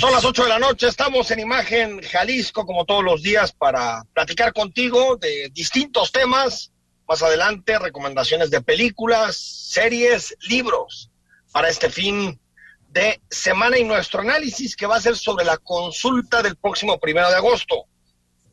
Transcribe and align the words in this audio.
Son 0.00 0.12
las 0.12 0.24
8 0.24 0.44
de 0.44 0.48
la 0.48 0.58
noche, 0.58 0.88
estamos 0.88 1.30
en 1.30 1.40
Imagen 1.40 2.00
Jalisco 2.00 2.64
como 2.64 2.86
todos 2.86 3.04
los 3.04 3.22
días 3.22 3.52
para 3.52 4.02
platicar 4.14 4.54
contigo 4.54 5.16
de 5.16 5.50
distintos 5.52 6.10
temas. 6.10 6.72
Más 7.06 7.22
adelante, 7.22 7.78
recomendaciones 7.78 8.48
de 8.48 8.62
películas, 8.62 9.36
series, 9.36 10.34
libros 10.48 11.10
para 11.52 11.68
este 11.68 11.90
fin 11.90 12.40
de 12.88 13.20
semana 13.28 13.76
y 13.76 13.84
nuestro 13.84 14.22
análisis 14.22 14.74
que 14.74 14.86
va 14.86 14.96
a 14.96 15.02
ser 15.02 15.18
sobre 15.18 15.44
la 15.44 15.58
consulta 15.58 16.42
del 16.42 16.56
próximo 16.56 16.98
primero 16.98 17.28
de 17.28 17.36
agosto 17.36 17.84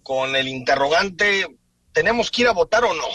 con 0.03 0.35
el 0.35 0.49
interrogante, 0.49 1.47
¿tenemos 1.93 2.29
que 2.29 2.41
ir 2.41 2.49
a 2.49 2.51
votar 2.51 2.83
o 2.83 2.93
no? 2.93 3.07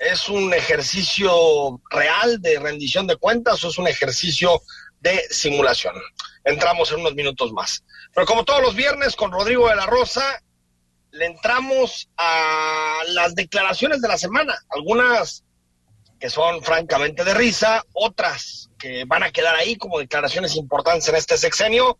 ¿Es 0.00 0.28
un 0.28 0.52
ejercicio 0.52 1.80
real 1.90 2.42
de 2.42 2.58
rendición 2.58 3.06
de 3.06 3.14
cuentas 3.14 3.62
o 3.62 3.68
es 3.68 3.78
un 3.78 3.86
ejercicio 3.86 4.62
de 4.98 5.22
simulación? 5.30 5.94
Entramos 6.44 6.92
en 6.92 7.00
unos 7.00 7.14
minutos 7.14 7.52
más. 7.52 7.84
Pero 8.14 8.26
como 8.26 8.44
todos 8.44 8.62
los 8.62 8.74
viernes 8.74 9.16
con 9.16 9.30
Rodrigo 9.30 9.68
de 9.68 9.76
la 9.76 9.86
Rosa, 9.86 10.42
le 11.12 11.26
entramos 11.26 12.08
a 12.16 13.00
las 13.08 13.34
declaraciones 13.34 14.00
de 14.00 14.08
la 14.08 14.18
semana, 14.18 14.54
algunas 14.70 15.44
que 16.18 16.30
son 16.30 16.62
francamente 16.62 17.24
de 17.24 17.34
risa, 17.34 17.84
otras 17.92 18.70
que 18.78 19.04
van 19.04 19.22
a 19.22 19.30
quedar 19.30 19.56
ahí 19.56 19.76
como 19.76 19.98
declaraciones 19.98 20.56
importantes 20.56 21.08
en 21.08 21.16
este 21.16 21.36
sexenio, 21.36 21.98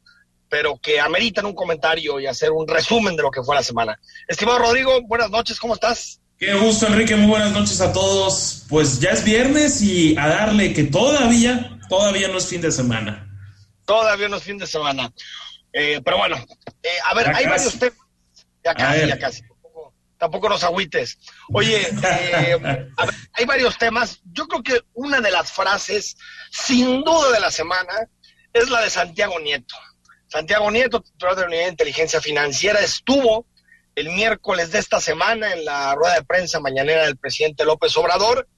pero 0.49 0.79
que 0.79 1.01
ameritan 1.01 1.47
un 1.47 1.55
comentario 1.55 2.21
y 2.21 2.27
hacer 2.27 2.53
un 2.53 2.69
resumen 2.69 3.17
de 3.17 3.23
lo 3.23 3.31
que 3.31 3.43
fue 3.43 3.55
la 3.55 3.63
semana. 3.63 3.99
Estimado 4.29 4.59
Rodrigo, 4.59 5.01
buenas 5.03 5.31
noches, 5.31 5.59
¿cómo 5.59 5.75
estás? 5.75 6.21
Qué 6.39 6.55
gusto, 6.55 6.87
Enrique, 6.87 7.15
muy 7.17 7.29
buenas 7.29 7.53
noches 7.53 7.81
a 7.81 7.93
todos. 7.93 8.65
Pues 8.69 9.01
ya 9.01 9.11
es 9.11 9.25
viernes 9.25 9.81
y 9.83 10.17
a 10.17 10.29
darle 10.29 10.73
que 10.73 10.85
todavía, 10.85 11.79
todavía 11.89 12.29
no 12.29 12.39
es 12.39 12.47
fin 12.47 12.61
de 12.61 12.73
semana. 12.73 13.32
Todavía 13.93 14.27
no 14.27 14.39
es 14.39 14.43
fin 14.43 14.57
de 14.57 14.67
semana. 14.67 15.13
Eh, 15.71 16.01
pero 16.03 16.17
bueno, 16.17 16.37
eh, 16.83 16.89
a 17.05 17.15
ver, 17.15 17.29
hay 17.29 17.45
varios 17.45 17.79
temas. 17.79 17.99
Ya 18.65 18.75
casi, 18.75 19.07
ya 19.07 19.19
casi. 19.19 19.43
Tampoco, 20.17 20.49
nos 20.49 20.65
agüites. 20.65 21.19
Oye, 21.53 21.91
eh, 22.03 22.89
hay 23.35 23.45
varios 23.45 23.77
temas. 23.77 24.23
Yo 24.25 24.49
creo 24.49 24.63
que 24.63 24.81
una 24.95 25.21
de 25.21 25.31
las 25.31 25.53
frases, 25.53 26.17
sin 26.51 27.05
duda 27.05 27.33
de 27.33 27.41
la 27.41 27.51
semana, 27.51 28.09
es 28.55 28.71
la 28.71 28.81
de 28.81 28.89
Santiago 28.89 29.39
Nieto. 29.41 29.75
Santiago 30.27 30.71
Nieto, 30.71 31.03
titular 31.03 31.35
de 31.35 31.43
la 31.43 31.49
Unidad 31.49 31.65
de 31.65 31.71
Inteligencia 31.73 32.23
Financiera, 32.23 32.81
estuvo 32.81 33.45
el 33.95 34.09
miércoles 34.09 34.73
de 34.73 34.79
esta 34.79 35.03
semana 35.03 35.53
en 35.53 35.67
la 35.67 35.95
rueda 35.97 36.15
de 36.15 36.25
prensa 36.25 36.61
mañanera 36.61 37.05
del 37.05 37.19
presidente 37.19 37.67
López 37.67 37.95
Obrador 37.99 38.49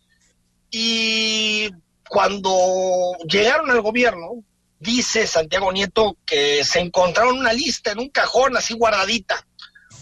y 0.70 1.72
cuando 2.08 3.16
llegaron 3.26 3.72
al 3.72 3.80
gobierno, 3.80 4.44
dice 4.84 5.26
Santiago 5.26 5.72
Nieto 5.72 6.16
que 6.24 6.62
se 6.62 6.78
encontraron 6.78 7.38
una 7.38 7.52
lista 7.52 7.90
en 7.90 7.98
un 7.98 8.10
cajón 8.10 8.56
así 8.56 8.74
guardadita, 8.74 9.44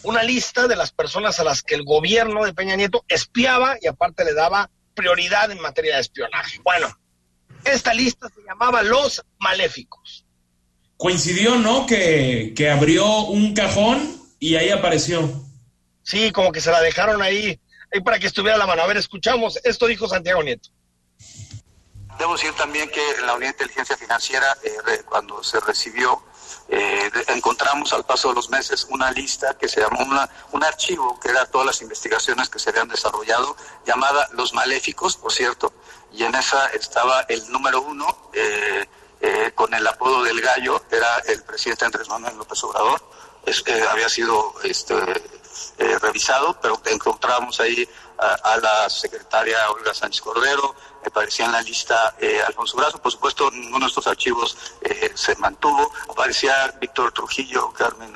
una 0.03 0.23
lista 0.23 0.67
de 0.67 0.77
las 0.77 0.91
personas 0.91 1.39
a 1.41 1.45
las 1.45 1.63
que 1.63 1.77
el 1.77 1.85
gobierno 1.85 2.45
de 2.45 2.53
Peña 2.53 2.77
Nieto 2.77 3.05
espiaba 3.09 3.77
y 3.81 3.87
aparte 3.87 4.25
le 4.25 4.35
daba 4.35 4.69
prioridad 4.95 5.51
en 5.51 5.61
materia 5.61 5.95
de 5.95 6.03
espionaje. 6.03 6.61
Bueno, 6.65 6.89
esta 7.65 7.95
lista 7.95 8.29
se 8.29 8.43
llamaba 8.43 8.83
Los 8.83 9.25
Maléficos. 9.39 10.27
Coincidió, 10.97 11.57
¿no? 11.57 11.87
Que, 11.87 12.53
que 12.55 12.71
abrió 12.71 13.23
un 13.23 13.55
cajón 13.55 14.21
y 14.39 14.57
ahí 14.57 14.71
apareció. 14.71 15.47
Sí, 16.03 16.33
como 16.33 16.51
que 16.51 16.61
se 16.61 16.73
la 16.73 16.81
dejaron 16.81 17.23
ahí, 17.23 17.61
ahí 17.93 18.01
para 18.01 18.19
que 18.19 18.27
estuviera 18.27 18.59
la 18.59 18.67
mano. 18.67 18.83
A 18.83 18.87
ver, 18.87 18.97
escuchamos. 18.97 19.59
Esto 19.63 19.87
dijo 19.87 20.09
Santiago 20.09 20.43
Nieto. 20.43 20.71
Debo 22.19 22.35
decir 22.35 22.53
también 22.55 22.91
que 22.91 23.11
en 23.13 23.27
la 23.27 23.35
Unidad 23.35 23.51
de 23.51 23.65
Inteligencia 23.65 23.97
Financiera, 23.97 24.57
eh, 24.63 25.03
cuando 25.05 25.43
se 25.43 25.59
recibió, 25.61 26.23
eh, 26.69 27.11
encontramos 27.29 27.93
al 27.93 28.05
paso 28.05 28.29
de 28.29 28.35
los 28.35 28.51
meses 28.51 28.87
una 28.91 29.11
lista 29.11 29.57
que 29.59 29.69
se 29.69 29.81
llamó 29.81 30.01
una, 30.01 30.29
un 30.53 30.63
archivo 30.63 31.19
que 31.21 31.31
era 31.31 31.47
todas 31.47 31.67
las 31.67 31.83
investigaciones 31.83 32.49
que 32.49 32.59
se 32.59 32.71
habían 32.71 32.89
desarrollado, 32.89 33.57
llamada 33.87 34.29
Los 34.33 34.53
Maléficos, 34.53 35.17
por 35.17 35.33
cierto, 35.33 35.73
y 36.13 36.25
en 36.25 36.35
esa 36.35 36.67
estaba 36.69 37.23
el 37.23 37.51
número 37.51 37.83
uno, 37.83 38.07
eh, 38.33 38.87
con 39.55 39.73
el 39.73 39.87
apodo 39.87 40.25
del 40.25 40.41
gallo, 40.41 40.83
era 40.91 41.19
el 41.27 41.43
presidente 41.45 41.85
Andrés 41.85 42.09
Manuel 42.09 42.37
López 42.37 42.63
Obrador, 42.65 43.01
había 43.91 44.09
sido 44.09 44.55
este, 44.65 44.95
revisado, 46.01 46.59
pero 46.61 46.81
encontramos 46.87 47.61
ahí 47.61 47.89
a, 48.19 48.57
la 48.57 48.91
secretaria 48.91 49.71
Olga 49.71 49.95
Sánchez 49.95 50.21
Cordero, 50.23 50.75
aparecía 51.09 51.47
en 51.47 51.53
la 51.53 51.63
lista 51.63 52.15
eh, 52.21 52.41
Alfonso 52.47 52.77
Brazo, 52.77 52.99
por 53.01 53.13
supuesto 53.13 53.51
ninguno 53.51 53.87
de 53.87 53.89
estos 53.89 54.07
archivos 54.07 54.57
eh, 54.83 55.11
se 55.15 55.35
mantuvo, 55.37 55.93
aparecía 56.09 56.75
Víctor 56.81 57.13
Trujillo, 57.13 57.73
Carmen 57.73 58.13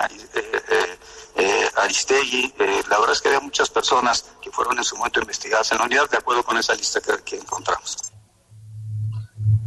eh, 1.39 1.71
Aristegui, 1.77 2.55
la 2.89 2.99
verdad 2.99 3.13
es 3.13 3.21
que 3.21 3.29
había 3.29 3.41
muchas 3.41 3.69
personas 3.69 4.33
que 4.41 4.51
fueron 4.51 4.79
en 4.79 4.85
su 4.85 4.97
momento 4.97 5.21
investigadas 5.21 5.71
en 5.73 5.79
la 5.79 5.85
unidad, 5.85 6.09
de 6.09 6.17
acuerdo 6.17 6.43
con 6.43 6.57
esa 6.57 6.75
lista 6.75 7.01
que, 7.25 7.37
encontramos. 7.37 7.97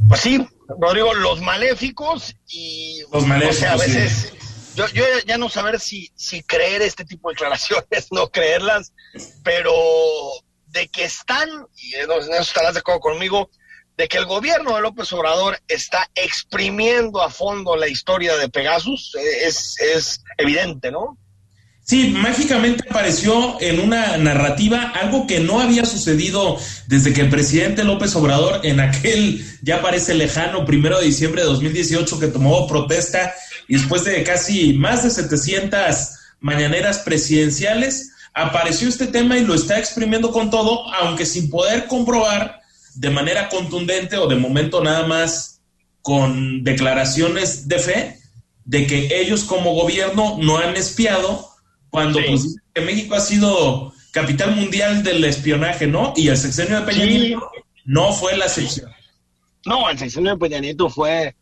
Pues 0.08 0.22
sí, 0.22 0.47
Rodrigo, 0.68 1.13
los 1.13 1.40
maléficos 1.41 2.35
y 2.47 3.03
los 3.12 3.25
maléficos, 3.28 3.63
a 3.63 3.75
veces 3.75 4.34
yo, 4.75 4.88
yo 4.90 5.03
ya 5.25 5.38
no 5.38 5.50
saber 5.50 5.79
si, 5.79 6.12
si 6.16 6.41
creer 6.44 6.81
este 6.81 7.06
tipo 7.06 7.29
de 7.29 7.34
declaraciones, 7.35 8.08
no 8.12 8.29
creerlas, 8.29 8.94
pero 9.44 9.74
de 10.72 10.88
que 10.88 11.06
están, 11.06 11.50
y 11.78 11.96
en 11.96 12.12
eso 12.12 12.34
estarás 12.40 12.74
de 12.74 12.80
acuerdo 12.80 13.00
conmigo, 13.00 13.50
de 13.97 14.07
que 14.07 14.18
el 14.18 14.25
gobierno 14.25 14.75
de 14.75 14.81
López 14.81 15.12
Obrador 15.12 15.59
está 15.68 16.09
exprimiendo 16.16 17.22
a 17.22 17.30
fondo 17.30 17.75
la 17.75 17.88
historia 17.88 18.38
de 18.38 18.47
Pegasus, 18.47 19.16
eh, 19.16 19.47
es, 19.47 19.75
es 19.79 20.24
evidente, 20.38 20.90
¿no? 20.90 21.18
Sí, 21.90 22.09
mágicamente 22.09 22.84
apareció 22.88 23.59
en 23.59 23.79
una 23.79 24.16
narrativa 24.18 24.94
algo 24.94 25.25
que 25.25 25.40
no 25.40 25.59
había 25.59 25.85
sucedido 25.85 26.56
desde 26.85 27.13
que 27.13 27.22
el 27.22 27.29
presidente 27.29 27.84
López 27.84 28.16
Obrador 28.16 28.62
en 28.63 28.79
aquel 28.79 29.44
ya 29.63 29.81
parece 29.81 30.13
lejano 30.13 30.66
primero 30.66 31.00
de 31.00 31.08
diciembre 31.08 31.41
de 31.41 31.47
2018 31.47 32.19
que 32.19 32.28
tomó 32.28 32.68
protesta 32.68 33.34
y 33.68 33.74
después 33.74 34.03
de 34.03 34.24
casi 34.24 34.74
más 34.74 35.03
de 35.03 35.09
700 35.09 36.12
mañaneras 36.40 37.00
presidenciales 37.00 38.12
apareció 38.34 38.88
este 38.88 39.07
tema 39.07 39.38
y 39.38 39.45
lo 39.45 39.53
está 39.53 39.79
exprimiendo 39.79 40.31
con 40.31 40.50
todo, 40.50 40.91
aunque 40.94 41.25
sin 41.25 41.50
poder 41.50 41.88
comprobar 41.88 42.62
de 42.95 43.09
manera 43.09 43.50
contundente 43.50 44.17
o 44.17 44.28
de 44.28 44.35
momento 44.35 44.84
nada 44.84 45.07
más 45.07 45.62
con 46.01 46.63
declaraciones 46.63 47.67
de 47.67 47.79
fe 47.79 48.19
de 48.66 48.85
que 48.85 49.19
ellos 49.19 49.44
como 49.44 49.73
gobierno 49.73 50.38
no 50.40 50.57
han 50.57 50.75
espiado 50.75 51.50
cuando 51.90 52.19
pues, 52.25 52.56
que 52.73 52.81
México 52.81 53.16
ha 53.16 53.19
sido 53.19 53.94
capital 54.12 54.56
mundial 54.56 55.03
del 55.03 55.23
espionaje, 55.23 55.88
¿no? 55.88 56.13
Y 56.16 56.28
el 56.28 56.38
sexenio 56.38 56.79
de 56.79 56.85
Peña 56.85 57.06
Nieto 57.06 57.51
no 57.85 58.13
fue 58.13 58.38
la 58.38 58.46
excepción. 58.46 58.91
No, 59.66 59.90
el 59.90 59.97
sexenio 59.97 60.31
de 60.34 60.38
Peña 60.38 60.59
Nieto 60.59 60.90
fue 60.90 61.35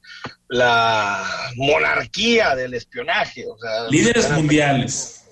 la 0.47 1.51
monarquía 1.55 2.55
del 2.55 2.73
espionaje. 2.73 3.45
O 3.45 3.57
sea, 3.57 3.90
líderes 3.90 4.29
mundiales. 4.31 5.25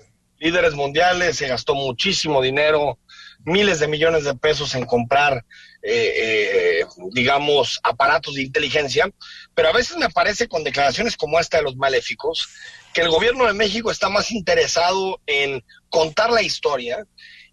Líderes 0.46 0.74
mundiales, 0.74 1.38
se 1.38 1.48
gastó 1.48 1.74
muchísimo 1.74 2.40
dinero, 2.40 3.00
miles 3.44 3.80
de 3.80 3.88
millones 3.88 4.22
de 4.22 4.36
pesos 4.36 4.76
en 4.76 4.86
comprar, 4.86 5.44
eh, 5.82 6.12
eh, 6.82 6.86
digamos, 7.10 7.80
aparatos 7.82 8.36
de 8.36 8.42
inteligencia, 8.42 9.10
pero 9.56 9.70
a 9.70 9.72
veces 9.72 9.96
me 9.96 10.08
parece 10.08 10.46
con 10.46 10.62
declaraciones 10.62 11.16
como 11.16 11.40
esta 11.40 11.56
de 11.56 11.64
los 11.64 11.74
maléficos, 11.74 12.48
que 12.94 13.00
el 13.00 13.08
gobierno 13.08 13.44
de 13.44 13.54
México 13.54 13.90
está 13.90 14.08
más 14.08 14.30
interesado 14.30 15.20
en 15.26 15.64
contar 15.88 16.30
la 16.30 16.42
historia 16.42 17.04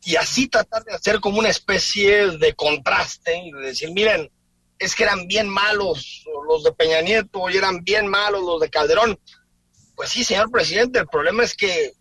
y 0.05 0.15
así 0.15 0.47
tratar 0.47 0.83
de 0.83 0.93
hacer 0.93 1.19
como 1.19 1.39
una 1.39 1.49
especie 1.49 2.37
de 2.37 2.53
contraste 2.53 3.35
y 3.37 3.51
de 3.53 3.61
decir, 3.61 3.89
miren, 3.91 4.29
es 4.77 4.93
que 4.93 5.01
eran 5.01 5.25
bien 5.25 5.49
malos 5.49 6.25
los 6.47 6.63
de 6.63 6.73
Peña 6.73 7.01
Nieto 7.01 7.49
y 7.49 7.57
eran 7.57 7.83
bien 7.83 8.05
malos 8.05 8.43
los 8.43 8.61
de 8.61 8.69
Calderón. 8.69 9.19
Pues 9.95 10.09
sí, 10.09 10.23
señor 10.23 10.51
presidente, 10.51 10.99
el 10.99 11.07
problema 11.07 11.43
es 11.43 11.55
que 11.55 11.93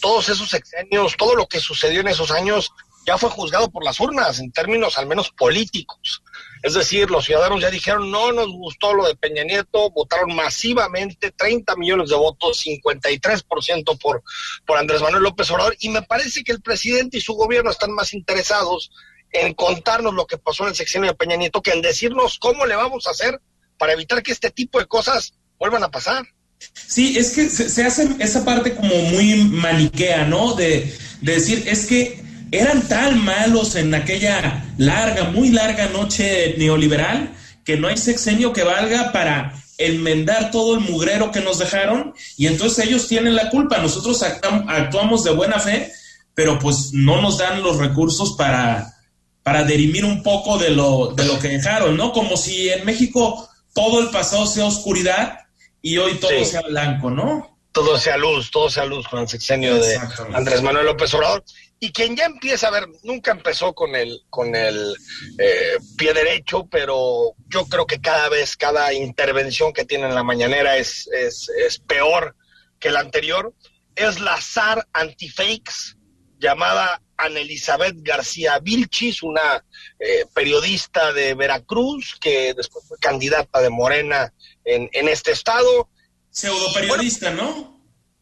todos 0.00 0.28
esos 0.28 0.48
sexenios, 0.48 1.16
todo 1.16 1.34
lo 1.34 1.46
que 1.46 1.60
sucedió 1.60 2.00
en 2.00 2.08
esos 2.08 2.30
años 2.30 2.72
ya 3.06 3.16
fue 3.16 3.30
juzgado 3.30 3.70
por 3.70 3.84
las 3.84 3.98
urnas 4.00 4.38
en 4.38 4.52
términos 4.52 4.98
al 4.98 5.06
menos 5.06 5.30
políticos. 5.30 6.22
Es 6.62 6.74
decir, 6.74 7.10
los 7.10 7.24
ciudadanos 7.24 7.62
ya 7.62 7.70
dijeron, 7.70 8.10
no 8.10 8.32
nos 8.32 8.48
gustó 8.48 8.92
lo 8.92 9.06
de 9.06 9.16
Peña 9.16 9.44
Nieto, 9.44 9.90
votaron 9.90 10.34
masivamente, 10.34 11.30
30 11.30 11.76
millones 11.76 12.10
de 12.10 12.16
votos, 12.16 12.62
53% 12.66 13.98
por, 13.98 14.22
por 14.66 14.76
Andrés 14.76 15.00
Manuel 15.00 15.22
López 15.22 15.50
Obrador, 15.50 15.74
y 15.80 15.88
me 15.88 16.02
parece 16.02 16.44
que 16.44 16.52
el 16.52 16.60
presidente 16.60 17.16
y 17.16 17.22
su 17.22 17.32
gobierno 17.32 17.70
están 17.70 17.92
más 17.92 18.12
interesados 18.12 18.90
en 19.32 19.54
contarnos 19.54 20.14
lo 20.14 20.26
que 20.26 20.38
pasó 20.38 20.64
en 20.64 20.70
el 20.70 20.76
sexenio 20.76 21.10
de 21.10 21.16
Peña 21.16 21.36
Nieto 21.36 21.62
que 21.62 21.72
en 21.72 21.82
decirnos 21.82 22.38
cómo 22.38 22.66
le 22.66 22.76
vamos 22.76 23.06
a 23.06 23.10
hacer 23.10 23.40
para 23.78 23.92
evitar 23.92 24.22
que 24.22 24.32
este 24.32 24.50
tipo 24.50 24.78
de 24.78 24.86
cosas 24.86 25.32
vuelvan 25.58 25.84
a 25.84 25.90
pasar. 25.90 26.26
Sí, 26.72 27.16
es 27.18 27.32
que 27.32 27.48
se, 27.50 27.84
hace 27.84 28.08
esa 28.18 28.44
parte 28.44 28.74
como 28.74 28.94
muy 28.94 29.34
maniquea, 29.44 30.24
¿no? 30.24 30.54
De, 30.54 30.94
de 31.20 31.34
decir, 31.34 31.64
es 31.66 31.86
que 31.86 32.22
eran 32.50 32.88
tan 32.88 33.22
malos 33.22 33.74
en 33.76 33.94
aquella 33.94 34.64
larga, 34.78 35.24
muy 35.24 35.50
larga 35.50 35.88
noche 35.88 36.54
neoliberal 36.56 37.34
que 37.64 37.76
no 37.76 37.88
hay 37.88 37.98
sexenio 37.98 38.52
que 38.54 38.62
valga 38.62 39.12
para 39.12 39.54
enmendar 39.76 40.50
todo 40.50 40.74
el 40.74 40.80
mugrero 40.80 41.30
que 41.30 41.40
nos 41.40 41.58
dejaron 41.58 42.14
y 42.36 42.46
entonces 42.46 42.86
ellos 42.86 43.06
tienen 43.06 43.36
la 43.36 43.50
culpa. 43.50 43.78
Nosotros 43.78 44.22
actuamos 44.22 45.24
de 45.24 45.32
buena 45.32 45.58
fe, 45.60 45.92
pero 46.34 46.58
pues 46.58 46.90
no 46.92 47.20
nos 47.20 47.38
dan 47.38 47.62
los 47.62 47.76
recursos 47.76 48.34
para, 48.38 48.94
para 49.42 49.64
derimir 49.64 50.04
un 50.04 50.22
poco 50.22 50.58
de 50.58 50.70
lo, 50.70 51.12
de 51.14 51.26
lo 51.26 51.38
que 51.38 51.48
dejaron, 51.48 51.96
¿no? 51.96 52.12
Como 52.12 52.36
si 52.36 52.70
en 52.70 52.84
México 52.86 53.48
todo 53.74 54.00
el 54.00 54.08
pasado 54.08 54.46
sea 54.46 54.64
oscuridad 54.64 55.38
y 55.82 55.98
hoy 55.98 56.14
todo 56.14 56.44
sea 56.44 56.62
blanco, 56.62 57.10
¿no? 57.10 57.58
Todo 57.72 57.98
sea 57.98 58.16
luz, 58.16 58.50
todo 58.50 58.68
sea 58.70 58.84
luz 58.84 59.06
con 59.06 59.20
el 59.20 59.28
sexenio 59.28 59.76
de 59.76 59.98
Andrés 60.34 60.62
Manuel 60.62 60.86
López 60.86 61.12
Obrador. 61.14 61.44
Y 61.80 61.92
quien 61.92 62.16
ya 62.16 62.24
empieza 62.24 62.68
a 62.68 62.72
ver, 62.72 62.88
nunca 63.04 63.30
empezó 63.30 63.72
con 63.72 63.94
el, 63.94 64.22
con 64.30 64.56
el 64.56 64.96
eh, 65.38 65.76
pie 65.96 66.12
derecho, 66.12 66.66
pero 66.68 67.34
yo 67.46 67.66
creo 67.66 67.86
que 67.86 68.00
cada 68.00 68.28
vez, 68.28 68.56
cada 68.56 68.92
intervención 68.92 69.72
que 69.72 69.84
tiene 69.84 70.06
en 70.06 70.14
la 70.14 70.24
mañanera 70.24 70.76
es, 70.76 71.08
es, 71.12 71.48
es 71.50 71.78
peor 71.78 72.34
que 72.80 72.90
la 72.90 73.00
anterior. 73.00 73.54
Es 73.94 74.18
la 74.18 74.40
SAR 74.40 74.86
Antifakes, 74.92 75.96
llamada 76.38 77.00
Ana 77.16 77.40
Elizabeth 77.40 77.96
García 77.98 78.58
Vilchis, 78.60 79.22
una 79.22 79.64
eh, 79.98 80.24
periodista 80.32 81.12
de 81.12 81.34
Veracruz, 81.34 82.16
que 82.20 82.54
después 82.54 82.86
fue 82.86 82.98
candidata 82.98 83.60
de 83.60 83.70
Morena 83.70 84.32
en, 84.68 84.88
en 84.92 85.08
este 85.08 85.32
estado. 85.32 85.88
Pseudo 86.30 86.72
periodista, 86.74 87.30
¿no? 87.30 87.78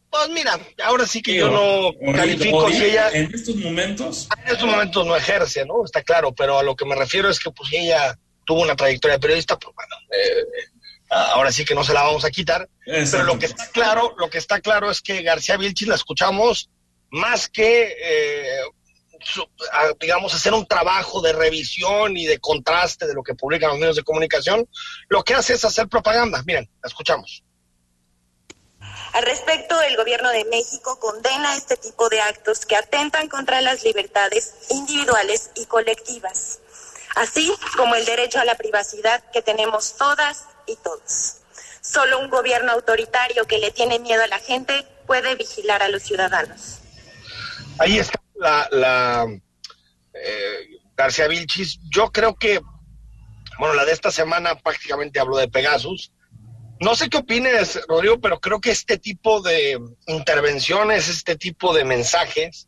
Pues 0.09 0.29
mira, 0.29 0.57
ahora 0.83 1.05
sí 1.05 1.21
que 1.21 1.35
yo 1.35 1.49
no 1.49 2.13
califico 2.13 2.69
si 2.69 2.85
ella... 2.85 3.09
En 3.11 3.33
estos 3.33 3.55
momentos... 3.57 4.27
En 4.45 4.53
estos 4.53 4.67
momentos 4.67 5.05
no 5.05 5.15
ejerce, 5.15 5.65
¿no? 5.65 5.83
Está 5.83 6.01
claro, 6.01 6.33
pero 6.33 6.57
a 6.57 6.63
lo 6.63 6.75
que 6.75 6.85
me 6.85 6.95
refiero 6.95 7.29
es 7.29 7.39
que 7.39 7.51
pues 7.51 7.69
ella 7.73 8.17
tuvo 8.45 8.61
una 8.61 8.75
trayectoria 8.75 9.17
de 9.17 9.19
periodista, 9.19 9.59
pues 9.59 9.75
bueno, 9.75 9.95
eh, 10.11 10.69
ahora 11.09 11.51
sí 11.51 11.65
que 11.65 11.75
no 11.75 11.83
se 11.83 11.93
la 11.93 12.03
vamos 12.03 12.23
a 12.23 12.31
quitar. 12.31 12.69
Pero 12.85 13.23
lo 13.23 13.37
que 13.37 13.47
está 13.47 13.67
claro, 13.71 14.15
lo 14.17 14.29
que 14.29 14.37
está 14.37 14.61
claro 14.61 14.89
es 14.89 15.01
que 15.01 15.21
García 15.21 15.57
Vilchis 15.57 15.89
la 15.89 15.95
escuchamos 15.95 16.69
más 17.09 17.49
que 17.49 17.95
eh, 18.01 18.59
digamos, 19.99 20.33
hacer 20.33 20.53
un 20.53 20.65
trabajo 20.65 21.21
de 21.21 21.33
revisión 21.33 22.17
y 22.17 22.25
de 22.25 22.39
contraste 22.39 23.07
de 23.07 23.13
lo 23.13 23.23
que 23.23 23.35
publican 23.35 23.69
los 23.69 23.79
medios 23.79 23.95
de 23.95 24.03
comunicación, 24.03 24.67
lo 25.09 25.23
que 25.23 25.33
hace 25.33 25.53
es 25.53 25.65
hacer 25.65 25.87
propaganda. 25.87 26.43
Miren, 26.45 26.69
la 26.81 26.87
escuchamos. 26.87 27.43
Al 29.13 29.23
respecto, 29.23 29.81
el 29.81 29.97
gobierno 29.97 30.29
de 30.29 30.45
México 30.45 30.99
condena 30.99 31.55
este 31.55 31.77
tipo 31.77 32.09
de 32.09 32.21
actos 32.21 32.65
que 32.65 32.75
atentan 32.75 33.29
contra 33.29 33.61
las 33.61 33.83
libertades 33.83 34.53
individuales 34.69 35.49
y 35.55 35.65
colectivas, 35.65 36.59
así 37.15 37.51
como 37.75 37.95
el 37.95 38.05
derecho 38.05 38.39
a 38.39 38.45
la 38.45 38.55
privacidad 38.55 39.23
que 39.31 39.41
tenemos 39.41 39.95
todas 39.97 40.43
y 40.67 40.75
todos. 40.77 41.37
Solo 41.81 42.19
un 42.19 42.29
gobierno 42.29 42.73
autoritario 42.73 43.45
que 43.45 43.59
le 43.59 43.71
tiene 43.71 43.97
miedo 43.97 44.23
a 44.23 44.27
la 44.27 44.39
gente 44.39 44.85
puede 45.07 45.35
vigilar 45.35 45.81
a 45.81 45.87
los 45.87 46.03
ciudadanos. 46.03 46.79
Ahí 47.79 47.97
está 47.97 48.19
la, 48.37 48.67
la 48.71 49.27
eh, 50.13 50.67
García 50.95 51.27
Vilchis, 51.27 51.79
yo 51.89 52.11
creo 52.11 52.35
que, 52.35 52.59
bueno, 53.59 53.75
la 53.75 53.85
de 53.85 53.91
esta 53.91 54.11
semana 54.11 54.55
prácticamente 54.55 55.19
habló 55.19 55.37
de 55.37 55.47
Pegasus. 55.47 56.11
No 56.79 56.95
sé 56.95 57.09
qué 57.09 57.17
opines, 57.17 57.79
Rodrigo, 57.87 58.19
pero 58.19 58.39
creo 58.39 58.61
que 58.61 58.71
este 58.71 58.97
tipo 58.97 59.41
de 59.41 59.79
intervenciones, 60.05 61.07
este 61.07 61.35
tipo 61.35 61.73
de 61.73 61.83
mensajes, 61.83 62.67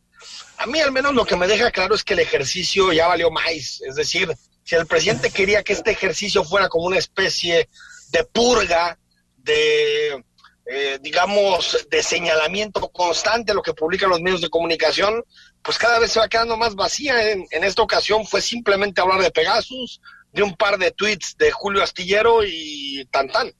a 0.58 0.66
mí 0.66 0.80
al 0.80 0.92
menos 0.92 1.14
lo 1.14 1.24
que 1.24 1.36
me 1.36 1.46
deja 1.46 1.70
claro 1.70 1.94
es 1.94 2.04
que 2.04 2.14
el 2.14 2.20
ejercicio 2.20 2.92
ya 2.92 3.06
valió 3.06 3.30
más. 3.30 3.80
Es 3.80 3.94
decir, 3.94 4.32
si 4.64 4.74
el 4.74 4.86
presidente 4.86 5.30
quería 5.30 5.62
que 5.62 5.72
este 5.72 5.92
ejercicio 5.92 6.44
fuera 6.44 6.68
como 6.68 6.86
una 6.86 6.98
especie 6.98 7.68
de 8.10 8.24
purga, 8.24 8.98
de 9.36 10.24
eh, 10.72 11.00
digamos, 11.02 11.88
de 11.90 12.00
señalamiento 12.00 12.88
constante 12.90 13.54
lo 13.54 13.60
que 13.60 13.74
publican 13.74 14.08
los 14.08 14.20
medios 14.20 14.40
de 14.40 14.50
comunicación, 14.50 15.24
pues 15.62 15.76
cada 15.76 15.98
vez 15.98 16.12
se 16.12 16.20
va 16.20 16.28
quedando 16.28 16.56
más 16.56 16.76
vacía. 16.76 17.32
En, 17.32 17.64
esta 17.64 17.82
ocasión 17.82 18.24
fue 18.24 18.40
simplemente 18.40 19.00
hablar 19.00 19.20
de 19.20 19.32
Pegasus, 19.32 20.00
de 20.32 20.44
un 20.44 20.54
par 20.54 20.78
de 20.78 20.92
tweets 20.92 21.36
de 21.36 21.50
Julio 21.50 21.82
Astillero 21.82 22.44
y 22.44 23.04
tan 23.10 23.28
tan. 23.30 23.52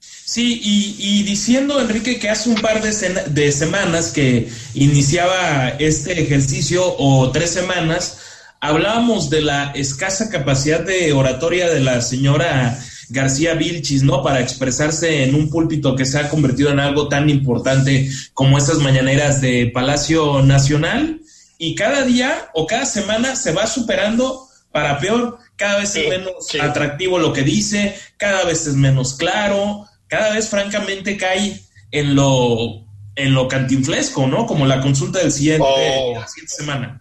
Sí, 0.00 0.60
y, 0.62 1.22
diciendo, 1.22 1.80
Enrique, 1.80 2.18
que 2.18 2.28
hace 2.28 2.50
un 2.50 2.60
par 2.60 2.82
de, 2.82 2.90
de 2.90 3.52
semanas 3.52 4.12
que 4.12 4.50
iniciaba 4.74 5.70
este 5.78 6.20
ejercicio, 6.20 6.94
o 6.98 7.32
tres 7.32 7.52
semanas, 7.52 8.18
hablábamos 8.60 9.30
de 9.30 9.40
la 9.40 9.72
escasa 9.74 10.28
capacidad 10.28 10.80
de 10.80 11.14
oratoria 11.14 11.70
de 11.70 11.80
la 11.80 12.02
señora 12.02 12.78
García 13.10 13.54
Vilchis, 13.54 14.02
¿no? 14.02 14.22
Para 14.22 14.40
expresarse 14.40 15.24
en 15.24 15.34
un 15.34 15.50
púlpito 15.50 15.96
que 15.96 16.06
se 16.06 16.18
ha 16.18 16.28
convertido 16.28 16.70
en 16.70 16.80
algo 16.80 17.08
tan 17.08 17.28
importante 17.28 18.10
como 18.34 18.56
esas 18.56 18.78
mañaneras 18.78 19.40
de 19.40 19.70
Palacio 19.72 20.42
Nacional. 20.42 21.20
Y 21.58 21.74
cada 21.74 22.04
día 22.04 22.48
o 22.54 22.66
cada 22.66 22.86
semana 22.86 23.36
se 23.36 23.52
va 23.52 23.66
superando 23.66 24.46
para 24.72 24.98
peor. 24.98 25.38
Cada 25.56 25.80
vez 25.80 25.94
es 25.94 26.08
menos 26.08 26.48
atractivo 26.60 27.18
lo 27.18 27.32
que 27.32 27.42
dice, 27.42 27.94
cada 28.16 28.44
vez 28.44 28.66
es 28.66 28.74
menos 28.74 29.14
claro, 29.14 29.84
cada 30.06 30.32
vez 30.32 30.48
francamente 30.48 31.18
cae 31.18 31.60
en 31.90 32.14
lo 32.14 32.86
en 33.16 33.34
lo 33.34 33.48
cantinflesco, 33.48 34.26
¿no? 34.26 34.46
Como 34.46 34.66
la 34.66 34.80
consulta 34.80 35.18
del 35.18 35.32
siguiente, 35.32 35.66
oh. 35.66 36.14
la 36.14 36.26
siguiente 36.26 36.54
semana. 36.54 36.99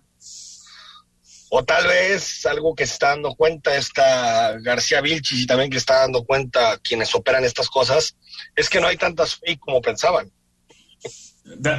O 1.49 1.63
tal 1.63 1.87
vez 1.87 2.45
algo 2.45 2.75
que 2.75 2.85
se 2.85 2.93
está 2.93 3.09
dando 3.09 3.33
cuenta 3.35 3.75
esta 3.75 4.57
García 4.59 5.01
Vilchis 5.01 5.41
y 5.41 5.47
también 5.47 5.71
que 5.71 5.77
está 5.77 5.99
dando 5.99 6.23
cuenta 6.23 6.77
quienes 6.77 7.13
operan 7.15 7.43
estas 7.43 7.69
cosas, 7.69 8.15
es 8.55 8.69
que 8.69 8.79
no 8.79 8.87
hay 8.87 8.97
tantas 8.97 9.35
fake 9.35 9.59
como 9.59 9.81
pensaban. 9.81 10.31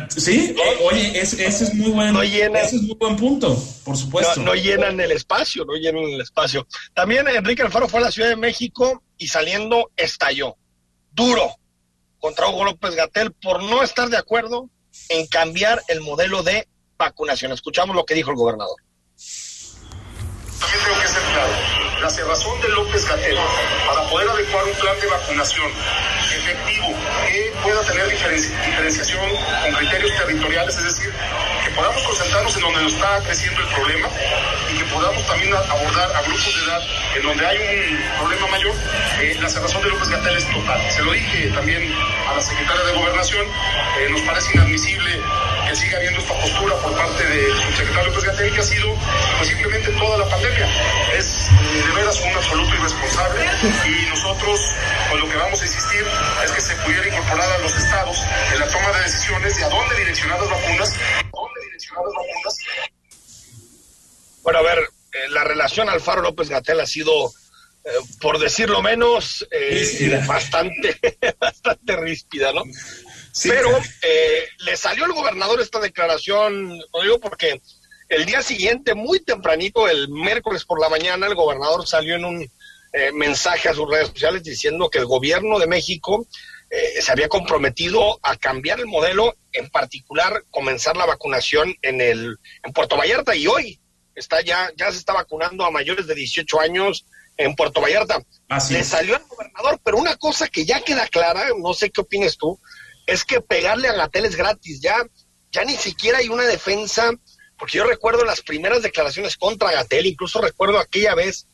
Sí, 0.09 0.57
oye, 0.83 1.21
ese, 1.21 1.47
es 1.47 1.75
muy 1.75 1.91
buen, 1.91 2.17
ese 2.17 2.77
es 2.77 2.83
muy 2.83 2.97
buen 2.97 3.17
punto, 3.17 3.57
por 3.85 3.97
supuesto. 3.97 4.41
No, 4.41 4.55
llenan 4.55 4.99
el 5.01 5.13
espacio, 5.13 5.65
no 5.65 5.75
llenan 5.75 6.03
el 6.05 6.21
espacio. 6.21 6.67
También 6.93 7.29
Enrique 7.29 7.63
Alfaro 7.63 7.89
fue 7.89 8.01
a 8.01 8.05
la 8.05 8.11
Ciudad 8.11 8.29
de 8.29 8.37
México 8.37 9.05
y 9.17 9.29
saliendo 9.29 9.91
estalló, 9.97 10.57
duro, 11.13 11.55
contra 12.19 12.49
Hugo 12.49 12.65
López 12.65 12.97
Gatel 12.97 13.33
por 13.33 13.63
no 13.63 13.83
estar 13.83 14.09
de 14.09 14.17
acuerdo 14.17 14.69
en 15.09 15.27
cambiar 15.29 15.81
el 15.89 16.01
modelo 16.01 16.43
de 16.43 16.67
vacunación. 16.99 17.53
Escuchamos 17.53 17.95
lo 17.95 18.05
que 18.05 18.15
dijo 18.15 18.31
el 18.31 18.37
gobernador. 18.37 18.77
También 20.61 20.85
tengo 20.85 21.01
que 21.01 21.09
ser 21.09 21.23
claro. 21.33 21.90
La 22.01 22.09
cerrazón 22.09 22.59
de 22.63 22.69
López 22.71 23.07
Gatel 23.07 23.37
para 23.87 24.09
poder 24.09 24.29
adecuar 24.31 24.65
un 24.65 24.73
plan 24.73 24.99
de 25.01 25.07
vacunación 25.07 25.71
efectivo 26.35 26.95
que 27.29 27.53
pueda 27.63 27.83
tener 27.83 28.09
diferenciación 28.09 29.29
con 29.63 29.75
criterios 29.75 30.17
territoriales, 30.17 30.77
es 30.79 30.85
decir, 30.85 31.13
que 31.65 31.71
podamos 31.73 32.03
concentrarnos 32.03 32.57
en 32.57 32.63
donde 32.63 32.83
nos 32.83 32.95
está 32.95 33.21
creciendo 33.23 33.61
el 33.61 33.69
problema 33.69 34.09
y 34.73 34.79
que 34.79 34.85
podamos 34.85 35.27
también 35.27 35.53
abordar 35.55 36.13
a 36.17 36.23
grupos 36.23 36.55
de 36.55 36.65
edad 36.65 36.83
en 37.17 37.23
donde 37.23 37.47
hay 37.47 37.59
un 37.59 38.19
problema 38.19 38.47
mayor. 38.47 38.75
Eh, 39.21 39.37
la 39.41 39.49
cerrazón 39.49 39.83
de 39.83 39.91
López 39.91 40.09
Gatel 40.09 40.37
es 40.37 40.51
total. 40.51 40.91
Se 40.91 41.03
lo 41.03 41.13
dije 41.13 41.51
también 41.51 41.93
a 42.29 42.35
la 42.35 42.41
secretaria 42.41 42.83
de 42.85 42.93
Gobernación, 42.93 43.47
eh, 43.47 44.09
nos 44.11 44.23
parece 44.23 44.53
inadmisible 44.55 45.21
que 45.69 45.77
siga 45.77 45.99
habiendo 45.99 46.21
esta 46.21 46.35
postura 46.35 46.75
por 46.77 46.97
parte 46.97 47.25
del 47.25 47.53
subsecretario 47.53 48.09
López 48.09 48.25
Gatel, 48.25 48.55
que 48.55 48.61
ha 48.61 48.65
sido 48.65 48.95
pues, 49.37 49.49
simplemente 49.49 49.91
toda 49.93 50.19
la 50.19 50.29
pandemia. 50.29 50.67
De 51.91 51.97
veras 51.97 52.21
un 52.21 52.33
absoluto 52.33 52.75
irresponsable 52.75 53.45
y 53.87 54.09
nosotros 54.11 54.61
con 55.11 55.21
lo 55.21 55.29
que 55.29 55.37
vamos 55.37 55.61
a 55.61 55.65
insistir 55.65 56.07
es 56.45 56.51
que 56.53 56.61
se 56.61 56.75
pudiera 56.77 57.09
incorporar 57.09 57.51
a 57.51 57.59
los 57.59 57.77
estados 57.77 58.17
en 58.53 58.61
la 58.61 58.69
toma 58.69 58.93
de 58.97 59.03
decisiones 59.05 59.57
de 59.57 59.65
a 59.65 59.69
dónde 59.69 59.97
direccionar 59.97 60.41
las 60.41 60.51
vacunas, 60.51 60.95
dónde 61.33 61.61
direccionar 61.65 62.05
las 62.05 62.15
vacunas. 62.15 62.59
Bueno, 64.43 64.59
a 64.61 64.63
ver, 64.63 64.79
eh, 64.79 65.29
la 65.31 65.45
relación 65.45 65.89
Alfaro 65.89 66.23
López 66.23 66.49
Gatel 66.49 66.79
ha 66.81 66.87
sido, 66.87 67.33
eh, 67.85 67.91
por 68.21 68.39
decirlo 68.39 68.83
menos, 68.83 69.49
bastante, 70.27 70.97
bastante 71.41 71.97
ríspida, 71.97 72.53
¿no? 72.53 72.63
Pero 73.43 73.77
eh, 74.03 74.49
le 74.59 74.77
salió 74.77 75.07
al 75.07 75.13
gobernador 75.13 75.61
esta 75.61 75.81
declaración, 75.81 76.79
lo 76.93 77.03
digo 77.03 77.19
porque 77.19 77.61
el 78.11 78.27
día 78.27 78.43
siguiente, 78.43 78.95
muy 78.95 79.21
tempranito, 79.21 79.89
el 79.89 80.09
miércoles 80.09 80.65
por 80.65 80.81
la 80.81 80.89
mañana, 80.89 81.27
el 81.27 81.37
gobernador 81.37 81.87
salió 81.87 82.17
en 82.17 82.25
un 82.25 82.51
eh, 82.93 83.13
mensaje 83.13 83.69
a 83.69 83.75
sus 83.75 83.89
redes 83.89 84.09
sociales 84.09 84.43
diciendo 84.43 84.91
que 84.91 84.99
el 84.99 85.07
gobierno 85.07 85.61
de 85.61 85.69
México 85.69 86.27
eh, 86.71 87.01
se 87.01 87.13
había 87.13 87.29
comprometido 87.29 88.19
a 88.23 88.37
cambiar 88.37 88.81
el 88.81 88.87
modelo, 88.87 89.37
en 89.53 89.71
particular 89.71 90.43
comenzar 90.51 90.97
la 90.97 91.07
vacunación 91.07 91.73
en 91.83 92.01
el 92.01 92.37
en 92.65 92.73
Puerto 92.73 92.97
Vallarta. 92.97 93.37
Y 93.37 93.47
hoy 93.47 93.79
está 94.17 94.41
ya 94.41 94.73
ya 94.77 94.91
se 94.91 94.99
está 94.99 95.13
vacunando 95.13 95.65
a 95.65 95.71
mayores 95.71 96.09
de 96.09 96.17
18 96.17 96.61
años 96.61 97.07
en 97.37 97.55
Puerto 97.55 97.81
Vallarta. 97.81 98.25
Así 98.49 98.75
Le 98.75 98.83
salió 98.83 99.15
al 99.15 99.23
gobernador, 99.23 99.81
pero 99.85 99.99
una 99.99 100.17
cosa 100.17 100.49
que 100.49 100.65
ya 100.65 100.81
queda 100.81 101.07
clara, 101.07 101.51
no 101.57 101.75
sé 101.75 101.91
qué 101.91 102.01
opinas 102.01 102.37
tú, 102.37 102.59
es 103.07 103.25
que 103.25 103.41
pegarle 103.41 103.87
a 103.87 103.93
Gatel 103.93 104.25
es 104.25 104.35
gratis, 104.35 104.81
ya 104.81 104.97
ya 105.53 105.65
ni 105.65 105.77
siquiera 105.77 106.19
hay 106.19 106.29
una 106.29 106.45
defensa, 106.45 107.13
porque 107.61 107.77
yo 107.79 107.85
recuerdo 107.85 108.25
las 108.25 108.41
primeras 108.41 108.83
declaraciones 108.83 109.37
contra 109.37 109.71
Gatel, 109.71 110.07
incluso 110.07 110.41
recuerdo 110.41 110.79
aquella 110.81 111.15
vez 111.15 111.47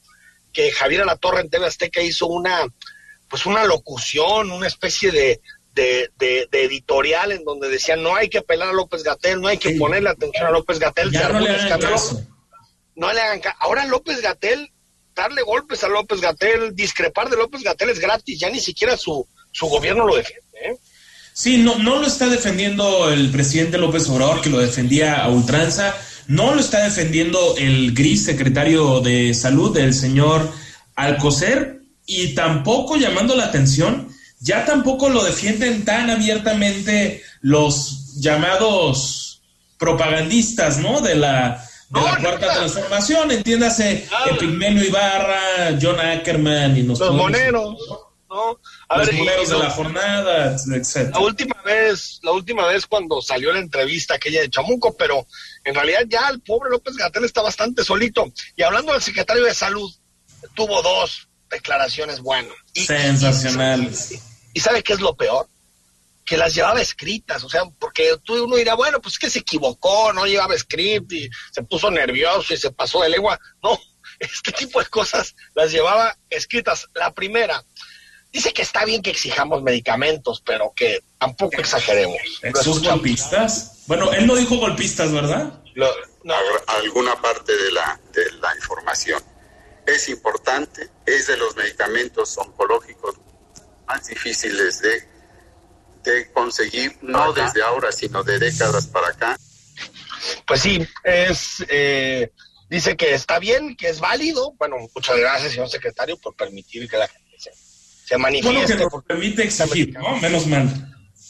que 0.55 0.71
Javier 0.73 1.03
Alatorre 1.03 1.43
en 1.43 1.51
TV 1.51 1.67
Azteca 1.67 2.01
hizo 2.01 2.27
una, 2.29 2.65
pues 3.29 3.45
una 3.45 3.65
locución, 3.65 4.51
una 4.53 4.69
especie 4.69 5.11
de, 5.13 5.41
de, 5.75 6.11
de- 6.17 6.49
de 6.51 6.65
editorial 6.65 7.33
en 7.33 7.45
donde 7.45 7.69
decía 7.69 7.97
no 7.97 8.17
hay 8.17 8.31
que 8.31 8.41
pelar 8.41 8.69
a 8.69 8.73
López 8.73 9.03
Gatel, 9.03 9.43
no 9.43 9.49
hay 9.49 9.59
que 9.59 9.71
Sí. 9.73 9.79
ponerle 9.79 10.09
atención 10.09 10.47
a 10.47 10.51
López 10.51 10.79
Gatel, 10.79 11.13
no 11.13 11.41
le 11.41 11.51
hagan 11.51 11.81
caso. 11.81 12.23
no 12.95 13.13
le 13.13 13.21
hagan 13.21 13.41
ca- 13.41 13.57
Ahora 13.61 13.85
López 13.85 14.23
Gatel, 14.23 14.73
darle 15.15 15.43
golpes 15.43 15.83
a 15.85 15.89
López 15.89 16.21
Gatel, 16.23 16.75
discrepar 16.75 17.29
de 17.29 17.37
López 17.37 17.63
Gatel 17.63 17.91
es 17.91 17.99
gratis, 17.99 18.39
ya 18.41 18.49
ni 18.49 18.61
siquiera 18.61 18.97
su, 18.97 19.27
su 19.53 19.67
gobierno 19.67 20.07
lo 20.07 20.17
defiende. 20.17 20.47
¿eh? 20.63 20.77
Sí, 21.39 21.59
no, 21.59 21.79
no 21.79 21.99
lo 22.01 22.07
está 22.07 22.31
defendiendo 22.31 23.11
el 23.13 23.31
presidente 23.31 23.77
López 23.77 24.09
Obrador, 24.09 24.41
que 24.41 24.49
lo 24.49 24.57
defendía 24.59 25.23
a 25.23 25.29
ultranza. 25.29 25.95
No 26.29 26.55
lo 26.55 26.61
está 26.63 26.83
defendiendo 26.83 27.57
el 27.59 27.93
gris 27.93 28.25
secretario 28.25 29.01
de 29.03 29.35
salud, 29.35 29.77
el 29.77 29.93
señor 29.93 30.51
Alcocer, 30.95 31.83
y 32.07 32.35
tampoco 32.35 32.97
llamando 32.97 33.37
la 33.37 33.45
atención, 33.45 34.09
ya 34.41 34.65
tampoco 34.65 35.11
lo 35.11 35.23
defienden 35.25 35.85
tan 35.85 36.09
abiertamente 36.09 37.23
los 37.43 38.15
llamados 38.19 39.43
propagandistas, 39.79 40.79
¿no? 40.79 41.03
De 41.03 41.17
la, 41.17 41.63
de 41.91 42.01
No, 42.01 42.07
la 42.07 42.17
cuarta 42.17 42.55
transformación, 42.55 43.31
entiéndase. 43.31 44.09
Epigmenio 44.31 44.85
Ibarra, 44.85 45.77
John 45.81 46.01
Ackerman 46.01 46.79
y 46.79 46.83
Los 46.85 46.99
podemos- 46.99 47.19
moneros, 47.21 47.77
¿no? 48.29 48.61
A 48.89 48.99
los 48.99 49.07
ver, 49.07 49.15
y- 49.17 49.47
de 49.47 49.59
la 49.59 49.71
jornada, 49.71 50.57
etcétera. 50.57 51.11
La 51.19 51.21
última 51.21 51.63
vez, 51.63 52.19
la 52.23 52.33
última 52.33 52.67
vez 52.67 52.87
cuando 52.87 53.21
salió 53.23 53.53
la 53.53 53.61
entrevista 53.61 54.15
aquella 54.15 54.41
de 54.41 54.51
Chamuco, 54.51 54.97
pero 54.97 55.27
en 55.65 55.75
realidad 55.75 56.03
ya 56.09 56.29
el 56.29 56.41
pobre 56.41 56.71
López 56.71 56.97
Gatel 56.97 57.25
está 57.25 57.43
bastante 57.43 57.85
solito. 57.85 58.33
Y 58.57 58.63
hablando 58.63 58.93
del 58.93 59.03
secretario 59.03 59.45
de 59.45 59.55
salud, 59.55 59.93
tuvo 60.55 60.83
dos 60.83 61.29
declaraciones 61.51 62.21
buenas. 62.21 62.55
Y- 62.75 62.85
Sensacionales. 62.87 64.13
Y, 64.13 64.21
y 64.55 64.61
¿sabe 64.61 64.83
qué 64.83 64.93
es 64.95 65.01
lo 65.01 65.15
peor? 65.17 65.49
Que 66.25 66.37
las 66.37 66.55
llevaba 66.55 66.81
escritas, 66.81 67.45
o 67.45 67.49
sea, 67.49 67.63
porque 67.79 68.17
tú 68.25 68.45
uno 68.45 68.57
dirá, 68.57 68.75
bueno, 68.75 69.01
pues 69.01 69.15
es 69.15 69.19
que 69.21 69.31
se 69.31 69.39
equivocó, 69.41 70.13
no 70.13 70.27
llevaba 70.27 70.59
script 70.59 71.13
y 71.13 71.31
se 71.53 71.63
puso 71.63 71.89
nervioso 71.91 72.53
y 72.53 72.57
se 72.57 72.73
pasó 72.73 73.01
de 73.03 73.11
lengua. 73.11 73.39
No, 73.63 73.79
este 74.19 74.51
tipo 74.51 74.81
de 74.81 74.87
cosas 74.87 75.37
las 75.55 75.71
llevaba 75.71 76.17
escritas. 76.29 76.89
La 76.95 77.15
primera, 77.15 77.63
dice 78.33 78.53
que 78.53 78.63
está 78.63 78.85
bien 78.85 79.03
que 79.03 79.11
exijamos 79.11 79.63
medicamentos, 79.63 80.43
pero 80.45 80.73
que 80.75 81.01
tampoco 81.19 81.57
exageremos. 81.59 82.19
¿Sus 82.63 82.83
golpistas? 82.83 83.83
Bueno, 83.87 84.13
él 84.13 84.27
no 84.27 84.35
dijo 84.37 84.57
golpistas, 84.57 85.13
¿verdad? 85.13 85.61
Lo- 85.75 85.95
no, 86.25 86.35
a- 86.35 86.73
alguna 86.79 87.21
parte 87.21 87.57
de 87.57 87.71
la, 87.73 88.01
de 88.13 88.33
la 88.41 88.55
información. 88.57 89.23
Es 89.87 90.09
importante, 90.09 90.91
es 91.07 91.29
de 91.29 91.37
los 91.37 91.55
medicamentos 91.57 92.37
oncológicos 92.39 93.15
más 93.87 94.07
difíciles 94.09 94.81
de, 94.81 95.09
de 96.03 96.33
conseguir, 96.33 96.99
no 97.03 97.33
desde 97.33 97.63
ahora, 97.63 97.93
sino 97.93 98.25
de 98.25 98.39
décadas 98.41 98.89
para 98.89 99.09
acá. 99.09 99.39
Pues 100.45 100.61
sí, 100.63 100.85
es 101.05 101.65
eh, 101.69 102.33
dice 102.69 102.97
que 102.97 103.15
está 103.15 103.39
bien, 103.39 103.77
que 103.77 103.89
es 103.89 104.01
válido. 104.01 104.53
Bueno, 104.59 104.77
muchas 104.93 105.17
gracias, 105.17 105.53
señor 105.53 105.69
secretario, 105.69 106.17
por 106.19 106.35
permitir 106.35 106.89
que 106.89 106.97
la 106.97 107.07
gente 107.07 107.26
se, 108.07 108.19
manifieste. 108.19 108.77
que 108.77 108.85
nos 108.85 109.05
permite 109.05 109.43
exigir, 109.45 109.93
¿no? 109.93 110.17
Menos 110.19 110.47
mal. 110.47 110.69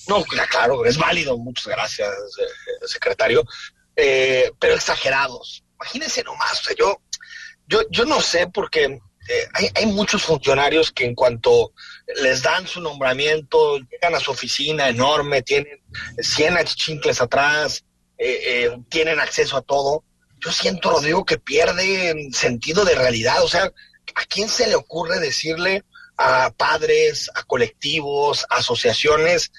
No, 0.08 0.24
cla- 0.24 0.48
claro, 0.48 0.84
es 0.84 0.96
válido. 0.96 1.36
Muchas 1.38 1.66
gracias, 1.66 2.08
eh, 2.08 2.86
secretario. 2.86 3.44
Eh, 3.96 4.50
pero 4.60 4.74
exagerados. 4.74 5.64
Imagínense 5.80 6.22
nomás. 6.22 6.60
O 6.60 6.64
sea, 6.64 6.76
yo, 6.78 7.00
yo, 7.66 7.80
yo 7.90 8.04
no 8.04 8.20
sé 8.20 8.46
porque 8.46 8.84
eh, 8.84 9.48
hay, 9.54 9.70
hay 9.74 9.86
muchos 9.86 10.22
funcionarios 10.22 10.92
que 10.92 11.04
en 11.06 11.14
cuanto 11.14 11.72
les 12.22 12.42
dan 12.42 12.66
su 12.66 12.80
nombramiento, 12.80 13.78
llegan 13.78 14.14
a 14.14 14.20
su 14.20 14.30
oficina 14.30 14.88
enorme, 14.88 15.42
tienen 15.42 15.80
100 16.18 16.58
achichincles 16.58 17.20
atrás, 17.20 17.84
eh, 18.18 18.70
tienen 18.88 19.18
acceso 19.18 19.56
a 19.56 19.62
todo. 19.62 20.04
Yo 20.38 20.52
siento, 20.52 20.90
Rodrigo, 20.90 21.24
que 21.24 21.38
pierden 21.38 22.32
sentido 22.32 22.84
de 22.84 22.94
realidad. 22.94 23.42
O 23.42 23.48
sea, 23.48 23.64
¿a 23.64 24.24
quién 24.28 24.48
se 24.48 24.68
le 24.68 24.76
ocurre 24.76 25.18
decirle 25.18 25.82
a 26.16 26.50
padres, 26.50 27.30
a 27.34 27.42
colectivos, 27.42 28.46
a 28.50 28.56
asociaciones 28.56 29.52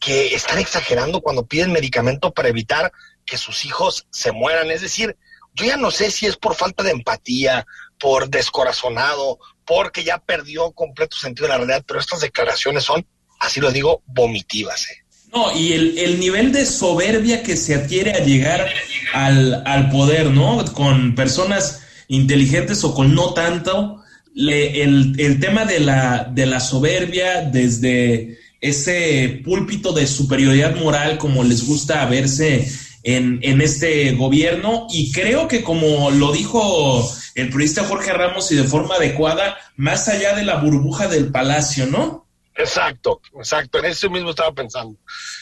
que 0.00 0.34
están 0.34 0.58
exagerando 0.58 1.20
cuando 1.20 1.46
piden 1.46 1.72
medicamento 1.72 2.32
para 2.32 2.48
evitar 2.48 2.92
que 3.24 3.38
sus 3.38 3.64
hijos 3.64 4.06
se 4.10 4.32
mueran? 4.32 4.70
Es 4.70 4.82
decir, 4.82 5.16
yo 5.54 5.66
ya 5.66 5.76
no 5.76 5.90
sé 5.90 6.10
si 6.10 6.26
es 6.26 6.36
por 6.36 6.54
falta 6.54 6.82
de 6.82 6.90
empatía, 6.90 7.66
por 7.98 8.28
descorazonado, 8.28 9.38
porque 9.64 10.04
ya 10.04 10.18
perdió 10.18 10.72
completo 10.72 11.16
sentido 11.16 11.46
de 11.46 11.52
la 11.52 11.58
realidad, 11.58 11.84
pero 11.86 12.00
estas 12.00 12.20
declaraciones 12.20 12.84
son, 12.84 13.06
así 13.38 13.60
lo 13.60 13.70
digo, 13.70 14.02
vomitivas. 14.06 14.90
¿eh? 14.90 15.04
No, 15.32 15.56
y 15.56 15.72
el, 15.72 15.98
el 15.98 16.20
nivel 16.20 16.52
de 16.52 16.66
soberbia 16.66 17.42
que 17.42 17.56
se 17.56 17.74
adquiere 17.74 18.12
a 18.12 18.20
llegar 18.20 18.68
al, 19.12 19.62
al 19.66 19.90
poder, 19.90 20.30
¿no? 20.30 20.64
Con 20.74 21.14
personas 21.14 21.82
inteligentes 22.08 22.84
o 22.84 22.94
con 22.94 23.14
no 23.14 23.34
tanto, 23.34 24.03
le- 24.34 24.82
el, 24.82 25.14
el 25.18 25.40
tema 25.40 25.64
de 25.64 25.80
la, 25.80 26.24
de 26.30 26.46
la 26.46 26.60
soberbia 26.60 27.42
desde 27.42 28.38
ese 28.60 29.40
púlpito 29.44 29.92
de 29.92 30.06
superioridad 30.06 30.74
moral 30.76 31.18
como 31.18 31.44
les 31.44 31.66
gusta 31.66 32.04
verse 32.06 32.66
en, 33.02 33.38
en 33.42 33.60
este 33.60 34.12
gobierno 34.12 34.86
y 34.90 35.12
creo 35.12 35.46
que 35.48 35.62
como 35.62 36.10
lo 36.10 36.32
dijo 36.32 37.06
el 37.34 37.48
periodista 37.50 37.84
Jorge 37.84 38.12
Ramos 38.12 38.50
y 38.52 38.56
de 38.56 38.64
forma 38.64 38.94
adecuada, 38.94 39.56
más 39.76 40.08
allá 40.08 40.34
de 40.34 40.44
la 40.44 40.56
burbuja 40.56 41.08
del 41.08 41.30
palacio, 41.30 41.86
¿no? 41.86 42.26
Exacto, 42.56 43.20
exacto, 43.36 43.80
en 43.80 43.86
eso 43.86 44.08
mismo 44.08 44.30
estaba 44.30 44.52
pensando. 44.54 44.96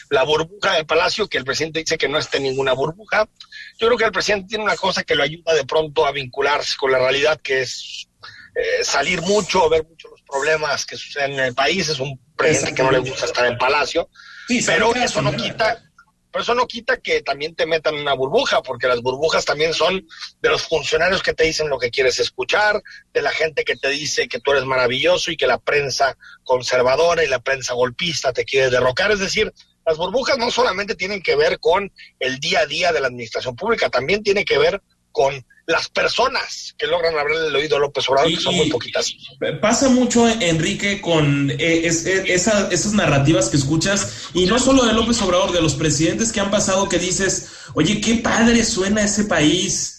La 0.09 0.23
burbuja 0.23 0.73
del 0.73 0.87
palacio, 0.87 1.27
que 1.27 1.37
el 1.37 1.45
presidente 1.45 1.79
dice 1.79 1.97
que 1.97 2.09
no 2.09 2.17
está 2.17 2.37
en 2.37 2.43
ninguna 2.43 2.73
burbuja. 2.73 3.29
Yo 3.77 3.85
creo 3.87 3.97
que 3.99 4.05
el 4.05 4.11
presidente 4.11 4.47
tiene 4.49 4.63
una 4.63 4.75
cosa 4.75 5.03
que 5.03 5.13
lo 5.13 5.21
ayuda 5.21 5.53
de 5.53 5.63
pronto 5.63 6.07
a 6.07 6.11
vincularse 6.11 6.73
con 6.77 6.91
la 6.91 6.97
realidad, 6.97 7.39
que 7.41 7.61
es 7.61 8.07
eh, 8.55 8.83
salir 8.83 9.21
mucho, 9.21 9.69
ver 9.69 9.85
mucho 9.85 10.09
los 10.09 10.21
problemas 10.21 10.85
que 10.85 10.95
suceden 10.95 11.33
en 11.33 11.39
el 11.39 11.55
país. 11.55 11.89
Es 11.89 11.99
un 11.99 12.19
presidente 12.35 12.75
que 12.75 12.83
no 12.83 12.91
le 12.91 12.99
gusta 12.99 13.25
estar 13.25 13.45
en 13.45 13.57
palacio. 13.57 14.09
Sí, 14.47 14.61
pero 14.65 14.93
eso 14.95 15.21
no 15.21 15.31
quita 15.33 15.81
pero 16.33 16.41
eso 16.41 16.55
no 16.55 16.65
quita 16.65 16.97
que 16.97 17.21
también 17.21 17.53
te 17.53 17.67
metan 17.67 17.93
en 17.93 18.01
una 18.01 18.15
burbuja, 18.15 18.63
porque 18.63 18.87
las 18.87 19.01
burbujas 19.01 19.45
también 19.45 19.71
son 19.71 20.07
de 20.41 20.49
los 20.49 20.63
funcionarios 20.63 21.21
que 21.21 21.35
te 21.35 21.43
dicen 21.43 21.69
lo 21.69 21.77
que 21.77 21.91
quieres 21.91 22.19
escuchar, 22.19 22.81
de 23.13 23.21
la 23.21 23.29
gente 23.29 23.63
que 23.63 23.75
te 23.75 23.89
dice 23.89 24.27
que 24.27 24.39
tú 24.39 24.49
eres 24.49 24.65
maravilloso 24.65 25.29
y 25.29 25.37
que 25.37 25.45
la 25.45 25.59
prensa 25.59 26.17
conservadora 26.43 27.23
y 27.23 27.27
la 27.27 27.37
prensa 27.37 27.75
golpista 27.75 28.33
te 28.33 28.45
quiere 28.45 28.71
derrocar. 28.71 29.11
Es 29.11 29.19
decir, 29.19 29.53
las 29.85 29.97
burbujas 29.97 30.39
no 30.39 30.49
solamente 30.49 30.95
tienen 30.95 31.21
que 31.21 31.35
ver 31.35 31.59
con 31.59 31.93
el 32.17 32.39
día 32.39 32.61
a 32.61 32.65
día 32.65 32.91
de 32.91 32.99
la 32.99 33.07
administración 33.07 33.55
pública, 33.55 33.91
también 33.91 34.23
tiene 34.23 34.43
que 34.43 34.57
ver 34.57 34.81
con 35.11 35.45
las 35.65 35.87
personas 35.89 36.75
que 36.77 36.87
logran 36.87 37.17
hablarle 37.17 37.47
el 37.47 37.55
oído 37.55 37.77
a 37.77 37.79
López 37.79 38.07
Obrador, 38.09 38.29
Y- 38.31 38.35
que 38.35 38.41
son 38.41 38.55
muy 38.55 38.69
poquitas. 38.69 39.13
Pasa 39.61 39.87
mucho, 39.89 40.27
Enrique, 40.27 40.99
con 40.99 41.49
eh, 41.51 41.81
es- 41.85 42.05
es- 42.05 42.29
esa- 42.29 42.67
esas 42.69 42.93
narrativas 42.93 43.49
que 43.49 43.57
escuchas, 43.57 44.29
y 44.33 44.45
no 44.45 44.59
solo 44.59 44.83
de 44.85 44.93
López 44.93 45.21
Obrador, 45.21 45.51
de 45.53 45.61
los 45.61 45.75
presidentes 45.75 46.31
que 46.31 46.39
han 46.41 46.51
pasado 46.51 46.89
que 46.89 46.99
dices, 46.99 47.49
oye, 47.75 48.01
qué 48.01 48.15
padre 48.15 48.65
suena 48.65 49.03
ese 49.03 49.23
país. 49.25 49.89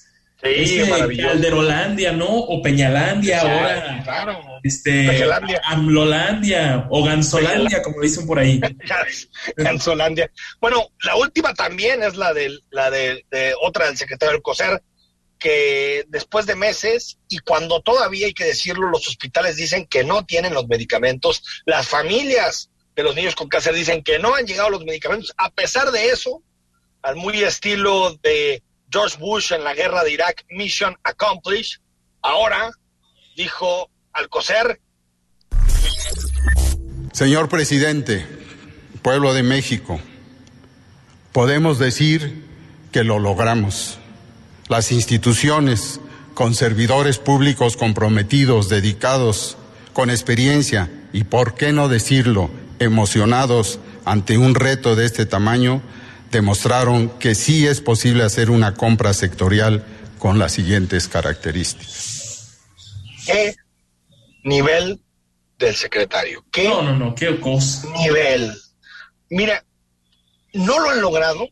Sí, 0.42 0.50
Este. 0.80 1.22
Calderolandia, 1.22 2.12
¿no? 2.12 2.26
O 2.28 2.60
Peñalandia, 2.60 3.40
ahora. 3.40 4.02
Claro. 4.04 4.42
Este. 4.62 5.24
Amlolandia 5.64 6.86
o 6.90 7.02
Gansolandia, 7.04 7.80
como 7.82 8.00
dicen 8.02 8.26
por 8.26 8.38
ahí. 8.38 8.60
Gansolandia. 9.56 10.30
Bueno, 10.60 10.88
la 11.02 11.16
última 11.16 11.54
también 11.54 12.02
es 12.02 12.16
la 12.16 12.34
de 12.34 12.58
la 12.70 12.90
de, 12.90 13.24
de 13.30 13.54
otra 13.62 13.86
del 13.86 13.96
secretario 13.96 14.32
del 14.32 14.42
COSER, 14.42 14.82
que 15.44 16.06
después 16.08 16.46
de 16.46 16.56
meses 16.56 17.18
y 17.28 17.38
cuando 17.40 17.82
todavía 17.82 18.24
hay 18.24 18.32
que 18.32 18.46
decirlo, 18.46 18.88
los 18.88 19.06
hospitales 19.06 19.56
dicen 19.56 19.86
que 19.86 20.02
no 20.02 20.24
tienen 20.24 20.54
los 20.54 20.66
medicamentos, 20.68 21.42
las 21.66 21.86
familias 21.86 22.70
de 22.96 23.02
los 23.02 23.14
niños 23.14 23.34
con 23.34 23.50
cáncer 23.50 23.74
dicen 23.74 24.02
que 24.02 24.18
no 24.18 24.34
han 24.34 24.46
llegado 24.46 24.70
los 24.70 24.86
medicamentos. 24.86 25.34
A 25.36 25.50
pesar 25.50 25.90
de 25.90 26.06
eso, 26.06 26.42
al 27.02 27.16
muy 27.16 27.42
estilo 27.42 28.18
de 28.22 28.62
George 28.90 29.18
Bush 29.18 29.52
en 29.52 29.64
la 29.64 29.74
guerra 29.74 30.02
de 30.02 30.12
Irak, 30.12 30.46
Mission 30.48 30.96
Accomplished, 31.02 31.82
ahora 32.22 32.70
dijo 33.36 33.90
Alcocer. 34.14 34.80
Señor 37.12 37.50
presidente, 37.50 38.26
pueblo 39.02 39.34
de 39.34 39.42
México, 39.42 40.00
podemos 41.32 41.78
decir 41.78 42.46
que 42.92 43.04
lo 43.04 43.18
logramos. 43.18 43.98
Las 44.74 44.90
instituciones, 44.90 46.00
con 46.34 46.52
servidores 46.52 47.18
públicos 47.18 47.76
comprometidos, 47.76 48.68
dedicados, 48.68 49.56
con 49.92 50.10
experiencia 50.10 50.90
y, 51.12 51.22
por 51.22 51.54
qué 51.54 51.70
no 51.70 51.88
decirlo, 51.88 52.50
emocionados 52.80 53.78
ante 54.04 54.36
un 54.36 54.56
reto 54.56 54.96
de 54.96 55.06
este 55.06 55.26
tamaño, 55.26 55.80
demostraron 56.32 57.08
que 57.20 57.36
sí 57.36 57.68
es 57.68 57.80
posible 57.80 58.24
hacer 58.24 58.50
una 58.50 58.74
compra 58.74 59.14
sectorial 59.14 59.84
con 60.18 60.40
las 60.40 60.50
siguientes 60.50 61.06
características. 61.06 62.58
¿Qué 63.26 63.54
nivel 64.42 65.00
del 65.56 65.76
secretario? 65.76 66.44
¿Qué 66.50 66.68
no, 66.68 66.82
no, 66.82 66.96
no, 66.96 67.14
qué 67.14 67.38
cosa. 67.38 67.86
Nivel. 67.98 68.52
Mira, 69.30 69.64
no 70.52 70.80
lo 70.80 70.90
han 70.90 71.00
logrado, 71.00 71.48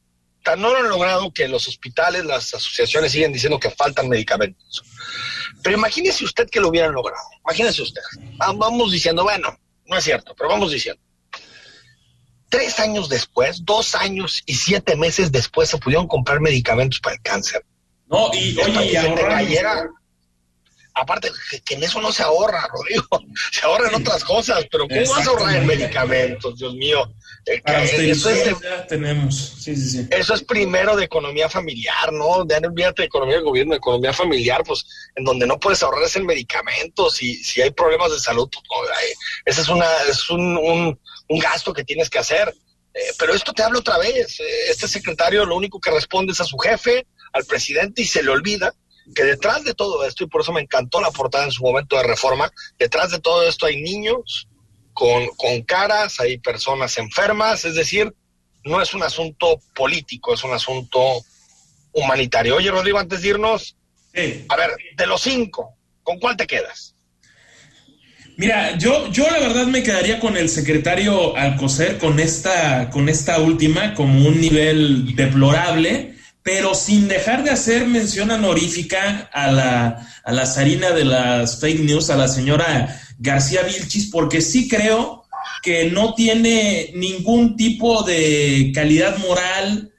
no 0.56 0.70
lo 0.70 0.76
han 0.76 0.88
logrado 0.88 1.32
que 1.32 1.48
los 1.48 1.68
hospitales, 1.68 2.24
las 2.24 2.54
asociaciones 2.54 3.12
siguen 3.12 3.32
diciendo 3.32 3.58
que 3.58 3.70
faltan 3.70 4.08
medicamentos. 4.08 4.82
Pero 5.62 5.76
imagínese 5.76 6.24
usted 6.24 6.48
que 6.50 6.60
lo 6.60 6.68
hubieran 6.68 6.92
logrado. 6.92 7.24
Imagínese 7.44 7.82
usted. 7.82 8.02
Vamos 8.36 8.92
diciendo, 8.92 9.22
bueno, 9.22 9.56
no 9.86 9.96
es 9.96 10.04
cierto, 10.04 10.34
pero 10.36 10.50
vamos 10.50 10.72
diciendo 10.72 11.00
Tres 12.52 12.78
años 12.80 13.08
después, 13.08 13.64
dos 13.64 13.94
años 13.94 14.42
y 14.44 14.56
siete 14.56 14.94
meses 14.94 15.32
después, 15.32 15.70
se 15.70 15.78
pudieron 15.78 16.06
comprar 16.06 16.38
medicamentos 16.38 17.00
para 17.00 17.16
el 17.16 17.22
cáncer. 17.22 17.64
No, 18.08 18.28
y 18.34 18.54
oye, 18.60 18.92
y 18.92 19.56
aparte 20.94 21.30
que, 21.64 21.74
en 21.74 21.82
eso 21.82 22.00
no 22.00 22.12
se 22.12 22.22
ahorra, 22.22 22.68
Rodrigo, 22.72 23.06
se 23.50 23.64
ahorra 23.66 23.88
en 23.88 23.94
otras 23.94 24.24
cosas, 24.24 24.66
pero 24.70 24.86
¿cómo 24.88 25.10
vas 25.10 25.26
a 25.26 25.30
ahorrar 25.30 25.56
en 25.56 25.66
medicamentos, 25.66 26.58
Dios 26.58 26.74
mío? 26.74 27.12
Eh, 27.46 27.60
eso, 27.66 28.30
es 28.30 28.54
tenemos. 28.88 29.54
Sí, 29.58 29.74
sí, 29.74 29.88
sí. 29.88 30.08
eso 30.10 30.34
es 30.34 30.44
primero 30.44 30.94
de 30.96 31.04
economía 31.04 31.48
familiar, 31.48 32.12
¿no? 32.12 32.44
De 32.44 32.56
olvídate 32.56 33.02
de 33.02 33.06
economía 33.06 33.36
de 33.36 33.42
gobierno, 33.42 33.72
de 33.72 33.78
economía 33.78 34.12
familiar, 34.12 34.62
pues 34.64 34.86
en 35.16 35.24
donde 35.24 35.46
no 35.46 35.58
puedes 35.58 35.82
ahorrar 35.82 36.04
es 36.04 36.16
en 36.16 36.26
medicamentos 36.26 37.22
y 37.22 37.34
si 37.34 37.60
hay 37.60 37.70
problemas 37.70 38.12
de 38.12 38.20
salud, 38.20 38.48
pues, 38.48 38.62
ese 39.44 39.60
es, 39.60 39.68
una, 39.68 39.86
es 40.08 40.30
un, 40.30 40.56
un, 40.56 41.00
un 41.28 41.38
gasto 41.38 41.72
que 41.72 41.84
tienes 41.84 42.08
que 42.08 42.18
hacer. 42.18 42.54
Eh, 42.94 43.12
pero 43.18 43.34
esto 43.34 43.52
te 43.52 43.62
habla 43.62 43.78
otra 43.78 43.98
vez. 43.98 44.38
Eh, 44.40 44.70
este 44.70 44.86
secretario 44.86 45.44
lo 45.44 45.56
único 45.56 45.80
que 45.80 45.90
responde 45.90 46.32
es 46.32 46.40
a 46.40 46.44
su 46.44 46.58
jefe, 46.58 47.06
al 47.32 47.44
presidente, 47.44 48.02
y 48.02 48.06
se 48.06 48.22
le 48.22 48.30
olvida 48.30 48.74
que 49.14 49.24
detrás 49.24 49.64
de 49.64 49.74
todo 49.74 50.04
esto, 50.04 50.24
y 50.24 50.28
por 50.28 50.42
eso 50.42 50.52
me 50.52 50.60
encantó 50.60 51.00
la 51.00 51.10
portada 51.10 51.44
en 51.44 51.52
su 51.52 51.62
momento 51.62 51.96
de 51.96 52.04
reforma, 52.04 52.50
detrás 52.78 53.10
de 53.10 53.20
todo 53.20 53.42
esto 53.42 53.66
hay 53.66 53.80
niños 53.82 54.48
con, 54.92 55.26
con 55.36 55.62
caras, 55.62 56.20
hay 56.20 56.38
personas 56.38 56.96
enfermas, 56.98 57.64
es 57.64 57.74
decir, 57.74 58.12
no 58.64 58.80
es 58.80 58.94
un 58.94 59.02
asunto 59.02 59.60
político, 59.74 60.34
es 60.34 60.44
un 60.44 60.52
asunto 60.52 61.24
humanitario. 61.92 62.56
Oye, 62.56 62.70
Rodrigo, 62.70 62.98
antes 62.98 63.22
de 63.22 63.28
irnos, 63.28 63.76
a 64.48 64.56
ver, 64.56 64.70
de 64.96 65.06
los 65.06 65.22
cinco, 65.22 65.76
¿con 66.02 66.18
cuál 66.18 66.36
te 66.36 66.46
quedas? 66.46 66.94
Mira, 68.36 68.78
yo, 68.78 69.08
yo 69.10 69.30
la 69.30 69.38
verdad 69.38 69.66
me 69.66 69.82
quedaría 69.82 70.18
con 70.18 70.36
el 70.36 70.48
secretario 70.48 71.36
Alcocer, 71.36 71.98
con 71.98 72.18
esta, 72.18 72.88
con 72.90 73.08
esta 73.08 73.38
última, 73.38 73.94
como 73.94 74.26
un 74.26 74.40
nivel 74.40 75.14
deplorable, 75.14 76.16
pero 76.42 76.74
sin 76.74 77.08
dejar 77.08 77.44
de 77.44 77.50
hacer 77.50 77.86
mención 77.86 78.30
honorífica 78.30 79.30
a 79.32 79.52
la, 79.52 80.08
a 80.24 80.32
la 80.32 80.46
zarina 80.46 80.90
de 80.90 81.04
las 81.04 81.60
fake 81.60 81.80
news, 81.80 82.10
a 82.10 82.16
la 82.16 82.28
señora 82.28 83.00
García 83.18 83.62
Vilchis, 83.62 84.10
porque 84.10 84.40
sí 84.40 84.68
creo 84.68 85.24
que 85.62 85.90
no 85.90 86.14
tiene 86.14 86.90
ningún 86.94 87.56
tipo 87.56 88.02
de 88.02 88.72
calidad 88.74 89.18
moral, 89.18 89.92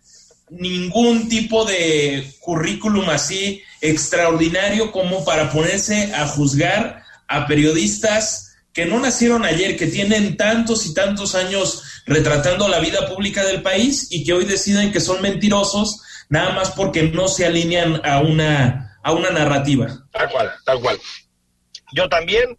ningún 0.50 1.30
tipo 1.30 1.66
de 1.66 2.30
currículum 2.42 3.10
así 3.10 3.62
extraordinario 3.80 4.92
como 4.92 5.24
para 5.24 5.52
ponerse 5.52 6.14
a 6.14 6.28
juzgar 6.28 7.04
a 7.28 7.48
periodistas 7.48 8.56
que 8.74 8.86
no 8.86 9.00
nacieron 9.00 9.46
ayer, 9.46 9.78
que 9.78 9.88
tienen 9.88 10.36
tantos 10.36 10.86
y 10.86 10.94
tantos 10.94 11.36
años 11.36 11.84
retratando 12.06 12.68
la 12.68 12.80
vida 12.80 13.08
pública 13.08 13.46
del 13.46 13.62
país 13.62 14.08
y 14.10 14.24
que 14.24 14.34
hoy 14.34 14.46
deciden 14.46 14.92
que 14.92 15.00
son 15.00 15.22
mentirosos 15.22 16.02
nada 16.30 16.52
más 16.52 16.72
porque 16.72 17.04
no 17.04 17.28
se 17.28 17.46
alinean 17.46 18.02
a 18.06 18.20
una, 18.20 19.00
a 19.04 19.12
una 19.12 19.30
narrativa. 19.30 19.88
Tal 20.12 20.30
cual, 20.30 20.54
tal 20.66 20.80
cual. 20.80 21.00
Yo 21.94 22.10
también 22.10 22.58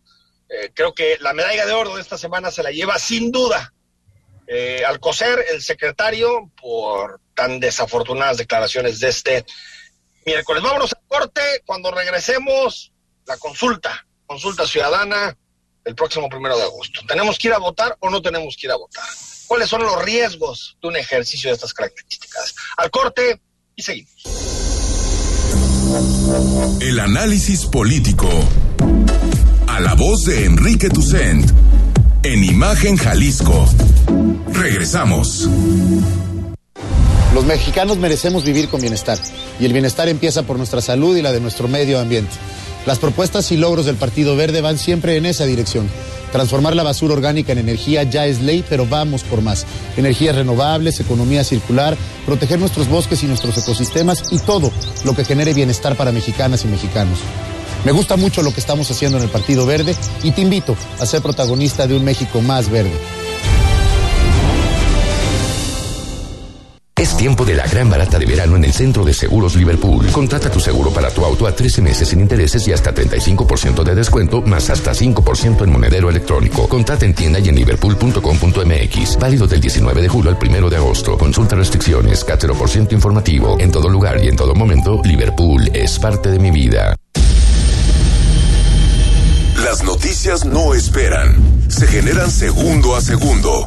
eh, 0.49 0.71
creo 0.75 0.95
que 0.95 1.19
la 1.21 1.33
medalla 1.33 1.67
de 1.67 1.73
oro 1.73 1.97
de 1.97 2.03
esta 2.03 2.19
semana 2.19 2.51
se 2.51 2.63
la 2.63 2.71
lleva 2.71 2.99
sin 2.99 3.33
duda 3.33 3.73
eh, 4.47 4.83
al 4.87 5.01
coser 5.01 5.45
el 5.53 5.63
secretario 5.63 6.51
por 6.61 7.21
tan 7.35 7.61
desafortunadas 7.61 8.37
declaraciones 8.37 9.01
de 9.01 9.09
este 9.09 9.45
miércoles. 10.25 10.63
Vámonos 10.63 10.93
al 10.93 11.07
corte, 11.07 11.41
cuando 11.65 11.91
regresemos, 11.91 12.93
la 13.27 13.37
consulta 13.39 14.07
consulta 14.27 14.67
ciudadana 14.67 15.37
el 15.85 15.95
próximo 15.95 16.29
primero 16.29 16.57
de 16.57 16.63
agosto. 16.63 17.01
¿Tenemos 17.07 17.39
que 17.39 17.49
ir 17.49 17.55
a 17.55 17.59
votar 17.59 17.97
o 18.01 18.09
no 18.09 18.23
tenemos 18.23 18.57
que 18.57 18.67
ir 18.67 18.73
a 18.73 18.77
votar? 18.77 19.05
¿Cuáles 19.47 19.69
son 19.69 19.83
los 19.83 20.03
riesgos 20.03 20.79
de 20.81 20.89
un 20.89 20.97
ejercicio 20.97 21.51
de 21.51 21.55
estas 21.55 21.75
características? 21.75 22.55
Al 22.79 22.91
corte 22.91 23.41
y 23.77 23.83
seguimos. 23.83 24.11
El 26.81 26.99
análisis 26.99 27.67
político. 27.67 28.29
A 29.67 29.81
la 29.81 29.95
voz 29.95 30.25
de 30.25 30.45
Enrique 30.45 30.89
Tucent. 30.89 31.51
En 32.23 32.45
Imagen 32.45 32.97
Jalisco. 32.97 33.69
Regresamos. 34.53 35.49
Los 37.35 37.45
mexicanos 37.45 37.99
merecemos 37.99 38.45
vivir 38.45 38.69
con 38.69 38.81
bienestar. 38.81 39.19
Y 39.61 39.67
el 39.67 39.73
bienestar 39.73 40.09
empieza 40.09 40.45
por 40.45 40.57
nuestra 40.57 40.81
salud 40.81 41.17
y 41.17 41.23
la 41.23 41.33
de 41.33 41.41
nuestro 41.41 41.69
medio 41.69 41.99
ambiente. 41.99 42.33
Las 42.87 42.99
propuestas 42.99 43.51
y 43.51 43.57
logros 43.57 43.87
del 43.87 43.97
Partido 43.97 44.37
Verde 44.37 44.61
van 44.61 44.79
siempre 44.79 45.17
en 45.17 45.27
esa 45.27 45.45
dirección. 45.47 45.89
Transformar 46.35 46.75
la 46.75 46.83
basura 46.83 47.15
orgánica 47.15 47.53
en 47.53 47.59
energía 47.59 48.03
ya 48.03 48.27
es 48.27 48.43
ley, 48.43 48.65
pero 48.69 48.89
vamos 48.89 49.23
por 49.23 49.41
más. 49.41 49.65
Energías 49.97 50.35
renovables, 50.35 50.99
economía 50.99 51.45
circular, 51.45 51.97
proteger 52.27 52.59
nuestros 52.59 52.89
bosques 52.89 53.23
y 53.23 53.27
nuestros 53.27 53.57
ecosistemas 53.57 54.33
y 54.33 54.41
todo 54.41 54.73
lo 55.05 55.15
que 55.15 55.25
genere 55.25 55.55
bienestar 55.55 55.95
para 55.95 56.11
mexicanas 56.11 56.65
y 56.65 56.67
mexicanos. 56.67 57.21
Me 57.85 57.93
gusta 57.93 58.17
mucho 58.17 58.43
lo 58.43 58.53
que 58.53 58.59
estamos 58.59 58.91
haciendo 58.91 59.19
en 59.19 59.23
el 59.23 59.31
Partido 59.31 59.65
Verde 59.65 59.95
y 60.25 60.33
te 60.33 60.41
invito 60.41 60.75
a 60.99 61.07
ser 61.07 61.23
protagonista 61.23 61.87
de 61.87 61.97
un 61.97 62.05
México 62.05 62.41
más 62.41 62.69
verde. 62.69 63.24
Es 66.97 67.17
tiempo 67.17 67.45
de 67.45 67.55
la 67.55 67.67
gran 67.67 67.91
barata 67.91 68.21
de 68.21 68.27
verano 68.27 68.55
en 68.55 68.65
el 68.65 68.73
centro 68.73 69.05
de 69.05 69.13
seguros 69.13 69.57
Liverpool. 69.57 70.07
Contrata 70.13 70.49
tu 70.49 70.61
seguro 70.61 70.91
para 70.93 71.11
tu 71.11 71.25
auto 71.25 71.49
a 71.49 71.53
13 71.53 71.83
meses 71.83 72.09
sin 72.09 72.21
intereses 72.21 72.69
y 72.69 72.73
hasta 72.73 72.95
35% 72.95 73.83
de 73.83 73.97
descuento, 73.97 74.43
más 74.43 74.71
hasta 74.71 74.93
5% 74.93 75.65
en 75.65 75.73
monedero 75.73 76.09
electrónico. 76.09 76.69
Contrata 76.69 77.05
en 77.05 77.13
tienda 77.13 77.41
y 77.41 77.49
en 77.49 77.57
liverpool.com.mx. 77.57 79.19
Válido 79.19 79.49
del 79.49 79.61
19 79.61 80.03
de 80.03 80.09
julio 80.09 80.31
al 80.31 80.39
1 80.41 80.71
de 80.71 80.77
agosto. 80.77 81.19
Consulta 81.19 81.57
restricciones, 81.57 82.25
por 82.25 82.69
ciento 82.69 82.95
informativo. 82.95 83.57
En 83.59 83.73
todo 83.73 83.89
lugar 83.89 84.23
y 84.23 84.29
en 84.29 84.37
todo 84.37 84.55
momento, 84.55 85.03
Liverpool 85.03 85.69
es 85.75 85.99
parte 85.99 86.31
de 86.31 86.39
mi 86.39 86.53
vida. 86.53 86.95
Las 89.65 89.83
noticias 89.83 90.45
no 90.45 90.75
esperan. 90.75 91.37
Se 91.69 91.89
generan 91.89 92.31
segundo 92.31 92.95
a 92.95 93.01
segundo. 93.01 93.67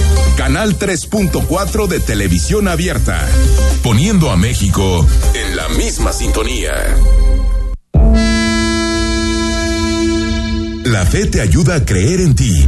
Canal 0.41 0.79
3.4 0.79 1.87
de 1.87 1.99
televisión 1.99 2.67
abierta, 2.67 3.29
poniendo 3.83 4.31
a 4.31 4.35
México 4.35 5.05
en 5.35 5.55
la 5.55 5.69
misma 5.69 6.11
sintonía. 6.13 6.71
La 10.83 11.05
fe 11.05 11.27
te 11.27 11.41
ayuda 11.41 11.75
a 11.75 11.85
creer 11.85 12.21
en 12.21 12.33
ti 12.33 12.67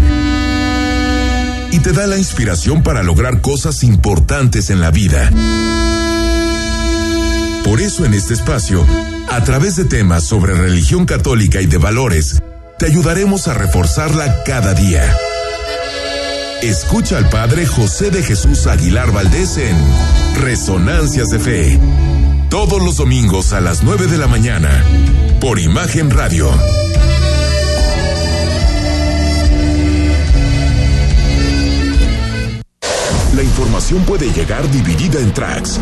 y 1.71 1.79
te 1.79 1.93
da 1.93 2.05
la 2.05 2.19
inspiración 2.19 2.83
para 2.83 3.01
lograr 3.01 3.41
cosas 3.41 3.83
importantes 3.83 4.69
en 4.69 4.79
la 4.79 4.91
vida. 4.91 5.31
Por 7.63 7.81
eso 7.81 8.05
en 8.05 8.13
este 8.13 8.36
espacio, 8.36 8.86
a 9.29 9.43
través 9.43 9.77
de 9.77 9.86
temas 9.86 10.23
sobre 10.25 10.53
religión 10.53 11.07
católica 11.07 11.59
y 11.59 11.65
de 11.65 11.79
valores, 11.79 12.39
te 12.77 12.86
ayudaremos 12.86 13.47
a 13.47 13.55
reforzarla 13.55 14.43
cada 14.43 14.75
día. 14.75 15.17
Escucha 16.63 17.17
al 17.17 17.28
Padre 17.28 17.65
José 17.65 18.10
de 18.10 18.23
Jesús 18.23 18.67
Aguilar 18.67 19.12
Valdés 19.12 19.58
en 19.58 19.76
Resonancias 20.41 21.28
de 21.28 21.38
Fe. 21.38 21.80
Todos 22.49 22.82
los 22.82 22.95
domingos 22.95 23.52
a 23.52 23.60
las 23.60 23.84
9 23.84 24.08
de 24.08 24.17
la 24.17 24.28
mañana. 24.28 24.69
Por 25.41 25.60
Imagen 25.60 26.10
Radio. 26.10 26.49
La 33.36 33.43
información 33.43 34.06
puede 34.06 34.32
llegar 34.32 34.71
dividida 34.71 35.19
en 35.19 35.34
tracks. 35.34 35.82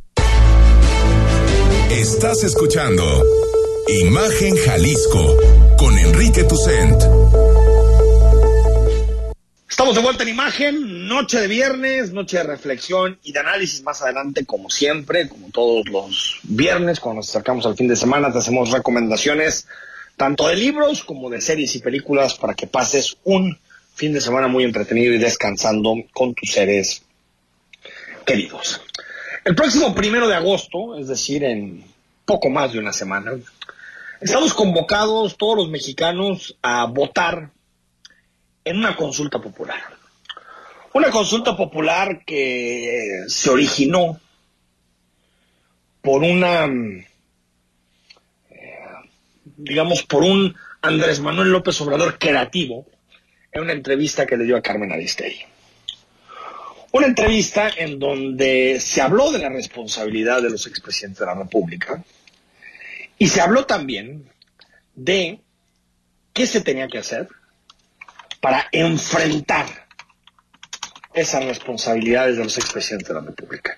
Estás 2.23 2.43
escuchando 2.43 3.03
Imagen 3.87 4.55
Jalisco 4.55 5.37
con 5.75 5.97
Enrique 5.97 6.43
Tucent. 6.43 7.01
Estamos 9.67 9.95
de 9.95 10.01
vuelta 10.03 10.21
en 10.21 10.29
imagen, 10.29 11.07
noche 11.07 11.39
de 11.39 11.47
viernes, 11.47 12.13
noche 12.13 12.37
de 12.37 12.43
reflexión 12.43 13.17
y 13.23 13.31
de 13.31 13.39
análisis 13.39 13.81
más 13.81 14.03
adelante, 14.03 14.45
como 14.45 14.69
siempre, 14.69 15.27
como 15.27 15.49
todos 15.49 15.89
los 15.89 16.39
viernes, 16.43 16.99
cuando 16.99 17.21
nos 17.21 17.29
acercamos 17.29 17.65
al 17.65 17.75
fin 17.75 17.87
de 17.87 17.95
semana, 17.95 18.31
te 18.31 18.37
hacemos 18.37 18.69
recomendaciones 18.69 19.67
tanto 20.15 20.47
de 20.47 20.57
libros 20.57 21.03
como 21.03 21.27
de 21.27 21.41
series 21.41 21.75
y 21.75 21.79
películas 21.79 22.35
para 22.35 22.53
que 22.53 22.67
pases 22.67 23.17
un 23.23 23.57
fin 23.95 24.13
de 24.13 24.21
semana 24.21 24.47
muy 24.47 24.63
entretenido 24.63 25.11
y 25.15 25.17
descansando 25.17 25.95
con 26.13 26.35
tus 26.35 26.51
seres 26.51 27.01
queridos. 28.23 28.79
El 29.43 29.55
próximo 29.55 29.95
primero 29.95 30.27
de 30.27 30.35
agosto, 30.35 30.99
es 30.99 31.07
decir, 31.07 31.43
en 31.43 31.90
poco 32.31 32.49
más 32.49 32.71
de 32.71 32.79
una 32.79 32.93
semana, 32.93 33.33
estamos 34.21 34.53
convocados 34.53 35.35
todos 35.35 35.57
los 35.57 35.69
mexicanos 35.69 36.57
a 36.61 36.85
votar 36.85 37.51
en 38.63 38.77
una 38.77 38.95
consulta 38.95 39.39
popular. 39.41 39.81
Una 40.93 41.09
consulta 41.09 41.57
popular 41.57 42.23
que 42.23 43.25
se 43.27 43.49
originó 43.49 44.17
por 46.01 46.23
una, 46.23 46.67
eh, 48.49 48.87
digamos, 49.57 50.03
por 50.03 50.23
un 50.23 50.55
Andrés 50.81 51.19
Manuel 51.19 51.51
López 51.51 51.81
Obrador 51.81 52.17
creativo 52.17 52.85
en 53.51 53.63
una 53.63 53.73
entrevista 53.73 54.25
que 54.25 54.37
le 54.37 54.45
dio 54.45 54.55
a 54.55 54.61
Carmen 54.61 54.93
Aristegui. 54.93 55.41
Una 56.93 57.07
entrevista 57.07 57.69
en 57.75 57.99
donde 57.99 58.79
se 58.79 59.01
habló 59.01 59.33
de 59.33 59.39
la 59.39 59.49
responsabilidad 59.49 60.41
de 60.41 60.49
los 60.49 60.65
expresidentes 60.65 61.19
de 61.19 61.25
la 61.25 61.35
República 61.35 62.01
y 63.21 63.27
se 63.27 63.39
habló 63.39 63.67
también 63.67 64.33
de 64.95 65.43
qué 66.33 66.47
se 66.47 66.59
tenía 66.59 66.87
que 66.87 66.97
hacer 66.97 67.29
para 68.39 68.65
enfrentar 68.71 69.87
esas 71.13 71.45
responsabilidades 71.45 72.37
de 72.37 72.45
los 72.45 72.57
expresidentes 72.57 73.09
de 73.09 73.13
la 73.13 73.21
República. 73.21 73.77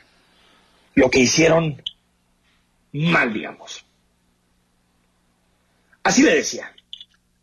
Lo 0.95 1.09
que 1.09 1.19
hicieron 1.19 1.83
mal, 2.93 3.33
digamos. 3.33 3.83
Así 6.03 6.23
le 6.23 6.35
decía 6.35 6.73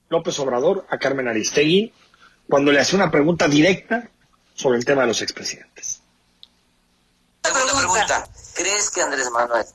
López 0.09 0.39
Obrador 0.39 0.87
a 0.89 0.97
Carmen 0.97 1.29
Aristegui 1.29 1.93
cuando 2.49 2.73
le 2.73 2.81
hacía 2.81 2.97
una 2.97 3.11
pregunta 3.11 3.47
directa 3.47 4.09
sobre 4.55 4.79
el 4.79 4.87
tema 4.87 5.03
de 5.03 5.09
los 5.09 5.21
expresidentes. 5.21 6.01
Segunda 7.45 7.77
pregunta. 7.77 8.27
¿Crees 8.55 8.89
que 8.89 9.03
Andrés 9.03 9.31
Manuel, 9.31 9.67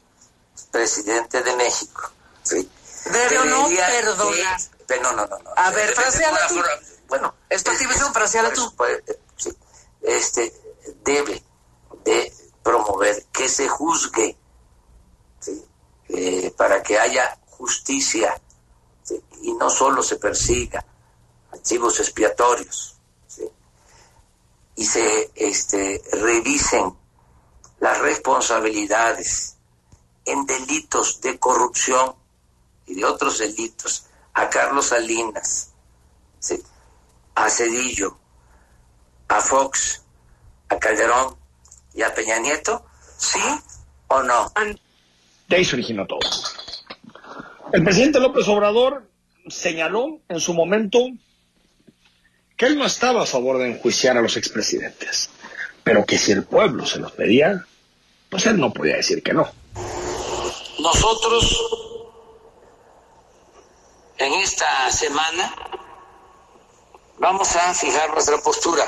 presidente 0.71 1.41
de 1.43 1.55
México, 1.55 2.11
¿sí? 2.43 2.69
Pero 3.11 3.45
no 3.45 3.63
debería 3.63 3.87
perdona. 3.87 4.57
de- 4.57 4.69
pero 4.87 5.01
no, 5.03 5.11
no, 5.13 5.27
no, 5.27 5.39
no. 5.39 5.51
A 5.55 5.71
ver, 5.71 5.93
fraseala 5.93 6.47
tú. 6.47 6.61
Bueno, 7.07 7.33
Es 7.49 7.63
tu 7.63 7.71
fraseala 8.13 8.51
tú. 8.53 8.73
pues, 8.75 9.01
eh, 9.07 9.19
sí. 9.37 9.55
Este, 10.01 10.53
debe 11.03 11.41
de 12.03 12.33
promover 12.63 13.25
que 13.31 13.47
se 13.49 13.67
juzgue, 13.67 14.37
¿sí? 15.39 15.65
Eh, 16.09 16.53
para 16.55 16.81
que 16.83 16.99
haya 16.99 17.37
justicia, 17.49 18.39
¿sí? 19.03 19.21
y 19.41 19.53
no 19.53 19.69
solo 19.69 20.03
se 20.03 20.17
persiga 20.17 20.83
archivos 21.51 21.99
expiatorios, 21.99 22.95
¿sí? 23.27 23.49
y 24.75 24.85
se 24.85 25.31
este, 25.35 26.01
revisen 26.11 26.95
las 27.79 27.97
responsabilidades 27.99 29.54
en 30.25 30.45
delitos 30.45 31.21
de 31.21 31.37
corrupción 31.39 32.15
y 32.87 32.95
de 32.95 33.05
otros 33.05 33.39
delitos 33.39 34.07
a 34.33 34.49
Carlos 34.49 34.87
Salinas, 34.87 35.71
a 37.35 37.49
Cedillo, 37.49 38.17
a 39.27 39.41
Fox, 39.41 40.01
a 40.69 40.79
Calderón 40.79 41.35
y 41.93 42.01
a 42.01 42.13
Peña 42.13 42.39
Nieto, 42.39 42.85
¿sí 43.17 43.39
o 44.07 44.23
no? 44.23 44.51
De 45.47 45.55
ahí 45.55 45.65
se 45.65 45.75
originó 45.75 46.05
todo. 46.05 46.19
El 47.73 47.83
presidente 47.83 48.19
López 48.19 48.47
Obrador 48.47 49.09
señaló 49.47 50.19
en 50.29 50.39
su 50.39 50.53
momento 50.53 50.99
que 52.55 52.65
él 52.65 52.77
no 52.77 52.85
estaba 52.85 53.23
a 53.23 53.25
favor 53.25 53.57
de 53.57 53.69
enjuiciar 53.69 54.17
a 54.17 54.21
los 54.21 54.37
expresidentes, 54.37 55.29
pero 55.83 56.05
que 56.05 56.17
si 56.17 56.31
el 56.31 56.43
pueblo 56.43 56.85
se 56.85 56.99
los 56.99 57.11
pedía, 57.11 57.65
pues 58.29 58.45
él 58.45 58.59
no 58.59 58.71
podía 58.71 58.95
decir 58.95 59.21
que 59.21 59.33
no. 59.33 59.51
Nosotros 60.85 61.63
en 64.19 64.33
esta 64.33 64.91
semana 64.91 65.51
vamos 67.17 67.55
a 67.55 67.73
fijar 67.73 68.11
nuestra 68.11 68.37
postura. 68.37 68.87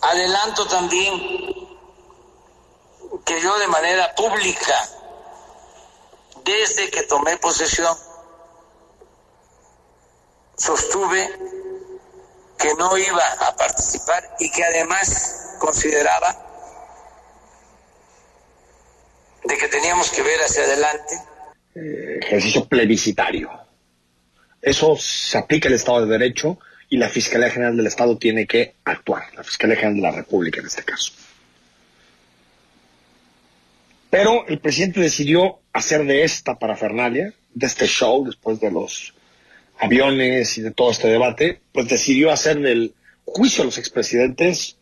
Adelanto 0.00 0.66
también 0.66 1.68
que 3.26 3.38
yo 3.42 3.58
de 3.58 3.68
manera 3.68 4.14
pública, 4.14 4.88
desde 6.42 6.90
que 6.90 7.02
tomé 7.02 7.36
posesión, 7.36 7.94
sostuve 10.56 11.38
que 12.56 12.74
no 12.76 12.96
iba 12.96 13.32
a 13.40 13.54
participar 13.56 14.36
y 14.38 14.50
que 14.50 14.64
además 14.64 15.56
consideraba 15.58 16.45
de 19.46 19.56
que 19.56 19.68
teníamos 19.68 20.10
que 20.10 20.22
ver 20.22 20.40
hacia 20.40 20.64
adelante. 20.64 21.14
Ejercicio 21.74 22.64
plebiscitario. 22.66 23.50
Eso 24.62 24.96
se 24.96 25.38
aplica 25.38 25.68
al 25.68 25.74
Estado 25.74 26.04
de 26.04 26.18
Derecho 26.18 26.58
y 26.88 26.96
la 26.96 27.08
Fiscalía 27.08 27.50
General 27.50 27.76
del 27.76 27.86
Estado 27.86 28.16
tiene 28.16 28.46
que 28.46 28.74
actuar, 28.84 29.34
la 29.34 29.44
Fiscalía 29.44 29.76
General 29.76 29.96
de 29.96 30.02
la 30.02 30.10
República 30.12 30.60
en 30.60 30.66
este 30.66 30.82
caso. 30.82 31.12
Pero 34.10 34.46
el 34.46 34.58
presidente 34.60 35.00
decidió 35.00 35.58
hacer 35.72 36.04
de 36.04 36.24
esta 36.24 36.58
parafernalia, 36.58 37.34
de 37.52 37.66
este 37.66 37.86
show, 37.86 38.24
después 38.24 38.60
de 38.60 38.70
los 38.70 39.14
aviones 39.78 40.56
y 40.56 40.62
de 40.62 40.70
todo 40.70 40.90
este 40.90 41.08
debate, 41.08 41.60
pues 41.72 41.88
decidió 41.88 42.30
hacer 42.30 42.58
del 42.60 42.94
juicio 43.24 43.62
a 43.62 43.66
los 43.66 43.78
expresidentes 43.78 44.78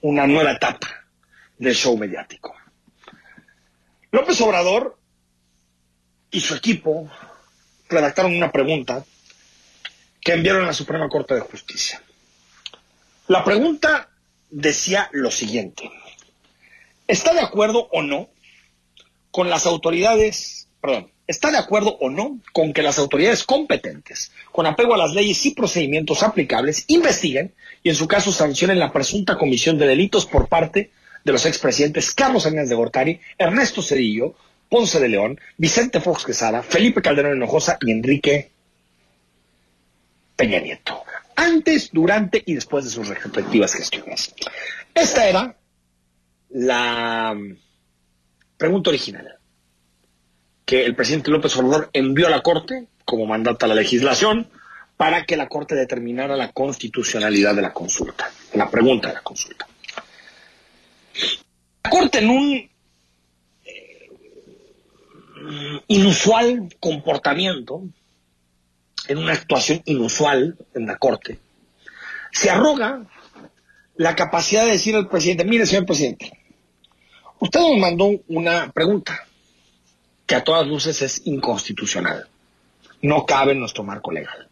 una 0.00 0.26
nueva 0.26 0.52
etapa 0.52 1.06
del 1.58 1.74
show 1.74 1.96
mediático. 1.96 2.54
López 4.12 4.38
Obrador 4.42 4.98
y 6.30 6.40
su 6.40 6.54
equipo 6.54 7.10
redactaron 7.88 8.36
una 8.36 8.52
pregunta 8.52 9.04
que 10.20 10.34
enviaron 10.34 10.64
a 10.64 10.66
la 10.66 10.74
Suprema 10.74 11.08
Corte 11.08 11.34
de 11.34 11.40
Justicia. 11.40 12.02
La 13.28 13.42
pregunta 13.42 14.10
decía 14.50 15.08
lo 15.12 15.30
siguiente. 15.30 15.90
¿Está 17.08 17.32
de 17.32 17.40
acuerdo 17.40 17.88
o 17.90 18.02
no 18.02 18.28
con 19.30 19.48
las 19.48 19.64
autoridades, 19.64 20.68
perdón, 20.82 21.10
está 21.26 21.50
de 21.50 21.56
acuerdo 21.56 21.96
o 21.98 22.10
no 22.10 22.38
con 22.52 22.74
que 22.74 22.82
las 22.82 22.98
autoridades 22.98 23.44
competentes, 23.44 24.30
con 24.52 24.66
apego 24.66 24.92
a 24.92 24.98
las 24.98 25.14
leyes 25.14 25.46
y 25.46 25.54
procedimientos 25.54 26.22
aplicables, 26.22 26.84
investiguen 26.88 27.54
y 27.82 27.88
en 27.88 27.94
su 27.94 28.06
caso 28.06 28.30
sancionen 28.30 28.78
la 28.78 28.92
presunta 28.92 29.38
comisión 29.38 29.78
de 29.78 29.86
delitos 29.86 30.26
por 30.26 30.48
parte 30.48 30.90
de 31.24 31.32
los 31.32 31.46
expresidentes 31.46 32.14
Carlos 32.14 32.44
Salinas 32.44 32.68
de 32.68 32.74
Gortari, 32.74 33.20
Ernesto 33.38 33.82
Cedillo, 33.82 34.34
Ponce 34.68 35.00
de 35.00 35.08
León, 35.08 35.40
Vicente 35.56 36.00
Fox 36.00 36.24
Quesada, 36.24 36.62
Felipe 36.62 37.02
Calderón 37.02 37.36
Hinojosa 37.36 37.78
y 37.80 37.90
Enrique 37.90 38.50
Peña 40.36 40.60
Nieto, 40.60 41.04
antes, 41.36 41.90
durante 41.92 42.42
y 42.44 42.54
después 42.54 42.84
de 42.84 42.90
sus 42.90 43.06
respectivas 43.08 43.74
gestiones. 43.74 44.34
Esta 44.94 45.28
era 45.28 45.56
la 46.50 47.36
pregunta 48.56 48.90
original 48.90 49.38
que 50.64 50.84
el 50.84 50.94
presidente 50.94 51.30
López 51.30 51.54
Obrador 51.56 51.90
envió 51.92 52.28
a 52.28 52.30
la 52.30 52.42
Corte 52.42 52.86
como 53.04 53.26
mandata 53.26 53.66
a 53.66 53.68
la 53.68 53.74
legislación 53.74 54.48
para 54.96 55.26
que 55.26 55.36
la 55.36 55.48
Corte 55.48 55.74
determinara 55.74 56.36
la 56.36 56.52
constitucionalidad 56.52 57.54
de 57.54 57.62
la 57.62 57.72
consulta, 57.72 58.30
la 58.54 58.70
pregunta 58.70 59.08
de 59.08 59.14
la 59.14 59.22
consulta. 59.22 59.66
La 61.84 61.90
Corte 61.90 62.18
en 62.18 62.30
un 62.30 62.70
eh, 63.64 64.10
inusual 65.88 66.68
comportamiento, 66.80 67.82
en 69.08 69.18
una 69.18 69.32
actuación 69.32 69.82
inusual 69.84 70.56
en 70.74 70.86
la 70.86 70.96
Corte, 70.96 71.38
se 72.30 72.50
arroga 72.50 73.06
la 73.96 74.16
capacidad 74.16 74.64
de 74.64 74.72
decir 74.72 74.96
al 74.96 75.08
presidente, 75.08 75.44
mire 75.44 75.66
señor 75.66 75.86
presidente, 75.86 76.32
usted 77.38 77.60
nos 77.60 77.78
mandó 77.78 78.10
una 78.28 78.72
pregunta 78.72 79.26
que 80.26 80.34
a 80.34 80.44
todas 80.44 80.66
luces 80.66 81.02
es 81.02 81.26
inconstitucional, 81.26 82.28
no 83.02 83.26
cabe 83.26 83.52
en 83.52 83.60
nuestro 83.60 83.84
marco 83.84 84.10
legal. 84.10 84.48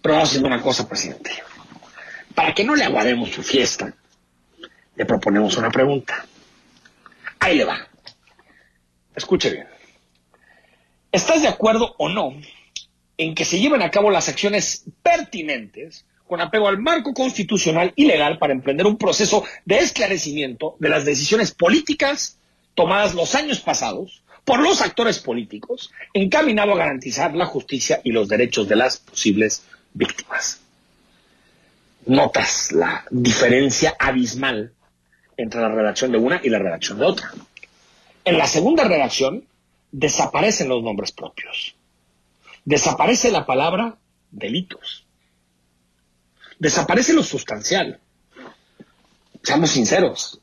Pero 0.00 0.14
vamos 0.14 0.30
a 0.30 0.32
hacer 0.32 0.46
una 0.46 0.62
cosa, 0.62 0.88
presidente. 0.88 1.30
Para 2.34 2.54
que 2.54 2.64
no 2.64 2.74
le 2.74 2.84
aguademos 2.84 3.30
su 3.30 3.42
fiesta, 3.42 3.94
le 5.00 5.06
proponemos 5.06 5.56
una 5.56 5.70
pregunta. 5.70 6.26
Ahí 7.38 7.56
le 7.56 7.64
va. 7.64 7.88
Escuche 9.16 9.48
bien. 9.48 9.66
¿Estás 11.10 11.40
de 11.40 11.48
acuerdo 11.48 11.94
o 11.96 12.10
no 12.10 12.34
en 13.16 13.34
que 13.34 13.46
se 13.46 13.58
lleven 13.58 13.80
a 13.80 13.90
cabo 13.90 14.10
las 14.10 14.28
acciones 14.28 14.84
pertinentes 15.02 16.04
con 16.26 16.42
apego 16.42 16.68
al 16.68 16.80
marco 16.80 17.14
constitucional 17.14 17.94
y 17.96 18.04
legal 18.04 18.36
para 18.36 18.52
emprender 18.52 18.84
un 18.84 18.98
proceso 18.98 19.42
de 19.64 19.78
esclarecimiento 19.78 20.76
de 20.80 20.90
las 20.90 21.06
decisiones 21.06 21.52
políticas 21.52 22.36
tomadas 22.74 23.14
los 23.14 23.34
años 23.34 23.60
pasados 23.60 24.22
por 24.44 24.60
los 24.60 24.82
actores 24.82 25.18
políticos 25.18 25.90
encaminado 26.12 26.74
a 26.74 26.76
garantizar 26.76 27.34
la 27.34 27.46
justicia 27.46 28.02
y 28.04 28.12
los 28.12 28.28
derechos 28.28 28.68
de 28.68 28.76
las 28.76 28.98
posibles 28.98 29.62
víctimas. 29.94 30.60
Notas 32.04 32.70
la 32.72 33.06
diferencia 33.10 33.96
abismal 33.98 34.74
entre 35.42 35.60
la 35.60 35.68
redacción 35.68 36.12
de 36.12 36.18
una 36.18 36.40
y 36.42 36.50
la 36.50 36.58
redacción 36.58 36.98
de 36.98 37.06
otra. 37.06 37.32
En 38.24 38.36
la 38.36 38.46
segunda 38.46 38.84
redacción 38.84 39.44
desaparecen 39.90 40.68
los 40.68 40.82
nombres 40.82 41.12
propios. 41.12 41.74
Desaparece 42.64 43.30
la 43.30 43.46
palabra 43.46 43.96
delitos. 44.30 45.04
Desaparece 46.58 47.14
lo 47.14 47.22
sustancial. 47.22 47.98
Seamos 49.42 49.70
sinceros, 49.70 50.38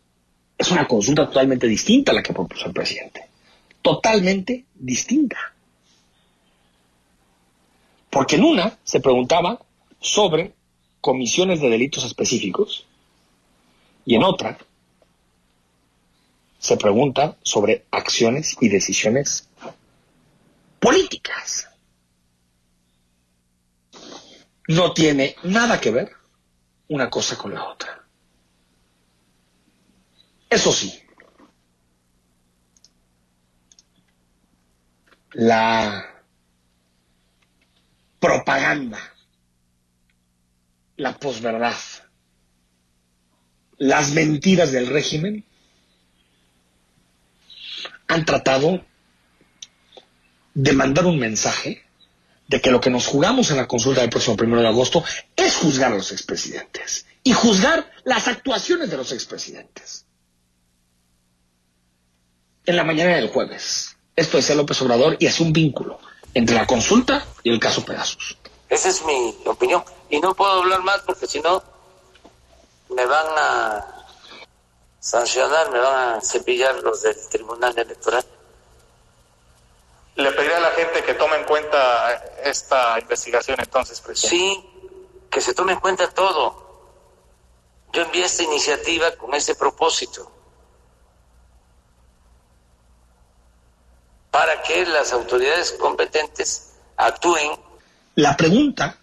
es 0.58 0.72
una 0.72 0.88
consulta 0.88 1.28
totalmente 1.28 1.68
distinta 1.68 2.12
a 2.12 2.16
la 2.16 2.24
que 2.24 2.34
propuso 2.34 2.66
el 2.66 2.74
presidente. 2.74 3.28
Totalmente 3.84 4.66
distinta. 4.74 5.38
Porque 8.10 8.38
en 8.38 8.44
una 8.44 8.80
se 8.84 9.00
preguntaba 9.00 9.60
sobre 10.00 10.54
comisiones 11.02 11.62
de 11.62 11.70
delitos 11.70 12.04
específicos 12.04 12.88
y 14.04 14.16
en 14.16 14.24
otra 14.24 14.58
se 16.67 16.75
pregunta 16.75 17.38
sobre 17.43 17.86
acciones 17.91 18.58
y 18.60 18.67
decisiones 18.67 19.47
políticas. 20.82 21.69
No 24.67 24.93
tiene 24.93 25.38
nada 25.43 25.80
que 25.80 25.91
ver 25.91 26.12
una 26.89 27.10
cosa 27.10 27.38
con 27.38 27.53
la 27.53 27.63
otra. 27.63 28.03
Eso 30.49 30.73
sí, 30.73 30.93
la 35.32 36.06
propaganda, 38.19 38.99
la 40.97 41.17
posverdad, 41.17 41.77
las 43.77 44.12
mentiras 44.12 44.73
del 44.73 44.88
régimen 44.88 45.45
han 48.08 48.26
tratado 48.26 48.84
de 50.54 50.74
mandar 50.74 51.06
un 51.06 51.20
mensaje 51.20 51.84
de 52.48 52.62
que 52.62 52.72
lo 52.72 52.80
que 52.80 52.89
nos 52.89 53.06
jugamos 53.06 53.52
en 53.52 53.58
la 53.58 53.67
consulta 53.67 54.02
del 54.02 54.10
próximo 54.10 54.38
primero 54.38 54.62
de 54.62 54.67
agosto 54.67 55.04
es 55.36 55.58
juzgar 55.58 55.91
a 55.91 55.96
los 55.96 56.12
expresidentes 56.12 57.06
y 57.24 57.34
juzgar 57.34 57.91
las 58.06 58.28
actuaciones 58.28 58.89
de 58.89 58.98
los 58.98 59.12
expresidentes. 59.12 60.06
En 62.65 62.76
la 62.76 62.84
mañana 62.84 63.15
del 63.15 63.30
jueves, 63.30 63.98
esto 64.15 64.38
decía 64.38 64.56
López 64.56 64.82
Obrador 64.82 65.17
y 65.20 65.28
hace 65.28 65.43
un 65.43 65.54
vínculo 65.54 66.00
entre 66.34 66.56
la 66.56 66.65
consulta 66.65 67.26
y 67.43 67.50
el 67.50 67.60
caso 67.60 67.84
Pegasus. 67.86 68.38
Esa 68.70 68.89
es 68.89 69.04
mi 69.06 69.36
opinión. 69.46 69.84
Y 70.10 70.20
no 70.20 70.34
puedo 70.34 70.62
hablar 70.62 70.82
más 70.84 71.00
porque 71.06 71.28
si 71.28 71.39
no 71.41 71.63
me 72.89 73.06
van 73.06 73.26
a 73.38 73.97
sancionar, 75.08 75.72
me 75.72 75.80
van 75.80 76.17
a 76.17 76.22
cepillar 76.22 76.76
los 76.84 77.02
del 77.02 77.15
Tribunal 77.30 77.78
Electoral. 77.78 78.26
Le 80.15 80.32
pediré 80.34 80.56
a 80.56 80.60
la 80.60 80.72
gente 80.72 81.02
que 81.04 81.13
tome 81.13 81.38
en 81.38 81.46
cuenta 81.46 82.13
esta 82.43 83.00
investigación 83.00 83.58
entonces, 83.60 84.02
presidente. 84.02 84.38
Sí, 84.38 84.70
que 85.30 85.39
se 85.39 85.54
tome 85.54 85.74
en 85.74 85.80
cuenta 85.80 86.10
todo. 86.10 86.65
Yo 87.93 88.02
envié 88.02 88.26
esta 88.26 88.43
iniciativa 88.43 89.12
con 89.12 89.34
ese 89.34 89.56
propósito. 89.56 90.30
Para 94.30 94.62
que 94.62 94.86
las 94.88 95.13
autoridades 95.13 95.72
competentes 95.74 96.74
actúen. 96.98 97.52
La 98.15 98.36
pregunta, 98.36 98.98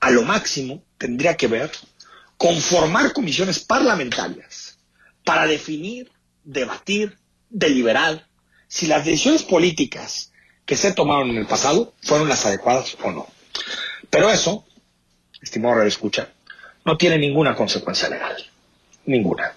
a 0.00 0.10
lo 0.10 0.22
máximo, 0.22 0.82
tendría 0.96 1.36
que 1.36 1.46
ver 1.46 1.70
con 2.38 2.58
formar 2.58 3.12
comisiones 3.12 3.60
parlamentarias 3.60 4.49
para 5.24 5.46
definir, 5.46 6.10
debatir, 6.44 7.18
deliberar 7.48 8.26
si 8.68 8.86
las 8.86 9.04
decisiones 9.04 9.42
políticas 9.42 10.32
que 10.64 10.76
se 10.76 10.92
tomaron 10.92 11.30
en 11.30 11.38
el 11.38 11.46
pasado 11.46 11.94
fueron 12.02 12.28
las 12.28 12.46
adecuadas 12.46 12.96
o 13.02 13.10
no. 13.10 13.26
Pero 14.08 14.30
eso, 14.30 14.64
estimado 15.42 15.74
Radio 15.74 15.88
Escucha, 15.88 16.28
no 16.84 16.96
tiene 16.96 17.18
ninguna 17.18 17.54
consecuencia 17.54 18.08
legal. 18.08 18.36
Ninguna. 19.06 19.52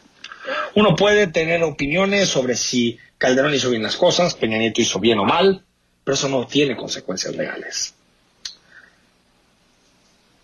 Uno 0.76 0.96
puede 0.96 1.28
tener 1.28 1.64
opiniones 1.64 2.30
sobre 2.30 2.56
si 2.56 2.98
Calderón 3.18 3.54
hizo 3.54 3.70
bien 3.70 3.84
las 3.84 3.96
cosas, 3.96 4.34
Peña 4.34 4.58
Nieto 4.58 4.82
hizo 4.82 5.00
bien 5.00 5.20
o 5.20 5.26
mal, 5.26 5.64
pero 6.04 6.16
eso 6.16 6.28
no 6.28 6.46
tiene 6.48 6.76
consecuencias 6.76 7.36
legales. 7.36 7.94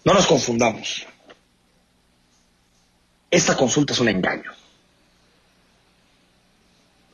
No 0.05 0.13
nos 0.13 0.25
confundamos. 0.27 1.05
Esta 3.29 3.57
consulta 3.57 3.93
es 3.93 3.99
un 3.99 4.09
engaño. 4.09 4.51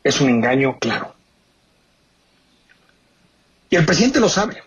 Es 0.05 0.21
un 0.21 0.29
engaño 0.29 0.77
claro. 0.77 1.15
Y 3.71 3.75
el 3.75 3.87
presidente 3.87 4.19
lo 4.19 4.29
sabe. 4.29 4.61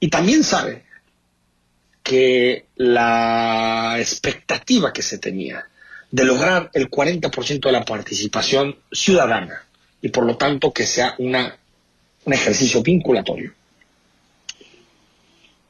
Y 0.00 0.08
también 0.08 0.42
sabe 0.42 0.84
que 2.02 2.66
la 2.74 3.94
expectativa 4.00 4.92
que 4.92 5.02
se 5.02 5.18
tenía 5.18 5.64
de 6.10 6.24
lograr 6.24 6.70
el 6.74 6.90
40% 6.90 7.60
de 7.60 7.72
la 7.72 7.84
participación 7.84 8.76
ciudadana 8.90 9.64
y 10.00 10.08
por 10.08 10.26
lo 10.26 10.36
tanto 10.36 10.72
que 10.72 10.88
sea 10.88 11.14
una, 11.18 11.56
un 12.24 12.32
ejercicio 12.32 12.82
vinculatorio, 12.82 13.52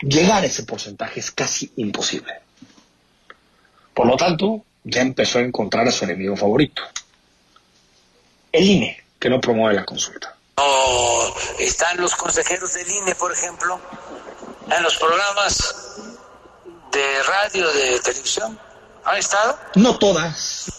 llegar 0.00 0.44
a 0.44 0.46
ese 0.46 0.62
porcentaje 0.62 1.20
es 1.20 1.30
casi 1.30 1.70
imposible. 1.76 2.32
Por 3.92 4.06
lo 4.06 4.16
tanto, 4.16 4.64
ya 4.82 5.02
empezó 5.02 5.40
a 5.40 5.42
encontrar 5.42 5.86
a 5.86 5.92
su 5.92 6.06
enemigo 6.06 6.36
favorito, 6.36 6.82
el 8.52 8.64
INE, 8.64 9.04
que 9.18 9.30
no 9.30 9.40
promueve 9.40 9.74
la 9.74 9.84
consulta. 9.84 10.36
No 10.56 11.34
están 11.58 11.96
los 12.00 12.14
consejeros 12.14 12.74
del 12.74 12.90
INE, 12.90 13.14
por 13.14 13.32
ejemplo, 13.32 13.80
en 14.70 14.82
los 14.82 14.96
programas 14.96 15.74
de 16.92 17.22
radio, 17.22 17.72
de 17.72 18.00
televisión. 18.00 18.58
¿Han 19.04 19.16
estado? 19.16 19.58
No 19.74 19.98
todas. 19.98 20.70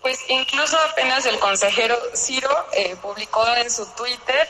Pues 0.00 0.18
incluso 0.28 0.76
apenas 0.90 1.26
el 1.26 1.38
consejero 1.38 1.96
Ciro 2.14 2.66
eh, 2.72 2.96
publicó 3.00 3.46
en 3.54 3.70
su 3.70 3.86
Twitter 3.94 4.48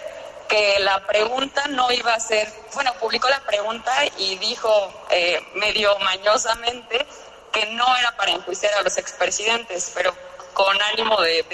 que 0.49 0.79
la 0.81 1.07
pregunta 1.07 1.67
no 1.69 1.91
iba 1.93 2.15
a 2.15 2.21
ser, 2.21 2.51
bueno, 2.75 2.93
publicó 3.01 3.29
la 3.29 3.41
pregunta 3.41 3.93
y 4.19 4.37
dijo 4.39 4.71
eh, 5.11 5.41
medio 5.55 5.99
mañosamente 5.99 7.07
que 7.53 7.67
no 7.67 7.97
era 7.97 8.17
para 8.17 8.33
enjuiciar 8.33 8.73
a 8.75 8.83
los 8.83 8.97
expresidentes, 8.97 9.93
pero 9.95 10.15
con 10.55 10.77
ánimo 10.93 11.21
de, 11.21 11.45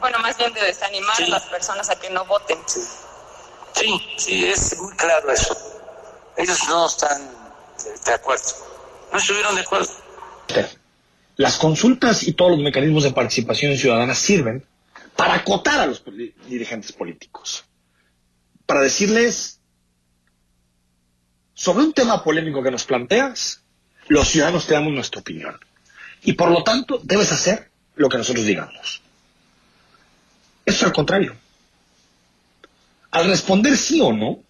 bueno, 0.00 0.18
más 0.20 0.36
bien 0.38 0.52
de 0.52 0.60
desanimar 0.62 1.22
a 1.22 1.28
las 1.28 1.42
personas 1.44 1.90
a 1.90 1.98
que 1.98 2.10
no 2.10 2.24
voten. 2.24 2.58
Sí. 2.66 4.00
sí, 4.16 4.46
es 4.46 4.78
muy 4.80 4.94
claro 4.96 5.30
eso. 5.30 5.56
Ellos 6.36 6.58
no 6.68 6.86
están 6.86 7.30
de 8.04 8.12
acuerdo, 8.12 8.44
no 9.12 9.18
estuvieron 9.18 9.54
de 9.54 9.60
acuerdo. 9.60 9.88
Las 11.36 11.58
consultas 11.58 12.22
y 12.22 12.32
todos 12.32 12.52
los 12.52 12.60
mecanismos 12.60 13.04
de 13.04 13.12
participación 13.12 13.76
ciudadana 13.76 14.14
sirven 14.14 14.66
para 15.16 15.34
acotar 15.34 15.80
a 15.80 15.86
los 15.86 16.02
dirigentes 16.46 16.92
políticos, 16.92 17.64
para 18.64 18.80
decirles, 18.80 19.60
sobre 21.54 21.84
un 21.84 21.92
tema 21.92 22.22
polémico 22.22 22.62
que 22.62 22.70
nos 22.70 22.84
planteas, 22.84 23.62
los 24.08 24.28
ciudadanos 24.28 24.66
te 24.66 24.74
damos 24.74 24.92
nuestra 24.92 25.20
opinión. 25.20 25.58
Y 26.22 26.34
por 26.34 26.50
lo 26.50 26.62
tanto, 26.62 27.00
debes 27.02 27.32
hacer 27.32 27.70
lo 27.96 28.08
que 28.08 28.18
nosotros 28.18 28.46
digamos. 28.46 29.02
Esto 30.64 30.80
es 30.80 30.82
al 30.84 30.92
contrario. 30.92 31.36
Al 33.10 33.26
responder 33.26 33.76
sí 33.76 34.00
o 34.00 34.12
no, 34.12 34.42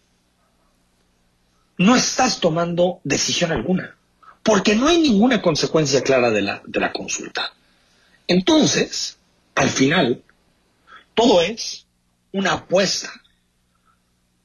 no 1.79 1.97
estás 1.97 2.41
tomando 2.41 3.01
decisión 3.05 3.53
alguna, 3.53 3.97
porque 4.43 4.75
no 4.75 4.89
hay 4.89 4.99
ninguna 4.99 5.43
consecuencia 5.43 6.03
clara 6.03 6.31
de 6.31 6.43
la, 6.43 6.63
de 6.67 6.81
la 6.81 6.93
consulta. 6.93 7.53
Entonces, 8.27 9.19
al 9.55 9.69
final, 9.69 10.23
todo 11.15 11.43
es 11.43 11.87
una 12.33 12.53
apuesta 12.53 13.13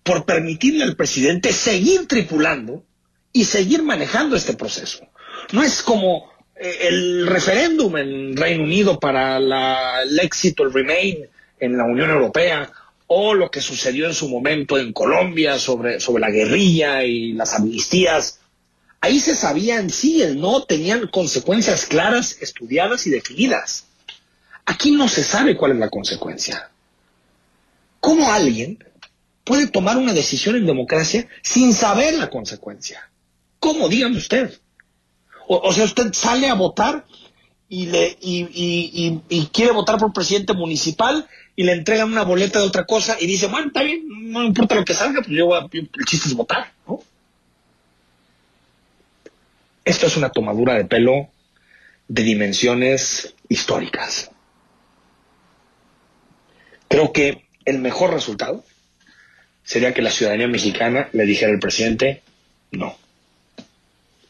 por 0.03 0.25
permitirle 0.25 0.83
al 0.83 0.95
presidente 0.95 1.53
seguir 1.53 2.07
tripulando 2.07 2.83
y 3.33 3.45
seguir 3.45 3.83
manejando 3.83 4.35
este 4.35 4.53
proceso. 4.53 5.07
No 5.51 5.63
es 5.63 5.81
como 5.81 6.31
el 6.62 7.26
referéndum 7.26 7.97
en 7.97 8.38
Reino 8.38 8.63
Unido 8.63 9.00
para 9.00 9.38
el 10.04 10.19
éxito, 10.19 10.63
el 10.63 10.74
remain 10.74 11.26
en 11.60 11.78
la 11.78 11.86
Unión 11.86 12.10
Europea, 12.12 12.71
o 13.08 13.34
lo 13.34 13.50
que 13.50 13.62
sucedió 13.62 14.06
en 14.06 14.13
su 14.13 14.30
momento 14.30 14.78
en 14.78 14.93
Colombia 14.93 15.58
sobre, 15.58 16.00
sobre 16.00 16.21
la 16.21 16.30
guerrilla 16.30 17.04
y 17.04 17.34
las 17.34 17.54
amnistías. 17.56 18.39
Ahí 19.02 19.19
se 19.19 19.36
sabían 19.36 19.89
sí, 19.89 20.21
el 20.21 20.39
no 20.39 20.63
tenían 20.63 21.08
consecuencias 21.08 21.86
claras, 21.88 22.38
estudiadas 22.41 23.08
y 23.08 23.10
definidas. 23.10 23.86
Aquí 24.65 24.91
no 24.91 25.08
se 25.08 25.24
sabe 25.24 25.58
cuál 25.58 25.71
es 25.71 25.80
la 25.80 25.89
consecuencia. 25.89 26.69
¿Cómo 28.00 28.32
alguien 28.32 28.84
puede 29.43 29.67
tomar 29.67 29.97
una 29.97 30.13
decisión 30.13 30.56
en 30.56 30.65
democracia 30.65 31.28
sin 31.41 31.74
saber 31.74 32.13
la 32.13 32.30
consecuencia? 32.30 33.10
¿Cómo? 33.60 33.89
Dígame 33.89 34.17
usted. 34.17 34.60
O, 35.53 35.73
sea, 35.73 35.83
usted 35.83 36.13
sale 36.13 36.47
a 36.47 36.53
votar 36.53 37.05
y, 37.67 37.87
quiere 39.51 39.73
votar 39.73 39.97
por 39.97 40.13
presidente 40.13 40.53
municipal 40.53 41.27
y 41.57 41.63
le 41.63 41.73
entregan 41.73 42.09
una 42.09 42.23
boleta 42.23 42.59
de 42.59 42.67
otra 42.67 42.85
cosa 42.85 43.17
y 43.19 43.27
dice, 43.27 43.47
bueno, 43.47 43.67
está 43.67 43.83
bien, 43.83 44.31
no 44.31 44.45
importa 44.45 44.75
lo 44.75 44.85
que 44.85 44.93
salga, 44.93 45.21
pues 45.21 45.35
yo, 45.35 45.49
el 45.57 46.05
chiste 46.05 46.29
es 46.29 46.35
votar, 46.35 46.71
¿no? 46.87 47.01
Esto 49.83 50.07
es 50.07 50.15
una 50.15 50.29
tomadura 50.29 50.75
de 50.75 50.85
pelo 50.85 51.27
de 52.07 52.23
dimensiones 52.23 53.35
históricas. 53.49 54.31
Creo 56.87 57.11
que 57.11 57.45
el 57.65 57.79
mejor 57.79 58.13
resultado 58.13 58.63
sería 59.63 59.93
que 59.93 60.01
la 60.01 60.11
ciudadanía 60.11 60.47
mexicana 60.47 61.09
le 61.11 61.25
dijera 61.25 61.51
al 61.51 61.59
presidente, 61.59 62.23
no, 62.71 62.95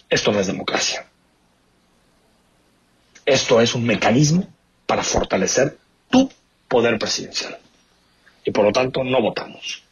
esto 0.10 0.32
no 0.32 0.40
es 0.40 0.48
democracia. 0.48 1.11
Esto 3.32 3.62
es 3.62 3.76
un 3.76 3.86
mecanismo 3.86 4.46
para 4.86 5.04
fortalecer 5.04 5.78
tu 6.10 6.30
poder 6.68 7.00
presidencial. 7.00 7.58
Y 8.44 8.52
por 8.52 8.66
lo 8.66 8.74
tanto 8.74 9.06
no 9.06 9.22
votamos. 9.22 9.84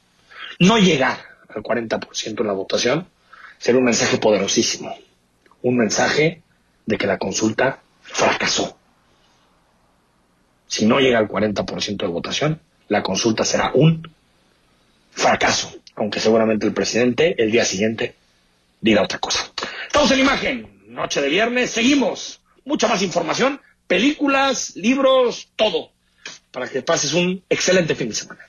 No 0.59 0.77
llegar 0.77 1.19
al 1.47 1.63
40% 1.63 2.41
en 2.41 2.47
la 2.47 2.51
votación 2.51 3.07
sería 3.57 3.79
un 3.79 3.85
mensaje 3.85 4.17
poderosísimo. 4.17 4.93
Un 5.61 5.77
mensaje 5.77 6.41
de 6.85 6.97
que 6.97 7.07
la 7.07 7.17
consulta 7.17 7.79
fracasó. 8.01 8.77
Si 10.67 10.85
no 10.85 10.99
llega 10.99 11.19
al 11.19 11.29
40% 11.29 11.95
de 11.95 12.07
votación, 12.07 12.59
la 12.89 13.01
consulta 13.01 13.45
será 13.45 13.71
un 13.73 14.03
fracaso, 15.11 15.71
aunque 15.95 16.19
seguramente 16.19 16.65
el 16.65 16.73
presidente 16.73 17.41
el 17.41 17.51
día 17.51 17.63
siguiente 17.63 18.15
diga 18.81 19.01
otra 19.01 19.19
cosa. 19.19 19.49
Estamos 19.87 20.11
en 20.11 20.19
imagen, 20.19 20.83
noche 20.89 21.21
de 21.21 21.29
viernes, 21.29 21.69
seguimos. 21.69 22.38
Mucha 22.69 22.87
más 22.87 23.01
información, 23.01 23.59
películas, 23.87 24.73
libros, 24.75 25.49
todo, 25.55 25.91
para 26.51 26.69
que 26.69 26.83
pases 26.83 27.13
un 27.13 27.43
excelente 27.49 27.95
fin 27.95 28.09
de 28.09 28.13
semana. 28.13 28.41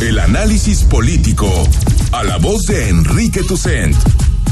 El 0.00 0.20
análisis 0.20 0.84
político, 0.84 1.50
a 2.12 2.22
la 2.22 2.36
voz 2.36 2.62
de 2.66 2.90
Enrique 2.90 3.42
Tucent, 3.42 3.96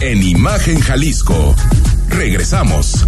en 0.00 0.20
Imagen 0.20 0.80
Jalisco. 0.80 1.54
Regresamos. 2.08 3.06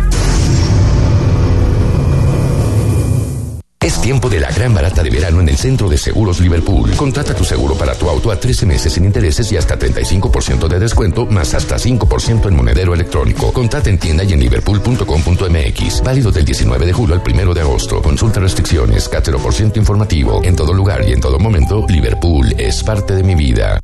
Es 3.85 4.01
tiempo 4.01 4.31
de 4.31 4.41
la 4.41 4.51
gran 4.51 4.73
barata 4.73 5.03
de 5.03 5.11
verano 5.11 5.43
en 5.43 5.49
el 5.51 5.59
Centro 5.59 5.91
de 5.91 5.99
Seguros 5.99 6.41
Liverpool. 6.41 6.93
Contrata 6.97 7.35
tu 7.35 7.45
seguro 7.45 7.75
para 7.75 7.95
tu 7.95 8.09
auto 8.09 8.31
a 8.31 8.41
13 8.41 8.65
meses 8.65 8.95
sin 8.95 9.05
intereses 9.05 9.53
y 9.53 9.59
hasta 9.59 9.79
35% 9.79 10.69
de 10.69 10.79
descuento, 10.79 11.27
más 11.27 11.53
hasta 11.53 11.77
5% 11.77 12.49
en 12.49 12.57
monedero 12.57 12.95
electrónico. 12.95 13.53
Contrata 13.53 13.91
en 13.91 13.99
tienda 13.99 14.25
y 14.25 14.33
en 14.33 14.41
liverpool.com.mx. 14.41 16.03
Válido 16.03 16.33
del 16.33 16.47
19 16.47 16.87
de 16.87 16.93
julio 16.95 17.15
al 17.15 17.23
1 17.31 17.53
de 17.53 17.61
agosto. 17.61 18.01
Consulta 18.01 18.41
restricciones, 18.41 19.11
ciento 19.51 19.79
informativo. 19.79 20.41
En 20.43 20.57
todo 20.57 20.73
lugar 20.73 21.07
y 21.07 21.13
en 21.13 21.21
todo 21.21 21.39
momento, 21.39 21.85
Liverpool 21.87 22.55
es 22.57 22.83
parte 22.83 23.15
de 23.15 23.23
mi 23.23 23.35
vida. 23.35 23.84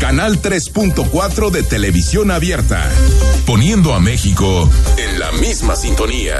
Canal 0.00 0.40
3.4 0.40 1.50
de 1.50 1.62
televisión 1.62 2.30
abierta, 2.30 2.88
poniendo 3.46 3.94
a 3.94 4.00
México 4.00 4.68
en 4.96 5.18
la 5.18 5.32
misma 5.32 5.76
sintonía. 5.76 6.36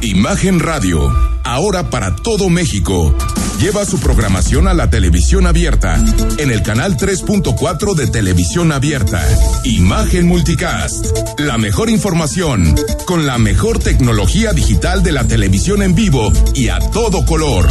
Imagen 0.00 0.60
Radio, 0.60 1.12
ahora 1.44 1.90
para 1.90 2.14
todo 2.16 2.48
México. 2.48 3.14
Lleva 3.58 3.84
su 3.84 3.98
programación 4.00 4.68
a 4.68 4.74
la 4.74 4.90
televisión 4.90 5.46
abierta 5.46 5.96
en 6.38 6.50
el 6.50 6.62
canal 6.62 6.96
3.4 6.96 7.94
de 7.94 8.08
televisión 8.08 8.72
abierta. 8.72 9.22
Imagen 9.64 10.26
Multicast. 10.26 11.06
La 11.38 11.56
mejor 11.56 11.88
información 11.88 12.74
con 13.06 13.26
la 13.26 13.38
mejor 13.38 13.78
tecnología 13.78 14.52
digital 14.52 15.02
de 15.02 15.12
la 15.12 15.24
televisión 15.24 15.82
en 15.82 15.94
vivo 15.94 16.32
y 16.54 16.68
a 16.68 16.78
todo 16.78 17.24
color 17.24 17.68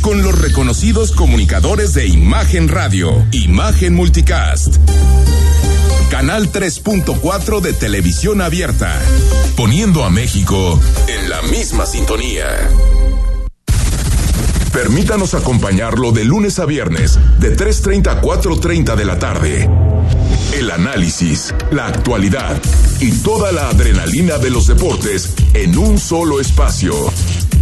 con 0.00 0.22
los 0.22 0.38
reconocidos 0.38 1.12
comunicadores 1.12 1.94
de 1.94 2.06
Imagen 2.06 2.68
Radio, 2.68 3.26
Imagen 3.32 3.94
Multicast. 3.94 4.76
Canal 6.10 6.50
3.4 6.52 7.60
de 7.60 7.72
televisión 7.72 8.40
abierta, 8.40 9.00
poniendo 9.56 10.04
a 10.04 10.10
México 10.10 10.80
en 11.06 11.28
la 11.28 11.42
misma 11.42 11.86
sintonía. 11.86 12.46
Permítanos 14.72 15.34
acompañarlo 15.34 16.12
de 16.12 16.24
lunes 16.24 16.58
a 16.58 16.66
viernes, 16.66 17.18
de 17.38 17.56
3.30 17.56 18.08
a 18.08 18.22
4.30 18.22 18.96
de 18.96 19.04
la 19.04 19.18
tarde. 19.18 19.68
El 20.58 20.70
análisis, 20.70 21.54
la 21.70 21.86
actualidad 21.86 22.60
y 23.00 23.12
toda 23.12 23.52
la 23.52 23.68
adrenalina 23.68 24.38
de 24.38 24.50
los 24.50 24.66
deportes 24.66 25.34
en 25.54 25.76
un 25.76 25.98
solo 25.98 26.40
espacio. 26.40 26.94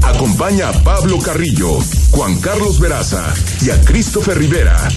Acompaña 0.03 0.69
a 0.69 0.73
Pablo 0.83 1.19
Carrillo, 1.19 1.79
Juan 2.11 2.41
Carlos 2.41 2.81
Veraza 2.81 3.33
y 3.63 3.71
a 3.71 3.81
Christopher 3.83 4.39
Rivera. 4.39 4.89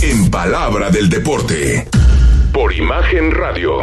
En 0.00 0.30
Palabra 0.30 0.90
del 0.90 1.08
Deporte. 1.08 1.88
Por 2.52 2.72
Imagen 2.74 3.30
Radio. 3.30 3.78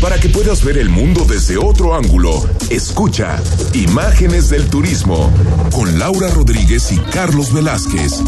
Para 0.00 0.20
que 0.20 0.28
puedas 0.28 0.64
ver 0.64 0.78
el 0.78 0.90
mundo 0.90 1.24
desde 1.28 1.56
otro 1.56 1.94
ángulo, 1.94 2.48
escucha 2.70 3.36
Imágenes 3.72 4.48
del 4.48 4.68
Turismo 4.68 5.32
con 5.72 5.98
Laura 5.98 6.28
Rodríguez 6.28 6.92
y 6.92 6.98
Carlos 6.98 7.52
Velázquez. 7.52 8.22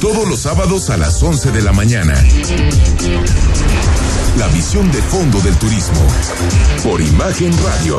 Todos 0.00 0.28
los 0.28 0.40
sábados 0.40 0.88
a 0.90 0.96
las 0.96 1.22
11 1.22 1.50
de 1.52 1.62
la 1.62 1.72
mañana. 1.72 2.14
La 4.36 4.48
visión 4.48 4.90
de 4.92 5.00
fondo 5.00 5.40
del 5.40 5.56
turismo. 5.56 6.06
Por 6.82 7.00
Imagen 7.00 7.52
Radio. 7.64 7.98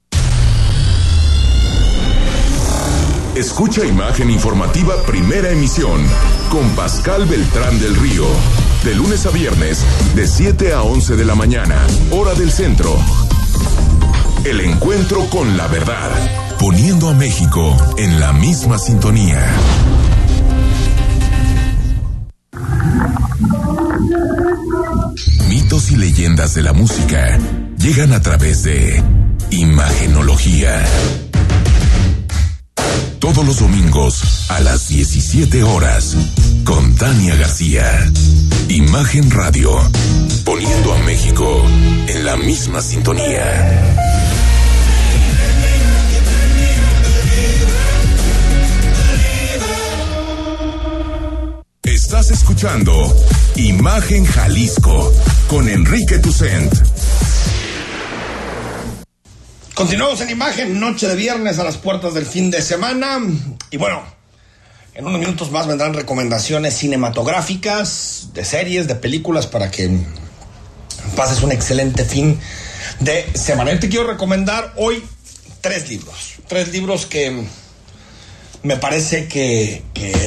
Escucha 3.35 3.85
Imagen 3.85 4.29
Informativa 4.29 4.93
Primera 5.07 5.51
Emisión 5.51 6.05
con 6.49 6.67
Pascal 6.75 7.25
Beltrán 7.25 7.79
del 7.79 7.95
Río. 7.95 8.25
De 8.83 8.93
lunes 8.93 9.25
a 9.25 9.29
viernes, 9.29 9.85
de 10.15 10.27
7 10.27 10.73
a 10.73 10.81
11 10.81 11.15
de 11.15 11.23
la 11.23 11.33
mañana, 11.33 11.77
hora 12.11 12.33
del 12.33 12.51
centro. 12.51 12.93
El 14.43 14.59
encuentro 14.59 15.25
con 15.29 15.55
la 15.55 15.67
verdad, 15.67 16.11
poniendo 16.59 17.07
a 17.07 17.13
México 17.13 17.77
en 17.97 18.19
la 18.19 18.33
misma 18.33 18.77
sintonía. 18.77 19.39
Mitos 25.47 25.89
y 25.91 25.95
leyendas 25.95 26.53
de 26.53 26.63
la 26.63 26.73
música 26.73 27.39
llegan 27.77 28.11
a 28.11 28.21
través 28.21 28.63
de 28.63 29.01
Imagenología. 29.51 30.85
Todos 33.21 33.45
los 33.45 33.59
domingos 33.59 34.49
a 34.49 34.59
las 34.61 34.87
17 34.87 35.61
horas 35.61 36.17
con 36.63 36.95
Tania 36.95 37.35
García. 37.35 38.11
Imagen 38.67 39.29
Radio, 39.29 39.79
poniendo 40.43 40.91
a 40.91 40.97
México 41.03 41.63
en 42.07 42.25
la 42.25 42.35
misma 42.35 42.81
sintonía. 42.81 43.95
Estás 51.83 52.31
escuchando 52.31 52.91
Imagen 53.55 54.25
Jalisco 54.25 55.13
con 55.47 55.69
Enrique 55.69 56.17
Tucent. 56.17 56.90
Continuamos 59.81 60.21
en 60.21 60.29
imagen, 60.29 60.79
noche 60.79 61.07
de 61.07 61.15
viernes 61.15 61.57
a 61.57 61.63
las 61.63 61.77
puertas 61.77 62.13
del 62.13 62.27
fin 62.27 62.51
de 62.51 62.61
semana. 62.61 63.19
Y 63.71 63.77
bueno, 63.77 64.03
en 64.93 65.07
unos 65.07 65.19
minutos 65.19 65.49
más 65.49 65.65
vendrán 65.65 65.95
recomendaciones 65.95 66.77
cinematográficas, 66.77 68.27
de 68.31 68.45
series, 68.45 68.87
de 68.87 68.93
películas, 68.93 69.47
para 69.47 69.71
que 69.71 69.89
pases 71.15 71.41
un 71.41 71.51
excelente 71.51 72.05
fin 72.05 72.39
de 72.99 73.27
semana. 73.33 73.73
Yo 73.73 73.79
te 73.79 73.89
quiero 73.89 74.05
recomendar 74.05 74.71
hoy 74.77 75.03
tres 75.61 75.89
libros. 75.89 76.35
Tres 76.47 76.71
libros 76.71 77.07
que 77.07 77.43
me 78.61 78.77
parece 78.77 79.27
que, 79.27 79.81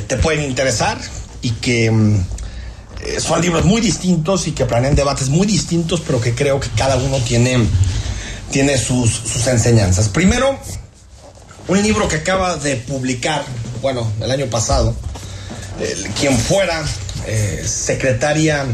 te 0.08 0.16
pueden 0.16 0.42
interesar 0.42 0.98
y 1.42 1.50
que 1.50 1.86
eh, 1.86 3.20
son 3.20 3.40
libros 3.40 3.64
muy 3.64 3.80
distintos 3.80 4.48
y 4.48 4.50
que 4.50 4.64
planean 4.64 4.96
debates 4.96 5.28
muy 5.28 5.46
distintos, 5.46 6.00
pero 6.00 6.20
que 6.20 6.34
creo 6.34 6.58
que 6.58 6.70
cada 6.70 6.96
uno 6.96 7.18
tiene 7.18 7.68
tiene 8.54 8.78
sus, 8.78 9.10
sus, 9.10 9.48
enseñanzas. 9.48 10.08
Primero, 10.08 10.56
un 11.66 11.82
libro 11.82 12.06
que 12.06 12.14
acaba 12.14 12.54
de 12.54 12.76
publicar, 12.76 13.44
bueno, 13.82 14.08
el 14.20 14.30
año 14.30 14.46
pasado, 14.46 14.94
quien 16.20 16.38
fuera 16.38 16.84
eh, 17.26 17.64
secretaria 17.66 18.64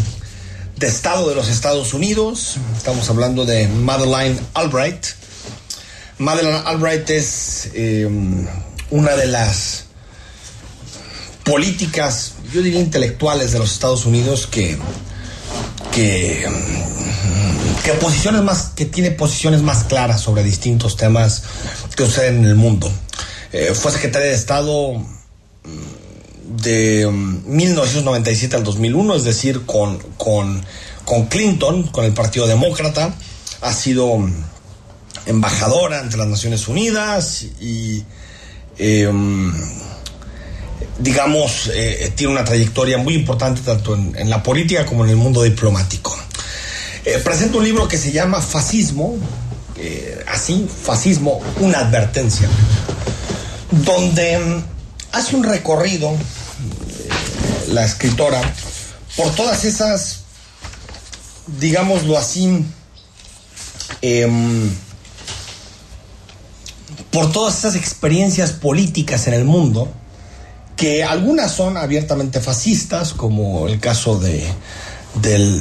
de 0.77 0.87
Estado 0.87 1.31
de 1.31 1.35
los 1.35 1.49
Estados 1.49 1.95
Unidos, 1.95 2.59
estamos 2.77 3.09
hablando 3.09 3.47
de 3.47 3.69
Madeleine 3.69 4.39
Albright. 4.53 5.03
Madeleine 6.19 6.61
Albright 6.67 7.09
es 7.09 7.71
eh, 7.73 8.07
una 8.91 9.17
de 9.17 9.27
las 9.29 9.85
políticas, 11.43 12.33
yo 12.53 12.61
diría 12.61 12.81
intelectuales 12.81 13.53
de 13.53 13.61
los 13.61 13.73
Estados 13.73 14.05
Unidos 14.05 14.47
que, 14.47 14.77
que 15.93 16.47
que 17.85 17.93
posiciones 17.95 18.43
más 18.43 18.73
que 18.75 18.85
tiene 18.85 19.11
posiciones 19.11 19.63
más 19.63 19.85
claras 19.85 20.21
sobre 20.21 20.43
distintos 20.43 20.97
temas 20.97 21.43
que 21.97 22.05
suceden 22.05 22.39
en 22.39 22.45
el 22.45 22.55
mundo. 22.55 22.91
Eh, 23.53 23.73
fue 23.75 23.91
secretaria 23.91 24.29
de 24.29 24.35
Estado 24.35 25.03
de 26.63 27.07
1997 27.07 28.57
al 28.57 28.65
2001 28.65 29.15
es 29.15 29.25
decir 29.25 29.65
con, 29.67 29.99
con, 30.17 30.65
con 31.05 31.27
Clinton 31.27 31.85
con 31.85 32.05
el 32.05 32.13
Partido 32.13 32.47
Demócrata. 32.47 33.15
Ha 33.63 33.73
sido 33.73 34.19
embajadora 35.27 36.01
ante 36.01 36.17
las 36.17 36.27
Naciones 36.27 36.69
Unidas 36.69 37.45
y 37.61 38.05
eh, 38.79 39.11
digamos 41.01 41.71
eh, 41.75 42.13
tiene 42.15 42.33
una 42.33 42.45
trayectoria 42.45 42.99
muy 42.99 43.15
importante 43.15 43.63
tanto 43.63 43.95
en, 43.95 44.31
la 44.31 44.43
política 44.43 44.87
como 44.87 45.05
en 45.05 45.11
el 45.11 45.17
mundo 45.17 45.43
diplomático 45.43 46.17
eh, 47.05 47.19
presenta 47.25 47.57
un 47.57 47.65
libro 47.65 47.89
que 47.89 47.97
se 47.97 48.13
llama 48.13 48.43
Fascismo, 48.43 49.17
eh, 49.77 50.23
así, 50.29 50.69
Fascismo, 50.85 51.41
una 51.59 51.79
advertencia. 51.81 52.49
donde 53.71 54.39
mm, 54.39 54.65
hace 55.13 55.37
un 55.37 55.45
recorrido 55.45 56.13
la 57.69 57.85
escritora 57.85 58.43
por 59.17 59.35
todas 59.35 59.65
esas, 59.65 60.21
digámoslo 61.59 62.19
así, 62.19 62.65
em, 64.03 64.71
por 67.11 67.33
todas 67.33 67.59
esas 67.59 67.77
experiencias 67.77 68.53
políticas 68.53 69.27
en 69.27 69.35
el 69.35 69.45
mundo, 69.45 69.91
que 70.81 71.05
algunas 71.05 71.53
son 71.53 71.77
abiertamente 71.77 72.41
fascistas, 72.41 73.13
como 73.13 73.69
el 73.69 73.79
caso 73.79 74.19
de, 74.19 74.43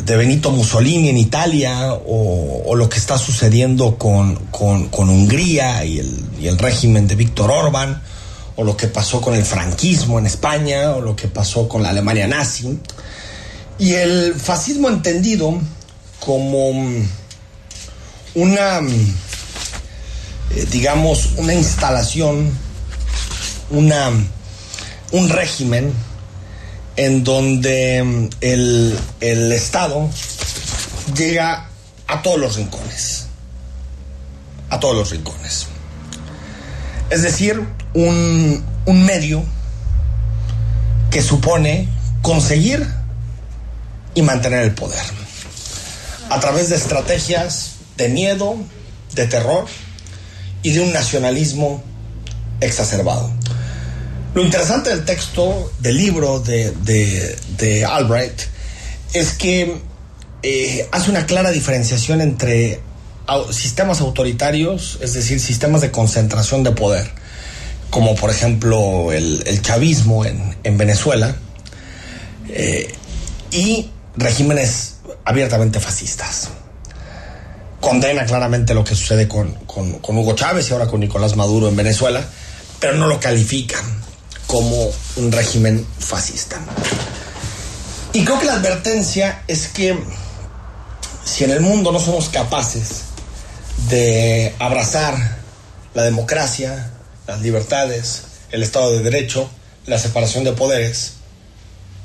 Benito 0.05 0.49
Mussolini 0.49 1.09
en 1.09 1.17
Italia, 1.17 1.91
o, 1.93 2.73
lo 2.73 2.87
que 2.87 2.99
está 2.99 3.17
sucediendo 3.17 3.97
con, 3.97 4.39
Hungría 4.93 5.83
y 5.83 5.99
el, 5.99 6.57
régimen 6.57 7.05
de 7.05 7.15
Víctor 7.15 7.51
Orbán, 7.51 8.01
o 8.55 8.63
lo 8.63 8.77
que 8.77 8.87
pasó 8.87 9.19
con 9.19 9.35
el 9.35 9.43
franquismo 9.43 10.19
en 10.19 10.25
España, 10.25 10.91
o 10.91 11.01
lo 11.01 11.17
que 11.17 11.27
pasó 11.27 11.67
con 11.67 11.83
la 11.83 11.89
Alemania 11.89 12.25
nazi. 12.25 12.79
Y 13.77 13.95
el 13.95 14.35
fascismo 14.35 14.87
entendido 14.87 15.59
como 16.21 16.71
mm, 16.71 17.07
una, 18.35 18.79
mm, 18.79 19.15
eh, 20.55 20.65
digamos, 20.71 21.31
una 21.35 21.53
instalación, 21.53 22.57
una, 23.69 24.11
un 25.11 25.29
régimen 25.29 25.93
en 26.95 27.23
donde 27.23 28.03
mm, 28.03 28.29
el, 28.41 28.99
el 29.21 29.51
Estado 29.51 30.09
llega 31.15 31.69
a 32.07 32.21
todos 32.21 32.39
los 32.39 32.55
rincones. 32.55 33.27
A 34.69 34.79
todos 34.79 34.95
los 34.95 35.09
rincones. 35.11 35.67
Es 37.09 37.23
decir, 37.23 37.65
un, 37.93 38.63
un 38.85 39.05
medio 39.05 39.43
que 41.09 41.21
supone 41.21 41.87
conseguir 42.21 42.85
y 44.13 44.21
mantener 44.21 44.63
el 44.63 44.75
poder. 44.75 45.01
A 46.29 46.39
través 46.39 46.69
de 46.69 46.75
estrategias 46.75 47.75
de 47.97 48.09
miedo, 48.09 48.55
de 49.15 49.25
terror 49.25 49.65
y 50.61 50.71
de 50.71 50.81
un 50.81 50.93
nacionalismo 50.93 51.83
exacerbado. 52.61 53.31
Lo 54.33 54.43
interesante 54.43 54.89
del 54.91 55.05
texto, 55.05 55.71
del 55.79 55.97
libro 55.97 56.39
de, 56.39 56.71
de- 57.57 57.85
Albright, 57.85 58.39
es 59.13 59.31
que 59.33 59.81
eh, 60.43 60.87
hace 60.91 61.09
una 61.09 61.25
clara 61.25 61.49
diferenciación 61.51 62.21
entre 62.21 62.79
sistemas 63.51 64.01
autoritarios, 64.01 64.97
es 65.01 65.13
decir, 65.13 65.39
sistemas 65.39 65.81
de 65.81 65.91
concentración 65.91 66.63
de 66.63 66.71
poder, 66.71 67.09
como 67.89 68.15
por 68.15 68.29
ejemplo 68.29 69.11
el, 69.11 69.43
el 69.45 69.61
chavismo 69.61 70.25
en, 70.25 70.55
en 70.63 70.77
Venezuela, 70.77 71.35
eh, 72.49 72.91
y 73.51 73.89
regímenes 74.15 74.95
abiertamente 75.25 75.79
fascistas. 75.79 76.49
Condena 77.81 78.25
claramente 78.25 78.73
lo 78.73 78.83
que 78.83 78.93
sucede 78.95 79.27
con, 79.27 79.53
con- 79.65 79.99
con 79.99 80.17
Hugo 80.17 80.33
Chávez 80.35 80.69
y 80.69 80.73
ahora 80.73 80.87
con 80.87 80.99
Nicolás 80.99 81.35
Maduro 81.35 81.67
en 81.67 81.75
Venezuela, 81.75 82.23
pero 82.79 82.93
no 82.95 83.07
lo 83.07 83.19
califica 83.19 83.77
como 84.49 84.89
un 85.17 85.31
régimen 85.31 85.85
fascista. 85.99 86.59
Y 88.13 88.25
creo 88.25 88.39
que 88.39 88.47
la 88.47 88.53
advertencia 88.53 89.43
es 89.47 89.67
que 89.67 89.95
si 91.23 91.43
en 91.43 91.51
el 91.51 91.61
mundo 91.61 91.91
no 91.91 91.99
somos 91.99 92.29
capaces 92.29 93.03
de 93.89 94.55
abrazar 94.57 95.37
la 95.93 96.01
democracia, 96.01 96.91
las 97.27 97.41
libertades, 97.41 98.23
el 98.49 98.63
Estado 98.63 98.91
de 98.93 99.03
Derecho, 99.03 99.47
la 99.85 99.99
separación 99.99 100.43
de 100.43 100.53
poderes, 100.53 101.13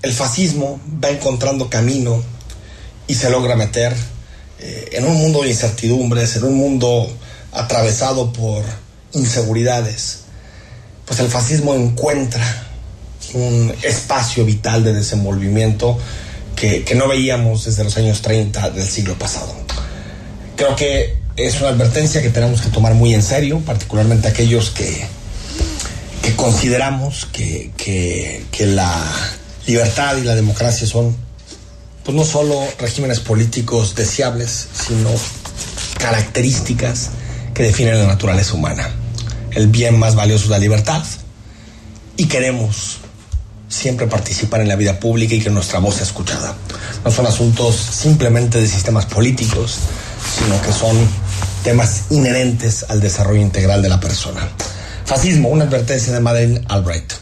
el 0.03 0.13
fascismo 0.13 0.79
va 1.03 1.09
encontrando 1.09 1.71
camino 1.71 2.23
y 3.07 3.15
se 3.15 3.31
logra 3.31 3.57
meter 3.57 3.97
eh, 4.59 4.91
en 4.93 5.07
un 5.07 5.17
mundo 5.17 5.41
de 5.41 5.49
incertidumbres, 5.49 6.37
en 6.37 6.45
un 6.45 6.57
mundo 6.57 7.11
atravesado 7.53 8.35
por 8.35 8.63
inseguridades, 9.13 10.24
pues 11.07 11.21
el 11.21 11.29
fascismo 11.29 11.75
encuentra 11.75 12.43
un 13.35 13.75
espacio 13.83 14.45
vital 14.45 14.85
de 14.85 14.93
desenvolvimiento 14.93 15.99
que, 16.57 16.85
no 16.97 17.09
veíamos 17.09 17.65
desde 17.65 17.85
los 17.85 17.97
años 17.97 18.23
30 18.23 18.71
del 18.71 18.87
siglo 18.87 19.19
pasado. 19.19 19.53
Creo 20.57 20.77
que 20.77 21.17
es 21.37 21.61
una 21.61 21.71
advertencia 21.71 22.23
que 22.23 22.31
tenemos 22.31 22.61
que 22.63 22.69
tomar 22.71 22.95
muy 22.95 23.13
en 23.13 23.23
serio, 23.23 23.61
particularmente 23.67 24.29
aquellos 24.29 24.71
que, 24.71 25.05
que 26.23 26.37
consideramos 26.37 27.27
que, 27.33 27.73
que- 27.77 28.45
que 28.53 28.67
la 28.67 28.95
libertad 29.67 30.17
y 30.17 30.23
la 30.23 30.35
democracia 30.37 30.87
son 30.87 31.17
pues 32.05 32.15
no 32.17 32.25
solo 32.25 32.61
regímenes 32.79 33.19
políticos 33.21 33.95
deseables, 33.95 34.69
sino 34.87 35.09
características 35.99 37.11
que 37.55 37.63
definen 37.63 37.99
la 37.99 38.07
naturaleza 38.07 38.55
humana. 38.55 38.91
El 39.55 39.69
bien 39.69 39.99
más 39.99 40.15
valioso 40.15 40.45
es 40.45 40.51
la 40.51 40.59
libertad 40.59 41.03
y 42.17 42.27
queremos 42.27 42.99
siempre 43.69 44.07
participar 44.07 44.61
en 44.61 44.69
la 44.69 44.77
vida 44.77 45.01
pública 45.01 45.35
y 45.35 45.41
que 45.41 45.51
nuestra 45.51 45.79
voz 45.79 45.97
sea 45.97 46.05
escuchada. 46.05 46.55
No 47.05 47.11
son 47.11 47.27
asuntos 47.27 47.77
simplemente 47.77 48.61
de 48.61 48.67
sistemas 48.67 49.07
políticos, 49.07 49.79
sino 50.39 50.61
que 50.63 50.73
son 50.73 50.97
temas 51.63 52.05
inherentes 52.11 52.85
al 52.89 53.01
desarrollo 53.01 53.41
integral 53.41 53.83
de 53.83 53.89
la 53.89 54.01
persona. 54.01 54.49
Fascismo, 55.05 55.49
una 55.49 55.65
advertencia 55.65 56.13
de 56.13 56.21
Madeleine 56.21 56.65
Albright. 56.69 57.13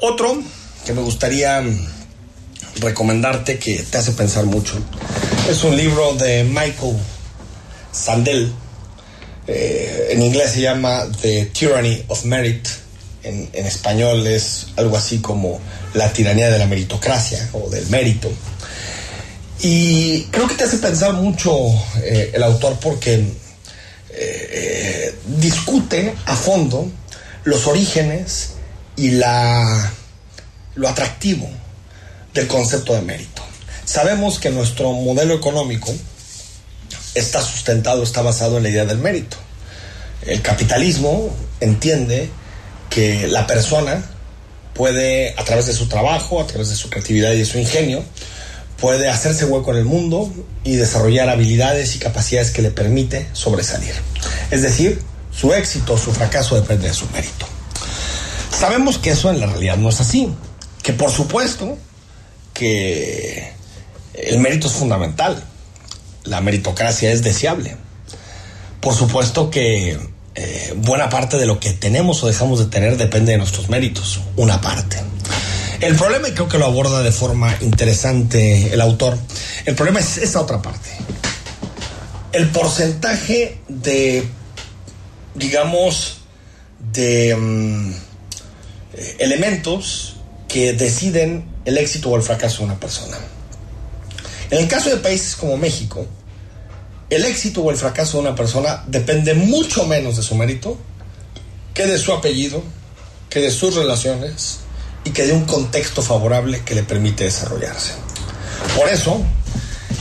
Otro 0.00 0.42
que 0.84 0.92
me 0.92 1.00
gustaría 1.00 1.62
recomendarte 2.80 3.58
que 3.58 3.82
te 3.82 3.98
hace 3.98 4.12
pensar 4.12 4.44
mucho 4.44 4.74
es 5.48 5.62
un 5.64 5.76
libro 5.76 6.14
de 6.14 6.44
Michael 6.44 6.96
Sandel. 7.92 8.52
Eh, 9.46 10.08
en 10.10 10.22
inglés 10.22 10.52
se 10.52 10.60
llama 10.62 11.06
The 11.20 11.46
Tyranny 11.46 12.04
of 12.08 12.24
Merit. 12.24 12.68
En, 13.22 13.48
español 13.54 14.26
es 14.26 14.66
algo 14.76 14.96
así 14.98 15.20
como 15.20 15.58
la 15.94 16.12
tiranía 16.12 16.50
de 16.50 16.58
la 16.58 16.66
meritocracia 16.66 17.48
o 17.52 17.70
del 17.70 17.86
mérito. 17.86 18.30
Y 19.60 20.24
creo 20.24 20.46
que 20.46 20.54
te 20.54 20.64
hace 20.64 20.76
pensar 20.78 21.14
mucho 21.14 21.56
eh, 22.02 22.32
el 22.34 22.42
autor 22.42 22.78
porque 22.80 23.24
eh, 24.10 25.14
discute 25.38 26.14
a 26.26 26.36
fondo 26.36 26.90
los 27.44 27.66
orígenes 27.66 28.50
y 28.96 29.12
la, 29.12 29.92
lo 30.74 30.88
atractivo 30.88 31.48
del 32.34 32.46
concepto 32.46 32.94
de 32.94 33.02
mérito. 33.02 33.42
Sabemos 33.84 34.38
que 34.38 34.50
nuestro 34.50 34.92
modelo 34.92 35.34
económico 35.34 35.94
está 37.14 37.40
sustentado, 37.42 38.02
está 38.02 38.22
basado 38.22 38.56
en 38.56 38.64
la 38.64 38.68
idea 38.68 38.84
del 38.84 38.98
mérito. 38.98 39.36
El 40.26 40.42
capitalismo 40.42 41.34
entiende 41.60 42.30
que 42.90 43.26
la 43.28 43.46
persona 43.46 44.04
puede, 44.74 45.34
a 45.36 45.44
través 45.44 45.66
de 45.66 45.72
su 45.72 45.86
trabajo, 45.88 46.40
a 46.40 46.46
través 46.46 46.68
de 46.70 46.76
su 46.76 46.90
creatividad 46.90 47.32
y 47.32 47.38
de 47.38 47.44
su 47.44 47.58
ingenio, 47.58 48.04
puede 48.78 49.08
hacerse 49.08 49.44
hueco 49.44 49.70
en 49.72 49.78
el 49.78 49.84
mundo 49.84 50.32
y 50.64 50.76
desarrollar 50.76 51.28
habilidades 51.28 51.94
y 51.96 51.98
capacidades 51.98 52.50
que 52.50 52.62
le 52.62 52.70
permite 52.70 53.28
sobresalir. 53.32 53.94
Es 54.50 54.62
decir, 54.62 55.00
su 55.32 55.52
éxito 55.52 55.94
o 55.94 55.98
su 55.98 56.12
fracaso 56.12 56.56
depende 56.56 56.88
de 56.88 56.94
su 56.94 57.08
mérito. 57.10 57.46
Sabemos 58.50 58.98
que 58.98 59.10
eso 59.10 59.30
en 59.30 59.40
la 59.40 59.46
realidad 59.46 59.76
no 59.76 59.88
es 59.88 60.00
así, 60.00 60.32
que 60.82 60.92
por 60.92 61.10
supuesto 61.10 61.76
que 62.52 63.52
el 64.14 64.38
mérito 64.38 64.68
es 64.68 64.74
fundamental, 64.74 65.42
la 66.24 66.40
meritocracia 66.40 67.12
es 67.12 67.22
deseable. 67.22 67.76
Por 68.80 68.94
supuesto 68.94 69.50
que 69.50 69.98
eh, 70.34 70.74
buena 70.76 71.08
parte 71.08 71.38
de 71.38 71.46
lo 71.46 71.60
que 71.60 71.72
tenemos 71.72 72.22
o 72.22 72.26
dejamos 72.26 72.58
de 72.58 72.66
tener 72.66 72.96
depende 72.96 73.32
de 73.32 73.38
nuestros 73.38 73.68
méritos, 73.68 74.20
una 74.36 74.60
parte. 74.60 75.00
El 75.80 75.96
problema, 75.96 76.28
y 76.28 76.32
creo 76.32 76.48
que 76.48 76.58
lo 76.58 76.66
aborda 76.66 77.02
de 77.02 77.12
forma 77.12 77.56
interesante 77.60 78.72
el 78.72 78.80
autor, 78.80 79.18
el 79.64 79.74
problema 79.74 80.00
es 80.00 80.18
esa 80.18 80.40
otra 80.40 80.60
parte. 80.60 80.90
El 82.32 82.48
porcentaje 82.48 83.58
de, 83.68 84.26
digamos, 85.34 86.18
de 86.92 87.36
mm, 87.36 87.92
eh, 88.94 89.16
elementos 89.20 90.16
que 90.48 90.72
deciden 90.72 91.46
el 91.64 91.78
éxito 91.78 92.10
o 92.10 92.16
el 92.16 92.22
fracaso 92.22 92.58
de 92.58 92.64
una 92.64 92.80
persona. 92.80 93.16
En 94.50 94.58
el 94.58 94.68
caso 94.68 94.90
de 94.90 94.96
países 94.96 95.36
como 95.36 95.56
México, 95.56 96.06
el 97.10 97.24
éxito 97.24 97.62
o 97.62 97.70
el 97.70 97.76
fracaso 97.76 98.18
de 98.18 98.28
una 98.28 98.34
persona 98.34 98.82
depende 98.86 99.34
mucho 99.34 99.86
menos 99.86 100.16
de 100.16 100.22
su 100.22 100.34
mérito 100.34 100.78
que 101.72 101.86
de 101.86 101.98
su 101.98 102.12
apellido, 102.12 102.62
que 103.28 103.40
de 103.40 103.50
sus 103.50 103.74
relaciones 103.74 104.60
y 105.04 105.10
que 105.10 105.26
de 105.26 105.32
un 105.32 105.44
contexto 105.44 106.02
favorable 106.02 106.62
que 106.64 106.74
le 106.74 106.82
permite 106.82 107.24
desarrollarse. 107.24 107.92
Por 108.76 108.88
eso, 108.88 109.20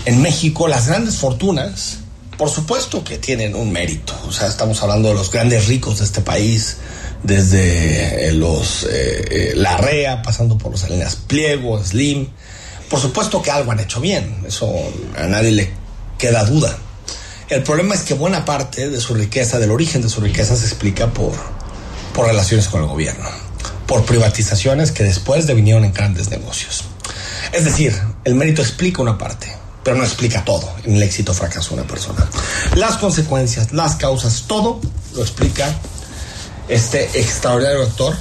en 0.05 0.21
México 0.21 0.67
las 0.67 0.87
grandes 0.87 1.17
fortunas, 1.17 1.97
por 2.37 2.49
supuesto 2.49 3.03
que 3.03 3.17
tienen 3.17 3.55
un 3.55 3.71
mérito. 3.71 4.13
O 4.27 4.31
sea, 4.31 4.47
estamos 4.47 4.81
hablando 4.81 5.09
de 5.09 5.15
los 5.15 5.31
grandes 5.31 5.67
ricos 5.67 5.99
de 5.99 6.05
este 6.05 6.21
país, 6.21 6.77
desde 7.23 8.31
los 8.33 8.85
eh, 8.89 9.53
la 9.55 9.77
REA, 9.77 10.21
pasando 10.21 10.57
por 10.57 10.71
los 10.71 10.81
Salinas 10.81 11.15
Pliego, 11.15 11.83
Slim. 11.83 12.27
Por 12.93 13.01
supuesto 13.01 13.41
que 13.41 13.49
algo 13.49 13.71
han 13.71 13.79
hecho 13.79 13.99
bien, 13.99 14.43
eso 14.47 14.71
a 15.17 15.23
nadie 15.23 15.51
le 15.51 15.73
queda 16.19 16.43
duda. 16.43 16.77
El 17.49 17.63
problema 17.63 17.95
es 17.95 18.01
que 18.01 18.13
buena 18.13 18.45
parte 18.45 18.87
de 18.87 19.01
su 19.01 19.15
riqueza, 19.15 19.57
del 19.57 19.71
origen 19.71 20.03
de 20.03 20.09
su 20.09 20.21
riqueza, 20.21 20.55
se 20.55 20.67
explica 20.67 21.07
por, 21.07 21.31
por 22.13 22.27
relaciones 22.27 22.67
con 22.67 22.83
el 22.83 22.87
gobierno, 22.87 23.27
por 23.87 24.05
privatizaciones 24.05 24.91
que 24.91 25.03
después 25.03 25.47
devinieron 25.47 25.85
en 25.85 25.91
grandes 25.91 26.29
negocios. 26.29 26.83
Es 27.51 27.65
decir, 27.65 27.99
el 28.25 28.35
mérito 28.35 28.61
explica 28.61 29.01
una 29.01 29.17
parte, 29.17 29.51
pero 29.83 29.97
no 29.97 30.03
explica 30.03 30.45
todo 30.45 30.71
en 30.83 30.95
el 30.95 31.01
éxito 31.01 31.31
o 31.31 31.33
fracaso 31.33 31.69
de 31.69 31.81
una 31.81 31.87
persona. 31.87 32.29
Las 32.75 32.97
consecuencias, 32.97 33.73
las 33.73 33.95
causas, 33.95 34.43
todo 34.45 34.79
lo 35.15 35.23
explica 35.23 35.75
este 36.67 37.05
extraordinario 37.19 37.81
actor, 37.81 38.15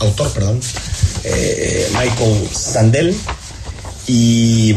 autor, 0.00 0.30
perdón, 0.32 0.60
eh, 1.24 1.90
Michael 1.94 2.50
Sandel, 2.52 3.16
y 4.06 4.74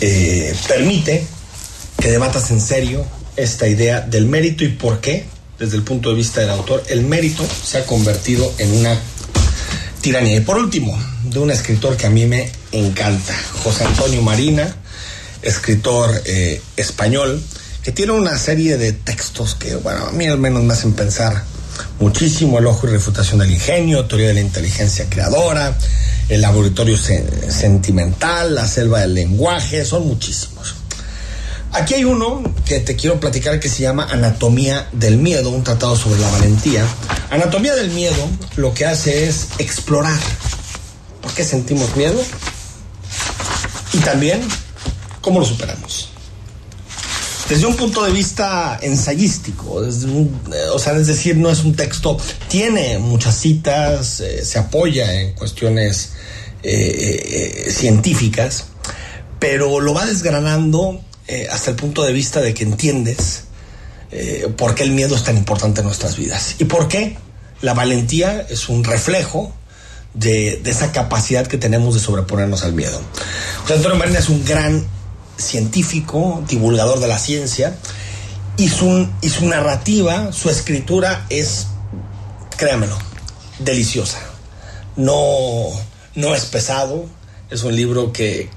eh, 0.00 0.54
permite 0.68 1.26
que 1.98 2.10
debatas 2.10 2.50
en 2.50 2.60
serio 2.60 3.06
esta 3.36 3.68
idea 3.68 4.00
del 4.00 4.26
mérito 4.26 4.64
y 4.64 4.68
por 4.68 5.00
qué, 5.00 5.24
desde 5.58 5.76
el 5.76 5.82
punto 5.82 6.10
de 6.10 6.16
vista 6.16 6.40
del 6.40 6.50
autor, 6.50 6.82
el 6.88 7.02
mérito 7.02 7.44
se 7.46 7.78
ha 7.78 7.86
convertido 7.86 8.52
en 8.58 8.72
una 8.76 8.98
tiranía. 10.00 10.36
Y 10.36 10.40
por 10.40 10.58
último, 10.58 10.98
de 11.24 11.38
un 11.38 11.50
escritor 11.50 11.96
que 11.96 12.06
a 12.06 12.10
mí 12.10 12.26
me 12.26 12.50
encanta, 12.72 13.34
José 13.62 13.84
Antonio 13.84 14.22
Marina, 14.22 14.74
escritor 15.42 16.22
eh, 16.24 16.60
español, 16.76 17.42
que 17.82 17.92
tiene 17.92 18.12
una 18.12 18.36
serie 18.38 18.76
de 18.76 18.92
textos 18.92 19.54
que, 19.54 19.74
bueno, 19.76 20.06
a 20.06 20.12
mí 20.12 20.26
al 20.26 20.38
menos 20.38 20.62
me 20.62 20.72
hacen 20.72 20.92
pensar 20.92 21.44
muchísimo, 22.00 22.58
el 22.58 22.66
ojo 22.66 22.86
y 22.86 22.90
refutación 22.90 23.40
del 23.40 23.50
ingenio, 23.50 24.04
teoría 24.04 24.28
de 24.28 24.34
la 24.34 24.40
inteligencia 24.40 25.06
creadora, 25.08 25.76
el 26.32 26.40
laboratorio 26.40 26.96
sentimental, 26.96 28.54
la 28.54 28.66
selva 28.66 29.00
del 29.00 29.14
lenguaje, 29.14 29.84
son 29.84 30.06
muchísimos. 30.06 30.76
Aquí 31.72 31.94
hay 31.94 32.04
uno 32.04 32.42
que 32.64 32.80
te 32.80 32.96
quiero 32.96 33.20
platicar 33.20 33.60
que 33.60 33.68
se 33.68 33.82
llama 33.82 34.06
Anatomía 34.10 34.88
del 34.92 35.16
Miedo, 35.18 35.50
un 35.50 35.62
tratado 35.62 35.96
sobre 35.96 36.20
la 36.20 36.30
valentía. 36.30 36.86
Anatomía 37.30 37.74
del 37.74 37.90
Miedo 37.90 38.28
lo 38.56 38.72
que 38.72 38.86
hace 38.86 39.28
es 39.28 39.48
explorar 39.58 40.18
por 41.20 41.32
qué 41.32 41.44
sentimos 41.44 41.94
miedo 41.96 42.20
y 43.92 43.98
también 43.98 44.40
cómo 45.20 45.38
lo 45.38 45.46
superamos 45.46 46.11
desde 47.48 47.66
un 47.66 47.76
punto 47.76 48.04
de 48.04 48.12
vista 48.12 48.78
ensayístico, 48.82 49.84
eh, 49.84 49.88
o 50.72 50.78
sea, 50.78 50.94
es 50.94 51.06
decir, 51.06 51.36
no 51.36 51.50
es 51.50 51.64
un 51.64 51.74
texto, 51.74 52.16
tiene 52.48 52.98
muchas 52.98 53.36
citas, 53.36 54.20
eh, 54.20 54.44
se 54.44 54.58
apoya 54.58 55.20
en 55.20 55.32
cuestiones 55.34 56.12
eh, 56.62 57.68
científicas, 57.70 58.66
pero 59.38 59.80
lo 59.80 59.94
va 59.94 60.06
desgranando 60.06 61.00
hasta 61.50 61.70
el 61.70 61.76
punto 61.76 62.04
de 62.04 62.12
vista 62.12 62.40
de 62.40 62.52
que 62.52 62.64
entiendes 62.64 63.44
por 64.58 64.74
qué 64.74 64.82
el 64.82 64.90
miedo 64.90 65.16
es 65.16 65.24
tan 65.24 65.38
importante 65.38 65.80
en 65.80 65.86
nuestras 65.86 66.18
vidas 66.18 66.56
y 66.58 66.66
por 66.66 66.88
qué 66.88 67.16
la 67.62 67.72
valentía 67.72 68.46
es 68.50 68.68
un 68.68 68.84
reflejo 68.84 69.54
de, 70.14 70.60
esa 70.64 70.92
capacidad 70.92 71.46
que 71.46 71.58
tenemos 71.58 71.94
de 71.94 72.00
sobreponernos 72.00 72.64
al 72.64 72.74
miedo. 72.74 73.00
José 73.62 73.74
Antonio 73.74 73.96
Marina 73.96 74.18
es 74.18 74.28
un 74.28 74.44
gran 74.44 74.84
científico, 75.42 76.42
divulgador 76.48 77.00
de 77.00 77.08
la 77.08 77.18
ciencia, 77.18 77.76
y 78.56 78.68
su, 78.68 79.08
su 79.22 79.46
narrativa, 79.46 80.32
su 80.32 80.50
escritura 80.50 81.26
es, 81.30 81.68
créamelo, 82.56 82.96
deliciosa. 83.58 84.18
No, 84.96 85.68
no 86.14 86.34
es 86.34 86.44
pesado, 86.44 87.06
es 87.50 87.62
un 87.62 87.74
libro 87.74 88.12
que, 88.12 88.50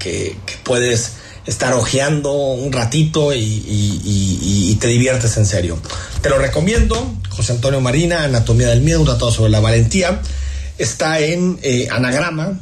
puedes 0.63 1.13
estar 1.45 1.73
hojeando 1.73 2.31
un 2.33 2.71
ratito 2.71 3.33
y, 3.33 4.77
te 4.79 4.87
diviertes 4.87 5.37
en 5.37 5.45
serio. 5.45 5.79
Te 6.21 6.29
lo 6.29 6.37
recomiendo, 6.37 7.13
José 7.29 7.53
Antonio 7.53 7.79
Marina, 7.81 8.23
Anatomía 8.23 8.67
del 8.67 8.81
Miedo, 8.81 8.99
un 8.99 9.05
tratado 9.05 9.31
sobre 9.31 9.51
la 9.51 9.59
valentía. 9.59 10.21
Está 10.77 11.19
en 11.19 11.57
eh, 11.63 11.87
Anagrama, 11.89 12.59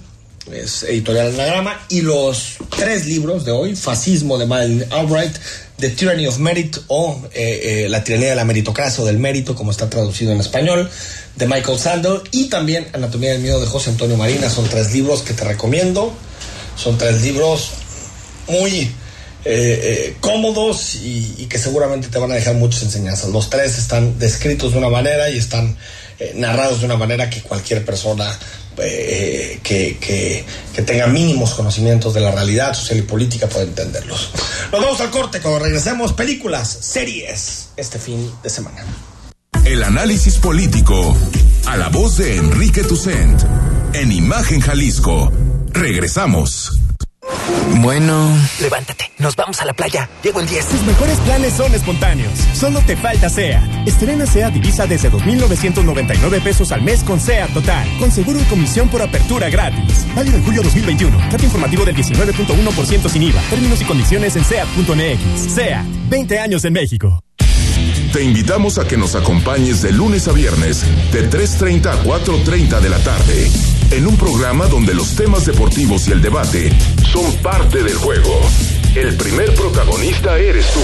es 0.52 0.84
editorial 0.84 1.34
Anagrama, 1.34 1.86
y 1.90 2.02
los 2.02 2.58
tres 2.78 3.06
libros 3.06 3.46
de 3.46 3.52
hoy, 3.52 3.76
Fascismo 3.76 4.38
de 4.38 4.46
Madeleine 4.46 4.86
Albright, 4.92 5.36
The 5.78 5.90
Tyranny 5.90 6.28
of 6.28 6.38
Merit 6.40 6.78
o 6.88 7.22
eh, 7.34 7.86
eh, 7.86 7.90
La 7.90 8.04
tiranía 8.04 8.30
de 8.30 8.36
la 8.36 8.46
meritocracia 8.46 9.04
o 9.04 9.08
del 9.08 9.20
mérito, 9.20 9.56
como 9.56 9.72
está 9.72 9.90
traducido 9.90 10.32
en 10.32 10.40
español, 10.40 10.90
de 11.36 11.48
Michael 11.48 11.80
Sandel, 11.80 12.22
y 12.32 12.50
también 12.50 12.88
Anatomía 12.94 13.32
del 13.32 13.42
Miedo 13.42 13.60
de 13.60 13.68
José 13.68 13.92
Antonio 13.92 14.18
Marina. 14.18 14.50
Son 14.50 14.68
tres 14.68 14.94
libros 14.94 15.22
que 15.22 15.34
te 15.34 15.44
recomiendo, 15.46 16.14
son 16.76 16.98
tres 16.98 17.22
libros 17.22 17.72
muy 18.48 18.92
eh, 19.46 20.16
cómodos 20.20 20.96
y, 20.96 21.36
y, 21.38 21.46
que 21.48 21.58
seguramente 21.58 22.08
te 22.08 22.20
van 22.20 22.32
a 22.32 22.36
dejar 22.36 22.56
muchas 22.56 22.84
enseñanzas. 22.84 23.30
Los 23.30 23.50
tres 23.50 23.78
están 23.78 24.20
descritos 24.20 24.74
de 24.74 24.78
una 24.78 24.90
manera 24.90 25.30
y 25.30 25.38
están 25.38 25.78
narrados 26.36 26.80
de 26.80 26.86
una 26.86 26.98
manera 26.98 27.30
que 27.30 27.42
cualquier 27.42 27.84
persona 27.86 28.38
eh, 28.78 29.60
que, 29.62 29.98
que, 29.98 30.46
que, 30.74 30.82
tenga 30.82 31.08
mínimos 31.08 31.54
conocimientos 31.54 32.14
de 32.14 32.22
la 32.22 32.32
realidad 32.32 32.74
social 32.74 33.00
y 33.00 33.04
política 33.04 33.48
puede 33.48 33.66
entenderlos. 33.66 34.32
Nos 34.72 34.82
vamos 34.82 35.00
al 35.00 35.12
corte 35.12 35.40
cuando 35.40 35.60
regresemos. 35.60 36.14
Películas, 36.14 36.70
series, 36.82 37.70
este 37.78 38.00
fin 38.00 38.32
de 38.42 38.50
semana. 38.50 38.84
El 39.66 39.84
análisis 39.84 40.38
político 40.38 41.16
a 41.68 41.78
la 41.78 41.90
voz 41.90 42.18
de 42.18 42.36
Enrique 42.36 42.84
Tucent 42.84 43.42
en 43.94 44.12
Imagen 44.12 44.60
Jalisco. 44.60 45.32
Regresamos. 45.70 46.83
Bueno. 47.82 48.38
Levántate, 48.62 49.12
nos 49.18 49.36
vamos 49.36 49.60
a 49.62 49.66
la 49.66 49.74
playa. 49.74 50.10
Llego 50.24 50.40
en 50.40 50.48
10. 50.48 50.66
Tus 50.68 50.82
mejores 50.84 51.18
planes 51.20 51.54
son 51.54 51.74
espontáneos. 51.74 52.34
Solo 52.54 52.82
te 52.82 52.96
falta 52.96 53.30
SEA. 53.30 53.84
Estrena 53.86 54.26
SEA 54.26 54.50
Divisa 54.50 54.86
desde 54.86 55.12
2.999 55.12 56.42
pesos 56.42 56.72
al 56.72 56.82
mes 56.82 57.04
con 57.04 57.20
SEA 57.20 57.48
Total. 57.48 57.88
Con 58.00 58.12
seguro 58.12 58.40
y 58.40 58.44
comisión 58.44 58.90
por 58.90 59.02
apertura 59.02 59.50
gratis. 59.50 60.06
Válido 60.16 60.38
en 60.38 60.44
julio 60.44 60.64
2021. 60.64 61.30
Trato 61.30 61.46
informativo 61.46 61.86
del 61.86 61.96
19.1% 61.96 63.10
sin 63.10 63.24
IVA. 63.24 63.42
Términos 63.50 63.82
y 63.82 63.86
condiciones 63.86 64.36
en 64.36 64.46
SEA.mx. 64.46 65.54
SEA. 65.54 65.86
20 66.10 66.40
años 66.40 66.66
en 66.66 66.74
México. 66.74 67.24
Te 68.14 68.24
invitamos 68.24 68.78
a 68.78 68.88
que 68.88 68.96
nos 68.96 69.16
acompañes 69.16 69.82
de 69.82 69.92
lunes 69.92 70.28
a 70.28 70.34
viernes, 70.34 70.86
de 71.12 71.28
3.30 71.32 71.88
a 71.88 72.04
4.30 72.04 72.80
de 72.80 72.90
la 72.90 73.00
tarde, 73.00 73.50
en 73.94 74.08
un 74.08 74.18
programa 74.18 74.66
donde 74.66 74.96
los 74.96 75.16
temas 75.16 75.46
deportivos 75.46 76.08
y 76.08 76.12
el 76.14 76.22
debate 76.22 76.72
son 77.12 77.32
parte 77.44 77.84
del 77.84 77.96
juego. 77.96 78.42
El 78.96 79.16
primer 79.18 79.54
protagonista 79.54 80.38
eres 80.38 80.66
tú. 80.72 80.80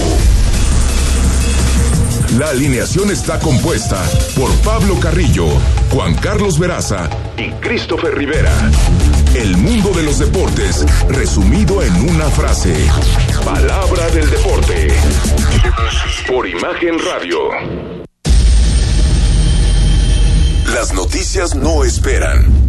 La 2.37 2.49
alineación 2.49 3.09
está 3.09 3.39
compuesta 3.39 3.99
por 4.35 4.51
Pablo 4.59 4.99
Carrillo, 4.99 5.47
Juan 5.91 6.13
Carlos 6.15 6.59
Veraza 6.59 7.09
y 7.35 7.49
Christopher 7.53 8.15
Rivera. 8.15 8.53
El 9.33 9.57
mundo 9.57 9.89
de 9.89 10.03
los 10.03 10.19
deportes, 10.19 10.85
resumido 11.09 11.81
en 11.81 11.95
una 12.09 12.25
frase. 12.25 12.75
Palabra 13.43 14.07
del 14.11 14.29
deporte. 14.29 14.87
Por 16.27 16.47
Imagen 16.47 16.99
Radio. 16.99 17.39
Las 20.73 20.93
noticias 20.93 21.55
no 21.55 21.83
esperan, 21.83 22.68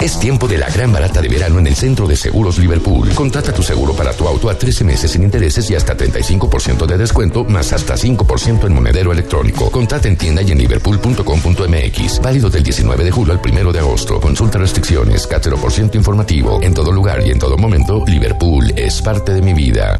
Es 0.00 0.18
tiempo 0.18 0.48
de 0.48 0.56
la 0.56 0.70
gran 0.70 0.90
barata 0.90 1.20
de 1.20 1.28
verano 1.28 1.58
en 1.58 1.66
el 1.66 1.76
Centro 1.76 2.08
de 2.08 2.16
Seguros 2.16 2.58
Liverpool. 2.58 3.10
Contrata 3.10 3.52
tu 3.52 3.62
seguro 3.62 3.92
para 3.92 4.14
tu 4.14 4.26
auto 4.26 4.48
a 4.48 4.54
13 4.54 4.82
meses 4.82 5.10
sin 5.10 5.22
intereses 5.22 5.70
y 5.70 5.74
hasta 5.74 5.94
35% 5.94 6.86
de 6.86 6.96
descuento, 6.96 7.44
más 7.44 7.74
hasta 7.74 7.96
5% 7.96 8.66
en 8.66 8.72
monedero 8.72 9.12
electrónico. 9.12 9.70
Contrata 9.70 10.08
en 10.08 10.16
tienda 10.16 10.40
y 10.40 10.52
en 10.52 10.58
liverpool.com.mx. 10.58 12.22
Válido 12.22 12.48
del 12.48 12.62
19 12.62 13.04
de 13.04 13.10
julio 13.10 13.34
al 13.34 13.40
1 13.44 13.72
de 13.72 13.78
agosto. 13.78 14.18
Consulta 14.20 14.58
restricciones, 14.58 15.28
por 15.60 15.70
ciento 15.70 15.98
informativo. 15.98 16.60
En 16.62 16.72
todo 16.72 16.92
lugar 16.92 17.22
y 17.26 17.30
en 17.30 17.38
todo 17.38 17.58
momento, 17.58 18.02
Liverpool 18.06 18.72
es 18.76 19.02
parte 19.02 19.34
de 19.34 19.42
mi 19.42 19.52
vida. 19.52 19.98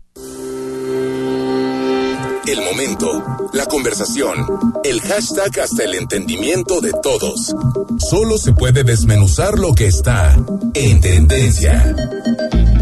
El 2.50 2.62
momento, 2.62 3.50
la 3.52 3.66
conversación, 3.66 4.44
el 4.82 5.00
hashtag 5.02 5.60
hasta 5.60 5.84
el 5.84 5.94
entendimiento 5.94 6.80
de 6.80 6.92
todos. 7.02 7.54
Solo 7.98 8.38
se 8.38 8.52
puede 8.52 8.82
desmenuzar 8.82 9.58
lo 9.58 9.72
que 9.72 9.86
está 9.86 10.36
en 10.74 11.00
tendencia. 11.00 11.94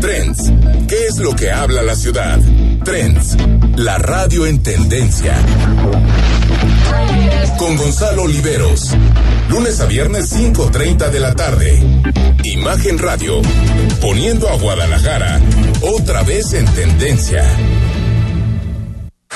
Trends. 0.00 0.52
¿Qué 0.88 1.06
es 1.06 1.18
lo 1.18 1.34
que 1.36 1.50
habla 1.50 1.82
la 1.82 1.96
ciudad? 1.96 2.40
Trends. 2.84 3.36
La 3.76 3.98
radio 3.98 4.46
en 4.46 4.62
tendencia. 4.62 5.36
Con 7.58 7.76
Gonzalo 7.76 8.22
Oliveros. 8.22 8.94
Lunes 9.50 9.80
a 9.80 9.86
viernes 9.86 10.32
5.30 10.34 11.10
de 11.10 11.20
la 11.20 11.34
tarde. 11.34 11.78
Imagen 12.44 12.98
Radio. 12.98 13.42
Poniendo 14.00 14.48
a 14.48 14.56
Guadalajara 14.56 15.40
otra 15.82 16.22
vez 16.22 16.54
en 16.54 16.64
tendencia. 16.66 17.44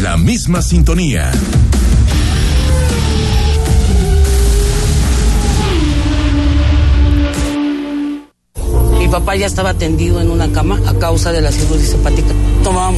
la 0.00 0.16
misma 0.16 0.62
sintonía. 0.62 1.30
papá 9.10 9.34
ya 9.34 9.46
estaba 9.46 9.74
tendido 9.74 10.20
en 10.20 10.30
una 10.30 10.52
cama 10.52 10.80
a 10.86 10.94
causa 10.94 11.32
de 11.32 11.40
la 11.40 11.50
cirugía 11.50 11.96
hepática. 11.96 12.32
Tomaba. 12.62 12.96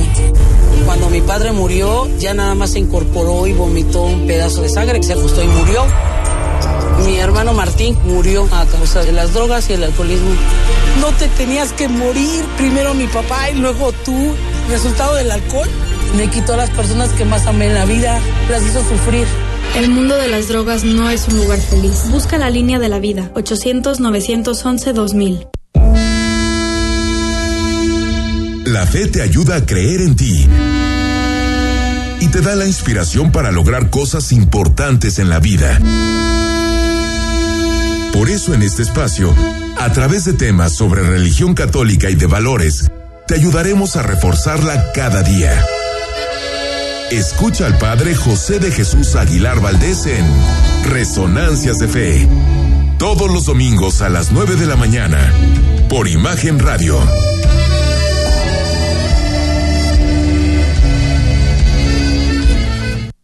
Cuando 0.85 1.09
mi 1.09 1.23
padre 1.23 1.53
murió, 1.53 2.07
ya 2.19 2.35
nada 2.35 2.55
más 2.55 2.73
se 2.73 2.81
incorporó 2.81 3.47
y 3.47 3.55
vomitó 3.55 4.03
un 4.03 4.27
pedazo 4.27 4.61
de 4.61 4.69
sangre 4.69 5.01
que 5.01 5.07
se 5.07 5.15
ajustó 5.15 5.43
y 5.43 5.47
murió. 5.47 5.87
Mi 7.07 7.17
hermano 7.17 7.55
Martín 7.55 7.97
murió 8.05 8.47
a 8.53 8.67
causa 8.67 9.03
de 9.03 9.13
las 9.13 9.33
drogas 9.33 9.71
y 9.71 9.73
el 9.73 9.85
alcoholismo. 9.85 10.31
No 11.01 11.09
te 11.13 11.29
tenías 11.29 11.73
que 11.73 11.89
morir, 11.89 12.45
primero 12.59 12.93
mi 12.93 13.07
papá 13.07 13.49
y 13.51 13.55
luego 13.55 13.91
tú. 14.05 14.35
Resultado 14.69 15.15
del 15.15 15.31
alcohol 15.31 15.69
me 16.17 16.31
quitó 16.31 16.55
a 16.55 16.57
las 16.57 16.71
personas 16.71 17.11
que 17.11 17.25
más 17.25 17.47
amé 17.47 17.67
en 17.67 17.75
la 17.75 17.85
vida, 17.85 18.19
las 18.51 18.63
hizo 18.63 18.83
sufrir. 18.89 19.27
El 19.77 19.91
mundo 19.91 20.17
de 20.17 20.29
las 20.29 20.49
drogas 20.49 20.85
no 20.85 21.11
es 21.11 21.29
un 21.29 21.37
lugar 21.37 21.61
feliz. 21.61 22.09
Busca 22.11 22.39
la 22.39 22.49
línea 22.51 22.79
de 22.79 22.89
la 22.89 22.99
vida. 22.99 23.31
800-911-2000. 23.35 25.49
La 28.67 28.87
fe 28.87 29.07
te 29.07 29.23
ayuda 29.23 29.57
a 29.57 29.67
creer 29.67 30.03
en 30.03 30.17
ti 30.17 30.47
y 32.21 32.29
te 32.29 32.41
da 32.41 32.55
la 32.55 32.67
inspiración 32.67 33.33
para 33.33 33.51
lograr 33.51 33.91
cosas 33.91 34.31
importantes 34.33 35.19
en 35.19 35.29
la 35.29 35.41
vida. 35.41 35.79
Por 38.13 38.31
eso 38.31 38.55
en 38.55 38.63
este 38.63 38.83
espacio, 38.83 39.35
a 39.79 39.93
través 39.93 40.25
de 40.25 40.35
temas 40.35 40.73
sobre 40.73 41.03
religión 41.03 41.55
católica 41.55 42.11
y 42.11 42.15
de 42.15 42.27
valores, 42.27 42.91
te 43.27 43.35
ayudaremos 43.35 43.97
a 43.97 44.03
reforzarla 44.03 44.93
cada 44.93 45.23
día. 45.23 45.65
Escucha 47.13 47.67
al 47.67 47.77
Padre 47.77 48.15
José 48.15 48.59
de 48.59 48.71
Jesús 48.71 49.17
Aguilar 49.17 49.61
Valdés 49.61 50.07
en 50.07 50.25
Resonancias 50.87 51.79
de 51.79 51.87
Fe, 51.87 52.27
todos 52.99 53.31
los 53.31 53.45
domingos 53.45 54.01
a 54.01 54.09
las 54.09 54.33
9 54.33 54.57
de 54.57 54.65
la 54.65 54.77
mañana, 54.77 55.31
por 55.91 56.09
Imagen 56.09 56.59
Radio. 56.59 56.99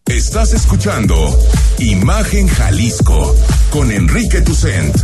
Estás 0.05 0.53
escuchando 0.53 1.39
Imagen 1.79 2.47
Jalisco 2.47 3.35
con 3.71 3.91
Enrique 3.91 4.43
Tucent. 4.43 4.95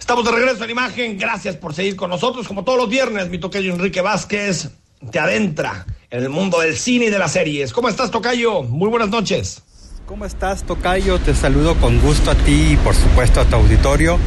Estamos 0.00 0.24
de 0.24 0.32
regreso 0.32 0.64
en 0.64 0.70
Imagen. 0.70 1.18
Gracias 1.18 1.56
por 1.56 1.74
seguir 1.74 1.94
con 1.94 2.08
nosotros. 2.08 2.48
Como 2.48 2.64
todos 2.64 2.78
los 2.78 2.88
viernes, 2.88 3.28
mi 3.28 3.36
tocayo 3.36 3.74
Enrique 3.74 4.00
Vázquez 4.00 4.70
te 5.10 5.18
adentra 5.18 5.86
en 6.10 6.22
el 6.22 6.28
mundo 6.28 6.60
del 6.60 6.76
cine 6.76 7.06
y 7.06 7.10
de 7.10 7.18
las 7.18 7.32
series. 7.32 7.72
¿Cómo 7.72 7.88
estás, 7.88 8.10
tocayo? 8.10 8.62
Muy 8.62 8.88
buenas 8.88 9.08
noches. 9.08 9.62
¿Cómo 10.06 10.26
estás, 10.26 10.64
Tocayo? 10.64 11.18
Te 11.20 11.34
saludo 11.34 11.76
con 11.76 12.00
gusto 12.00 12.32
a 12.32 12.34
ti 12.34 12.72
y 12.72 12.76
por 12.76 12.94
supuesto 12.94 13.40
a 13.40 13.44
tu 13.44 13.56
auditorio 13.56 14.18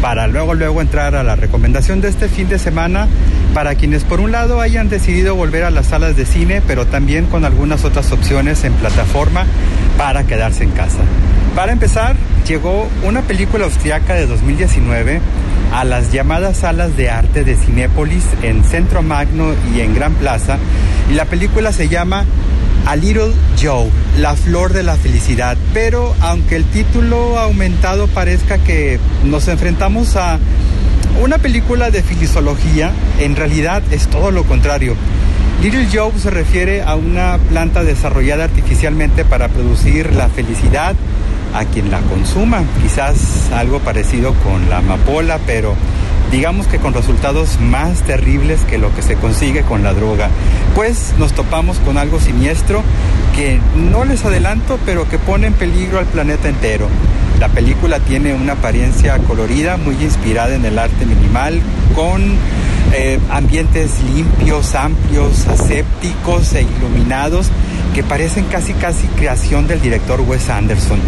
para 0.00 0.26
luego 0.26 0.54
luego 0.54 0.80
entrar 0.80 1.14
a 1.14 1.22
la 1.22 1.36
recomendación 1.36 2.00
de 2.00 2.08
este 2.08 2.28
fin 2.28 2.48
de 2.48 2.58
semana 2.58 3.06
para 3.54 3.74
quienes 3.74 4.02
por 4.04 4.20
un 4.20 4.32
lado 4.32 4.60
hayan 4.60 4.88
decidido 4.88 5.34
volver 5.34 5.64
a 5.64 5.70
las 5.70 5.88
salas 5.88 6.16
de 6.16 6.24
cine, 6.24 6.62
pero 6.66 6.86
también 6.86 7.26
con 7.26 7.44
algunas 7.44 7.84
otras 7.84 8.10
opciones 8.12 8.64
en 8.64 8.72
plataforma 8.74 9.44
para 9.98 10.26
quedarse 10.26 10.64
en 10.64 10.70
casa. 10.70 11.00
Para 11.54 11.72
empezar, 11.72 12.16
llegó 12.46 12.88
una 13.04 13.22
película 13.22 13.66
austriaca 13.66 14.14
de 14.14 14.26
2019 14.26 15.20
a 15.72 15.84
las 15.84 16.12
llamadas 16.12 16.58
salas 16.58 16.96
de 16.96 17.10
arte 17.10 17.44
de 17.44 17.56
Cinépolis 17.56 18.24
en 18.42 18.64
Centro 18.64 19.02
Magno 19.02 19.54
y 19.74 19.80
en 19.80 19.94
Gran 19.94 20.14
Plaza 20.14 20.58
y 21.10 21.14
la 21.14 21.24
película 21.24 21.72
se 21.72 21.88
llama 21.88 22.24
a 22.86 22.96
Little 22.96 23.32
Joe, 23.60 23.90
La 24.18 24.34
Flor 24.34 24.72
de 24.72 24.82
la 24.82 24.96
Felicidad. 24.96 25.56
Pero 25.74 26.14
aunque 26.20 26.56
el 26.56 26.64
título 26.64 27.38
aumentado 27.38 28.06
parezca 28.08 28.58
que 28.58 28.98
nos 29.24 29.48
enfrentamos 29.48 30.16
a 30.16 30.38
una 31.22 31.38
película 31.38 31.90
de 31.90 32.02
fisiología, 32.02 32.92
en 33.18 33.36
realidad 33.36 33.82
es 33.90 34.06
todo 34.06 34.30
lo 34.30 34.44
contrario. 34.44 34.94
Little 35.62 35.88
Joe 35.92 36.12
se 36.18 36.30
refiere 36.30 36.82
a 36.82 36.94
una 36.94 37.38
planta 37.50 37.84
desarrollada 37.84 38.44
artificialmente 38.44 39.24
para 39.24 39.48
producir 39.48 40.14
la 40.14 40.28
felicidad 40.28 40.94
a 41.54 41.64
quien 41.64 41.90
la 41.90 42.00
consuma. 42.00 42.62
Quizás 42.82 43.50
algo 43.52 43.80
parecido 43.80 44.34
con 44.34 44.68
la 44.68 44.78
amapola, 44.78 45.38
pero 45.46 45.74
digamos 46.30 46.66
que 46.66 46.78
con 46.78 46.94
resultados 46.94 47.58
más 47.60 48.02
terribles 48.02 48.60
que 48.64 48.78
lo 48.78 48.94
que 48.94 49.02
se 49.02 49.16
consigue 49.16 49.62
con 49.62 49.82
la 49.82 49.92
droga. 49.92 50.28
Pues 50.74 51.14
nos 51.18 51.32
topamos 51.32 51.78
con 51.78 51.98
algo 51.98 52.20
siniestro 52.20 52.82
que 53.34 53.60
no 53.74 54.04
les 54.04 54.24
adelanto, 54.24 54.78
pero 54.86 55.08
que 55.08 55.18
pone 55.18 55.48
en 55.48 55.54
peligro 55.54 55.98
al 55.98 56.06
planeta 56.06 56.48
entero. 56.48 56.88
La 57.38 57.48
película 57.48 58.00
tiene 58.00 58.34
una 58.34 58.52
apariencia 58.52 59.16
colorida, 59.18 59.76
muy 59.76 59.94
inspirada 59.94 60.54
en 60.54 60.64
el 60.64 60.78
arte 60.78 61.06
minimal, 61.06 61.60
con 61.94 62.22
eh, 62.92 63.18
ambientes 63.30 64.02
limpios, 64.14 64.74
amplios, 64.74 65.46
asépticos 65.46 66.52
e 66.54 66.62
iluminados 66.62 67.50
que 67.94 68.02
parecen 68.02 68.44
casi 68.44 68.72
casi 68.74 69.06
creación 69.08 69.66
del 69.66 69.80
director 69.80 70.20
Wes 70.20 70.48
Anderson 70.50 71.00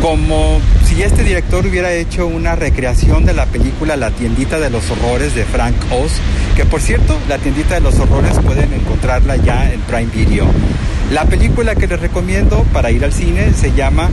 como 0.00 0.60
si 0.84 1.02
este 1.02 1.22
director 1.22 1.66
hubiera 1.66 1.92
hecho 1.92 2.26
una 2.26 2.56
recreación 2.56 3.26
de 3.26 3.34
la 3.34 3.46
película 3.46 3.96
La 3.96 4.10
tiendita 4.10 4.58
de 4.58 4.70
los 4.70 4.90
horrores 4.90 5.34
de 5.34 5.44
Frank 5.44 5.74
Oz, 5.90 6.12
que 6.56 6.64
por 6.64 6.80
cierto, 6.80 7.18
La 7.28 7.38
tiendita 7.38 7.74
de 7.74 7.80
los 7.80 7.98
horrores 7.98 8.38
pueden 8.38 8.72
encontrarla 8.72 9.36
ya 9.36 9.70
en 9.70 9.80
Prime 9.80 10.10
Video. 10.14 10.46
La 11.12 11.24
película 11.24 11.74
que 11.74 11.86
les 11.86 12.00
recomiendo 12.00 12.64
para 12.72 12.90
ir 12.90 13.04
al 13.04 13.12
cine 13.12 13.52
se 13.52 13.72
llama 13.72 14.08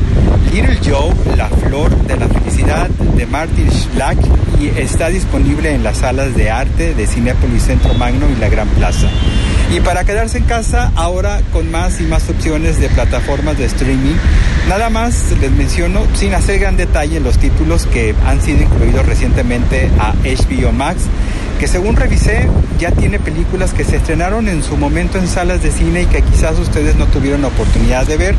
Little 0.51 0.79
Joe, 0.83 1.13
la 1.37 1.47
flor 1.47 1.95
de 2.05 2.17
la 2.17 2.27
felicidad 2.27 2.89
de 2.89 3.25
Martin 3.25 3.71
Schlag 3.71 4.17
y 4.59 4.67
está 4.79 5.09
disponible 5.09 5.73
en 5.73 5.83
las 5.83 5.97
salas 5.97 6.35
de 6.35 6.49
arte 6.49 6.95
de 6.95 7.07
Cinepolis 7.07 7.63
Centro 7.63 7.93
Magno 7.93 8.25
y 8.35 8.39
la 8.39 8.49
Gran 8.49 8.67
Plaza. 8.69 9.07
Y 9.69 9.81
para 9.81 10.05
quedarse 10.05 10.37
en 10.37 10.45
casa, 10.45 10.93
ahora 10.95 11.41
con 11.51 11.69
más 11.69 11.99
y 11.99 12.03
más 12.03 12.29
opciones 12.29 12.79
de 12.79 12.87
plataformas 12.87 13.57
de 13.57 13.65
streaming, 13.65 14.15
nada 14.69 14.89
más 14.89 15.33
les 15.41 15.51
menciono, 15.51 16.03
sin 16.13 16.33
hacer 16.33 16.59
gran 16.59 16.77
detalle, 16.77 17.19
los 17.19 17.37
títulos 17.37 17.85
que 17.85 18.15
han 18.25 18.41
sido 18.41 18.63
incluidos 18.63 19.05
recientemente 19.05 19.89
a 19.99 20.13
HBO 20.23 20.71
Max, 20.71 21.01
que 21.59 21.67
según 21.67 21.97
revisé 21.97 22.47
ya 22.79 22.91
tiene 22.91 23.19
películas 23.19 23.73
que 23.73 23.83
se 23.83 23.97
estrenaron 23.97 24.47
en 24.47 24.63
su 24.63 24.77
momento 24.77 25.17
en 25.17 25.27
salas 25.27 25.61
de 25.61 25.71
cine 25.71 26.03
y 26.03 26.05
que 26.05 26.21
quizás 26.21 26.57
ustedes 26.59 26.95
no 26.95 27.05
tuvieron 27.07 27.41
la 27.41 27.49
oportunidad 27.49 28.07
de 28.07 28.15
ver, 28.15 28.35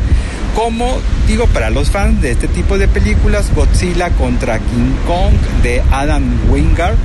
como 0.55 0.97
digo 1.27 1.45
para 1.47 1.69
los 1.69 1.89
fans 1.89 2.21
de 2.21 2.31
este 2.31 2.47
tipo 2.47 2.77
de 2.77 2.87
películas, 2.87 3.51
Godzilla 3.55 4.09
contra 4.11 4.59
King 4.59 4.93
Kong 5.07 5.33
de 5.63 5.81
Adam 5.91 6.23
Wingard, 6.49 6.95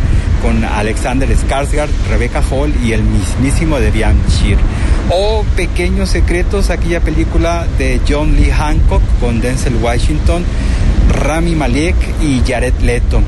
con 0.42 0.64
Alexander 0.64 1.28
Skarsgård, 1.28 1.88
Rebecca 2.10 2.42
Hall 2.50 2.72
y 2.84 2.92
el 2.92 3.02
mismísimo 3.02 3.78
Debian 3.78 4.16
Shear. 4.28 4.58
O 5.10 5.44
Pequeños 5.56 6.10
Secretos, 6.10 6.70
aquella 6.70 7.00
película 7.00 7.66
de 7.78 8.00
John 8.08 8.36
Lee 8.36 8.50
Hancock 8.50 9.02
con 9.20 9.40
Denzel 9.40 9.76
Washington, 9.76 10.44
Rami 11.22 11.54
Malek 11.54 11.96
y 12.22 12.42
Jared 12.46 12.74
Leto. 12.82 13.22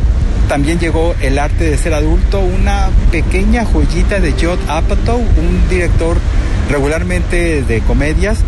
también 0.48 0.78
llegó 0.78 1.14
El 1.20 1.38
arte 1.38 1.64
de 1.64 1.76
ser 1.76 1.92
adulto, 1.94 2.40
una 2.40 2.90
pequeña 3.10 3.64
joyita 3.64 4.20
de 4.20 4.32
Judd 4.32 4.58
Apatow, 4.68 5.18
un 5.18 5.68
director 5.68 6.18
regularmente 6.70 7.62
de 7.62 7.80
comedias, 7.80 8.38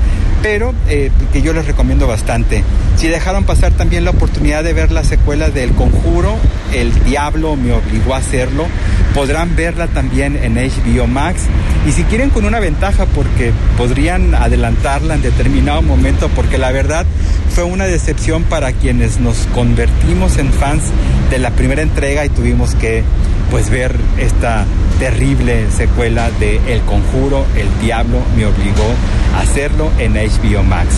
pero 0.43 0.75
eh, 0.89 1.11
que 1.33 1.43
yo 1.43 1.53
les 1.53 1.67
recomiendo 1.67 2.07
bastante. 2.07 2.63
Si 2.97 3.09
dejaron 3.09 3.45
pasar 3.45 3.73
también 3.73 4.05
la 4.05 4.11
oportunidad 4.11 4.65
de 4.65 4.73
ver 4.73 4.91
la 4.91 5.05
secuela 5.05 5.51
del 5.51 5.73
Conjuro, 5.73 6.37
El 6.73 6.93
Diablo 7.05 7.57
me 7.57 7.73
obligó 7.73 8.15
a 8.15 8.19
hacerlo, 8.19 8.67
podrán 9.15 9.57
verla 9.57 9.89
también 9.89 10.37
en 10.37 10.55
HBO 10.55 11.07
Max. 11.07 11.43
Y 11.87 11.93
si 11.93 12.03
quieren 12.05 12.31
con 12.31 12.45
una 12.45 12.61
ventaja, 12.61 13.07
porque 13.07 13.53
podrían 13.77 14.35
adelantarla 14.35 15.15
en 15.15 15.23
determinado 15.23 15.83
momento, 15.83 16.29
porque 16.35 16.59
la 16.59 16.73
verdad 16.73 17.07
fue 17.55 17.65
una 17.65 17.85
decepción 17.85 18.45
para 18.45 18.73
quienes 18.73 19.21
nos 19.21 19.47
convertimos 19.55 20.39
en 20.39 20.53
fans 20.53 20.83
de 21.31 21.39
la 21.39 21.51
primera 21.51 21.83
entrega 21.83 22.25
y 22.25 22.29
tuvimos 22.29 22.75
que 22.75 23.03
pues 23.51 23.71
ver 23.71 23.97
esta 24.19 24.67
terrible 24.99 25.71
secuela 25.71 26.31
de 26.41 26.61
El 26.73 26.81
Conjuro, 26.83 27.47
El 27.57 27.69
Diablo 27.81 28.19
me 28.37 28.47
obligó 28.47 28.95
a 29.37 29.43
hacerlo 29.43 29.91
en 29.99 30.15
HBO 30.15 30.63
Max. 30.63 30.89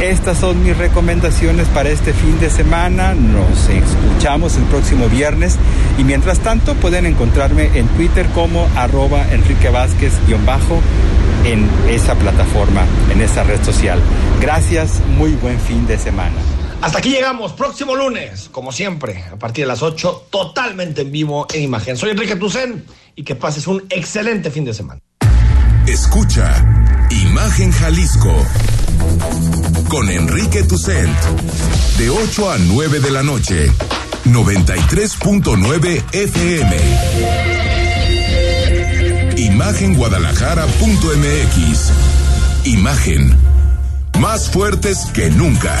Estas 0.00 0.38
son 0.38 0.62
mis 0.62 0.76
recomendaciones 0.76 1.66
para 1.68 1.90
este 1.90 2.12
fin 2.12 2.38
de 2.38 2.48
semana. 2.48 3.14
Nos 3.14 3.68
escuchamos 3.68 4.56
el 4.56 4.64
próximo 4.64 5.08
viernes 5.08 5.56
y 5.98 6.04
mientras 6.04 6.38
tanto 6.38 6.74
pueden 6.74 7.06
encontrarme 7.06 7.70
en 7.74 7.86
Twitter 7.88 8.26
como 8.34 8.66
arroba 8.76 9.26
Enrique 9.32 9.68
Vázquez-bajo 9.68 10.80
en 11.44 11.68
esa 11.88 12.14
plataforma, 12.14 12.84
en 13.12 13.20
esa 13.20 13.42
red 13.42 13.62
social. 13.64 13.98
Gracias, 14.40 15.00
muy 15.16 15.32
buen 15.34 15.58
fin 15.58 15.86
de 15.86 15.98
semana. 15.98 16.59
Hasta 16.80 16.98
aquí 16.98 17.10
llegamos, 17.10 17.52
próximo 17.52 17.94
lunes, 17.94 18.48
como 18.50 18.72
siempre, 18.72 19.22
a 19.30 19.36
partir 19.36 19.64
de 19.64 19.68
las 19.68 19.82
8, 19.82 20.28
totalmente 20.30 21.02
en 21.02 21.12
vivo 21.12 21.46
en 21.52 21.62
imagen. 21.62 21.96
Soy 21.96 22.10
Enrique 22.10 22.36
Tucen 22.36 22.84
y 23.14 23.22
que 23.22 23.34
pases 23.34 23.66
un 23.66 23.84
excelente 23.90 24.50
fin 24.50 24.64
de 24.64 24.72
semana. 24.72 25.00
Escucha 25.86 26.64
Imagen 27.10 27.70
Jalisco 27.72 28.34
con 29.88 30.08
Enrique 30.08 30.62
Tucent 30.62 31.14
de 31.98 32.08
8 32.08 32.50
a 32.50 32.56
9 32.58 33.00
de 33.00 33.10
la 33.10 33.22
noche, 33.22 33.70
93.9 34.24 36.04
FM. 36.12 36.76
Imagenguadalajara.mx. 39.36 41.92
Imagen 42.64 43.49
más 44.20 44.50
fuertes 44.50 45.06
que 45.14 45.30
nunca. 45.30 45.74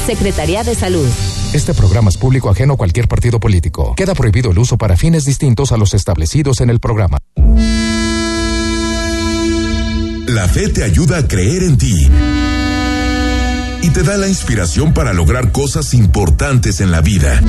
Secretaría 0.08 0.64
de 0.64 0.74
Salud. 0.74 1.08
Este 1.56 1.74
programa 1.74 2.10
es 2.10 2.18
público 2.18 2.50
ajeno 2.50 2.74
a 2.74 2.78
cualquier 2.78 3.08
partido 3.08 3.40
político. 3.40 3.96
Queda 3.96 4.14
prohibido 4.14 4.52
el 4.52 4.60
uso 4.60 4.78
para 4.78 4.98
fines 4.98 5.24
distintos 5.24 5.72
a 5.72 5.78
los 5.78 5.94
establecidos 5.94 6.60
en 6.60 6.70
el 6.70 6.82
programa. 6.82 7.18
La 10.28 10.50
fe 10.50 10.68
te 10.68 10.84
ayuda 10.84 11.20
a 11.20 11.28
creer 11.30 11.64
en 11.64 11.78
ti 11.78 12.10
y 13.82 13.90
te 13.90 14.04
da 14.04 14.18
la 14.18 14.28
inspiración 14.28 14.94
para 14.94 15.14
lograr 15.14 15.54
cosas 15.54 15.94
importantes 15.94 16.82
en 16.82 16.92
la 16.92 17.00
vida. 17.00 17.42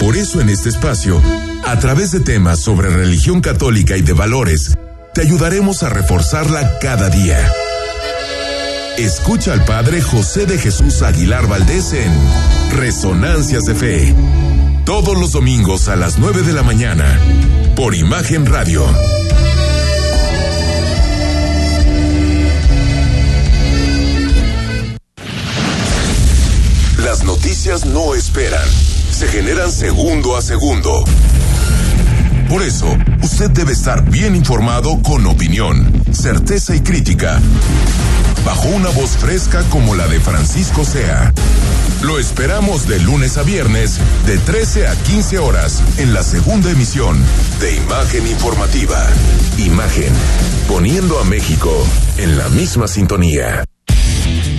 Por 0.00 0.18
eso 0.18 0.42
en 0.42 0.50
este 0.50 0.68
espacio, 0.68 1.18
a 1.64 1.78
través 1.78 2.12
de 2.12 2.20
temas 2.20 2.60
sobre 2.60 2.90
religión 2.90 3.40
católica 3.40 3.96
y 3.96 4.02
de 4.02 4.12
valores, 4.12 4.76
te 5.14 5.22
ayudaremos 5.22 5.82
a 5.82 5.88
reforzarla 5.88 6.78
cada 6.78 7.08
día. 7.08 7.50
Escucha 9.00 9.54
al 9.54 9.64
Padre 9.64 10.02
José 10.02 10.44
de 10.44 10.58
Jesús 10.58 11.00
Aguilar 11.00 11.46
Valdés 11.46 11.94
en 11.94 12.12
Resonancias 12.76 13.64
de 13.64 13.74
Fe, 13.74 14.14
todos 14.84 15.18
los 15.18 15.32
domingos 15.32 15.88
a 15.88 15.96
las 15.96 16.18
9 16.18 16.42
de 16.42 16.52
la 16.52 16.62
mañana, 16.62 17.18
por 17.76 17.94
Imagen 17.94 18.44
Radio. 18.44 18.84
Las 27.02 27.24
noticias 27.24 27.86
no 27.86 28.14
esperan, 28.14 28.68
se 29.10 29.28
generan 29.28 29.72
segundo 29.72 30.36
a 30.36 30.42
segundo. 30.42 31.04
Por 32.50 32.62
eso, 32.62 32.98
usted 33.22 33.50
debe 33.50 33.72
estar 33.72 34.04
bien 34.10 34.36
informado 34.36 35.00
con 35.00 35.24
opinión, 35.24 35.90
certeza 36.12 36.76
y 36.76 36.80
crítica. 36.80 37.40
Bajo 38.44 38.68
una 38.68 38.88
voz 38.90 39.16
fresca 39.16 39.62
como 39.70 39.94
la 39.94 40.08
de 40.08 40.20
Francisco 40.20 40.84
Sea. 40.84 41.32
Lo 42.02 42.18
esperamos 42.18 42.88
de 42.88 42.98
lunes 43.00 43.36
a 43.36 43.42
viernes, 43.42 43.98
de 44.26 44.38
13 44.38 44.86
a 44.86 44.96
15 44.96 45.38
horas, 45.38 45.82
en 45.98 46.14
la 46.14 46.22
segunda 46.22 46.70
emisión 46.70 47.22
de 47.60 47.76
Imagen 47.76 48.26
Informativa. 48.26 49.06
Imagen, 49.58 50.12
poniendo 50.66 51.18
a 51.18 51.24
México 51.24 51.70
en 52.16 52.38
la 52.38 52.48
misma 52.48 52.88
sintonía. 52.88 53.64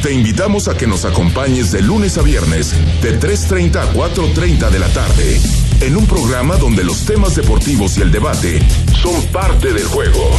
Te 0.04 0.14
invitamos 0.14 0.68
a 0.68 0.76
que 0.76 0.88
nos 0.88 1.06
acompañes 1.06 1.72
de 1.72 1.82
lunes 1.82 2.18
a 2.18 2.22
viernes, 2.22 2.74
de 3.02 3.20
3.30 3.20 3.76
a 3.78 3.94
4.30 3.94 4.70
de 4.70 4.80
la 4.80 4.90
tarde, 4.90 5.40
en 5.80 5.98
un 5.98 6.06
programa 6.06 6.58
donde 6.58 6.84
los 6.84 7.06
temas 7.06 7.36
deportivos 7.36 7.98
y 7.98 8.02
el 8.02 8.12
debate 8.12 8.60
son 9.02 9.20
parte 9.28 9.74
del 9.74 9.86
juego. 9.86 10.32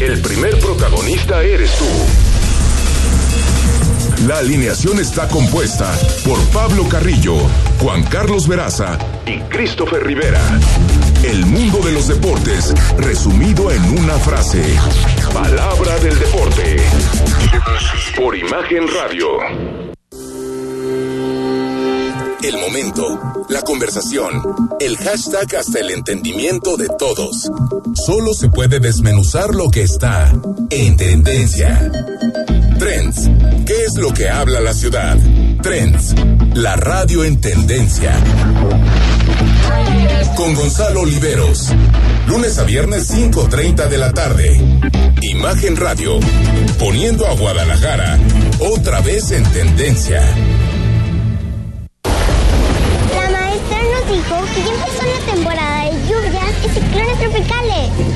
El 0.00 0.20
primer 0.20 0.58
protagonista 0.58 1.42
eres 1.42 1.70
tú. 1.78 2.35
La 4.26 4.38
alineación 4.38 4.98
está 4.98 5.28
compuesta 5.28 5.92
por 6.24 6.38
Pablo 6.46 6.88
Carrillo, 6.88 7.36
Juan 7.80 8.02
Carlos 8.04 8.48
Veraza 8.48 8.98
y 9.24 9.38
Christopher 9.50 10.04
Rivera. 10.04 10.40
El 11.22 11.46
mundo 11.46 11.78
de 11.84 11.92
los 11.92 12.08
deportes, 12.08 12.74
resumido 12.98 13.70
en 13.70 13.82
una 13.98 14.14
frase. 14.14 14.64
Palabra 15.32 15.98
del 15.98 16.18
deporte. 16.18 16.76
Por 18.16 18.36
Imagen 18.36 18.88
Radio. 18.88 19.28
El 22.42 22.58
momento, 22.58 23.46
la 23.48 23.62
conversación, 23.62 24.42
el 24.80 24.96
hashtag 24.98 25.56
hasta 25.56 25.80
el 25.80 25.90
entendimiento 25.90 26.76
de 26.76 26.88
todos. 26.98 27.50
Solo 28.06 28.34
se 28.34 28.48
puede 28.48 28.78
desmenuzar 28.78 29.54
lo 29.54 29.70
que 29.70 29.82
está 29.82 30.32
en 30.70 30.96
tendencia. 30.96 31.90
Trends. 32.78 33.30
¿Qué 33.64 33.84
es 33.84 33.96
lo 33.96 34.12
que 34.12 34.28
habla 34.28 34.60
la 34.60 34.74
ciudad? 34.74 35.16
Trends. 35.62 36.14
La 36.54 36.76
radio 36.76 37.24
en 37.24 37.40
tendencia. 37.40 38.12
Con 40.36 40.54
Gonzalo 40.54 41.00
Oliveros. 41.00 41.72
Lunes 42.26 42.58
a 42.58 42.64
viernes 42.64 43.10
5.30 43.10 43.88
de 43.88 43.98
la 43.98 44.12
tarde. 44.12 44.60
Imagen 45.22 45.76
Radio. 45.76 46.20
Poniendo 46.78 47.26
a 47.26 47.34
Guadalajara 47.34 48.18
otra 48.60 49.00
vez 49.00 49.30
en 49.30 49.44
tendencia. 49.44 50.22
La 52.04 53.30
maestra 53.30 53.78
nos 53.78 54.12
dijo 54.12 54.36
que 54.54 54.60
ya 54.62 54.74
empezó 54.74 55.02
la 55.06 55.32
temporada 55.32 55.84
de 55.84 55.92
lluvias 56.08 56.52
y 56.64 56.68
ciclones 56.68 57.18
tropicales. 57.18 58.15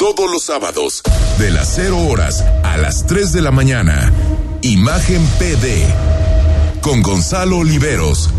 todos 0.00 0.30
los 0.30 0.44
sábados 0.44 1.02
de 1.38 1.50
las 1.50 1.74
0 1.74 1.98
horas 2.08 2.42
a 2.64 2.78
las 2.78 3.06
3 3.06 3.34
de 3.34 3.42
la 3.42 3.50
mañana. 3.50 4.10
Imagen 4.62 5.22
PD 5.38 5.84
con 6.80 7.02
Gonzalo 7.02 7.58
Oliveros. 7.58 8.30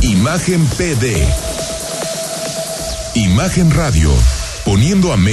Imagen 0.00 0.64
PD. 0.76 1.26
Imagen 3.16 3.72
Radio, 3.72 4.12
poniendo 4.64 5.12
a 5.12 5.16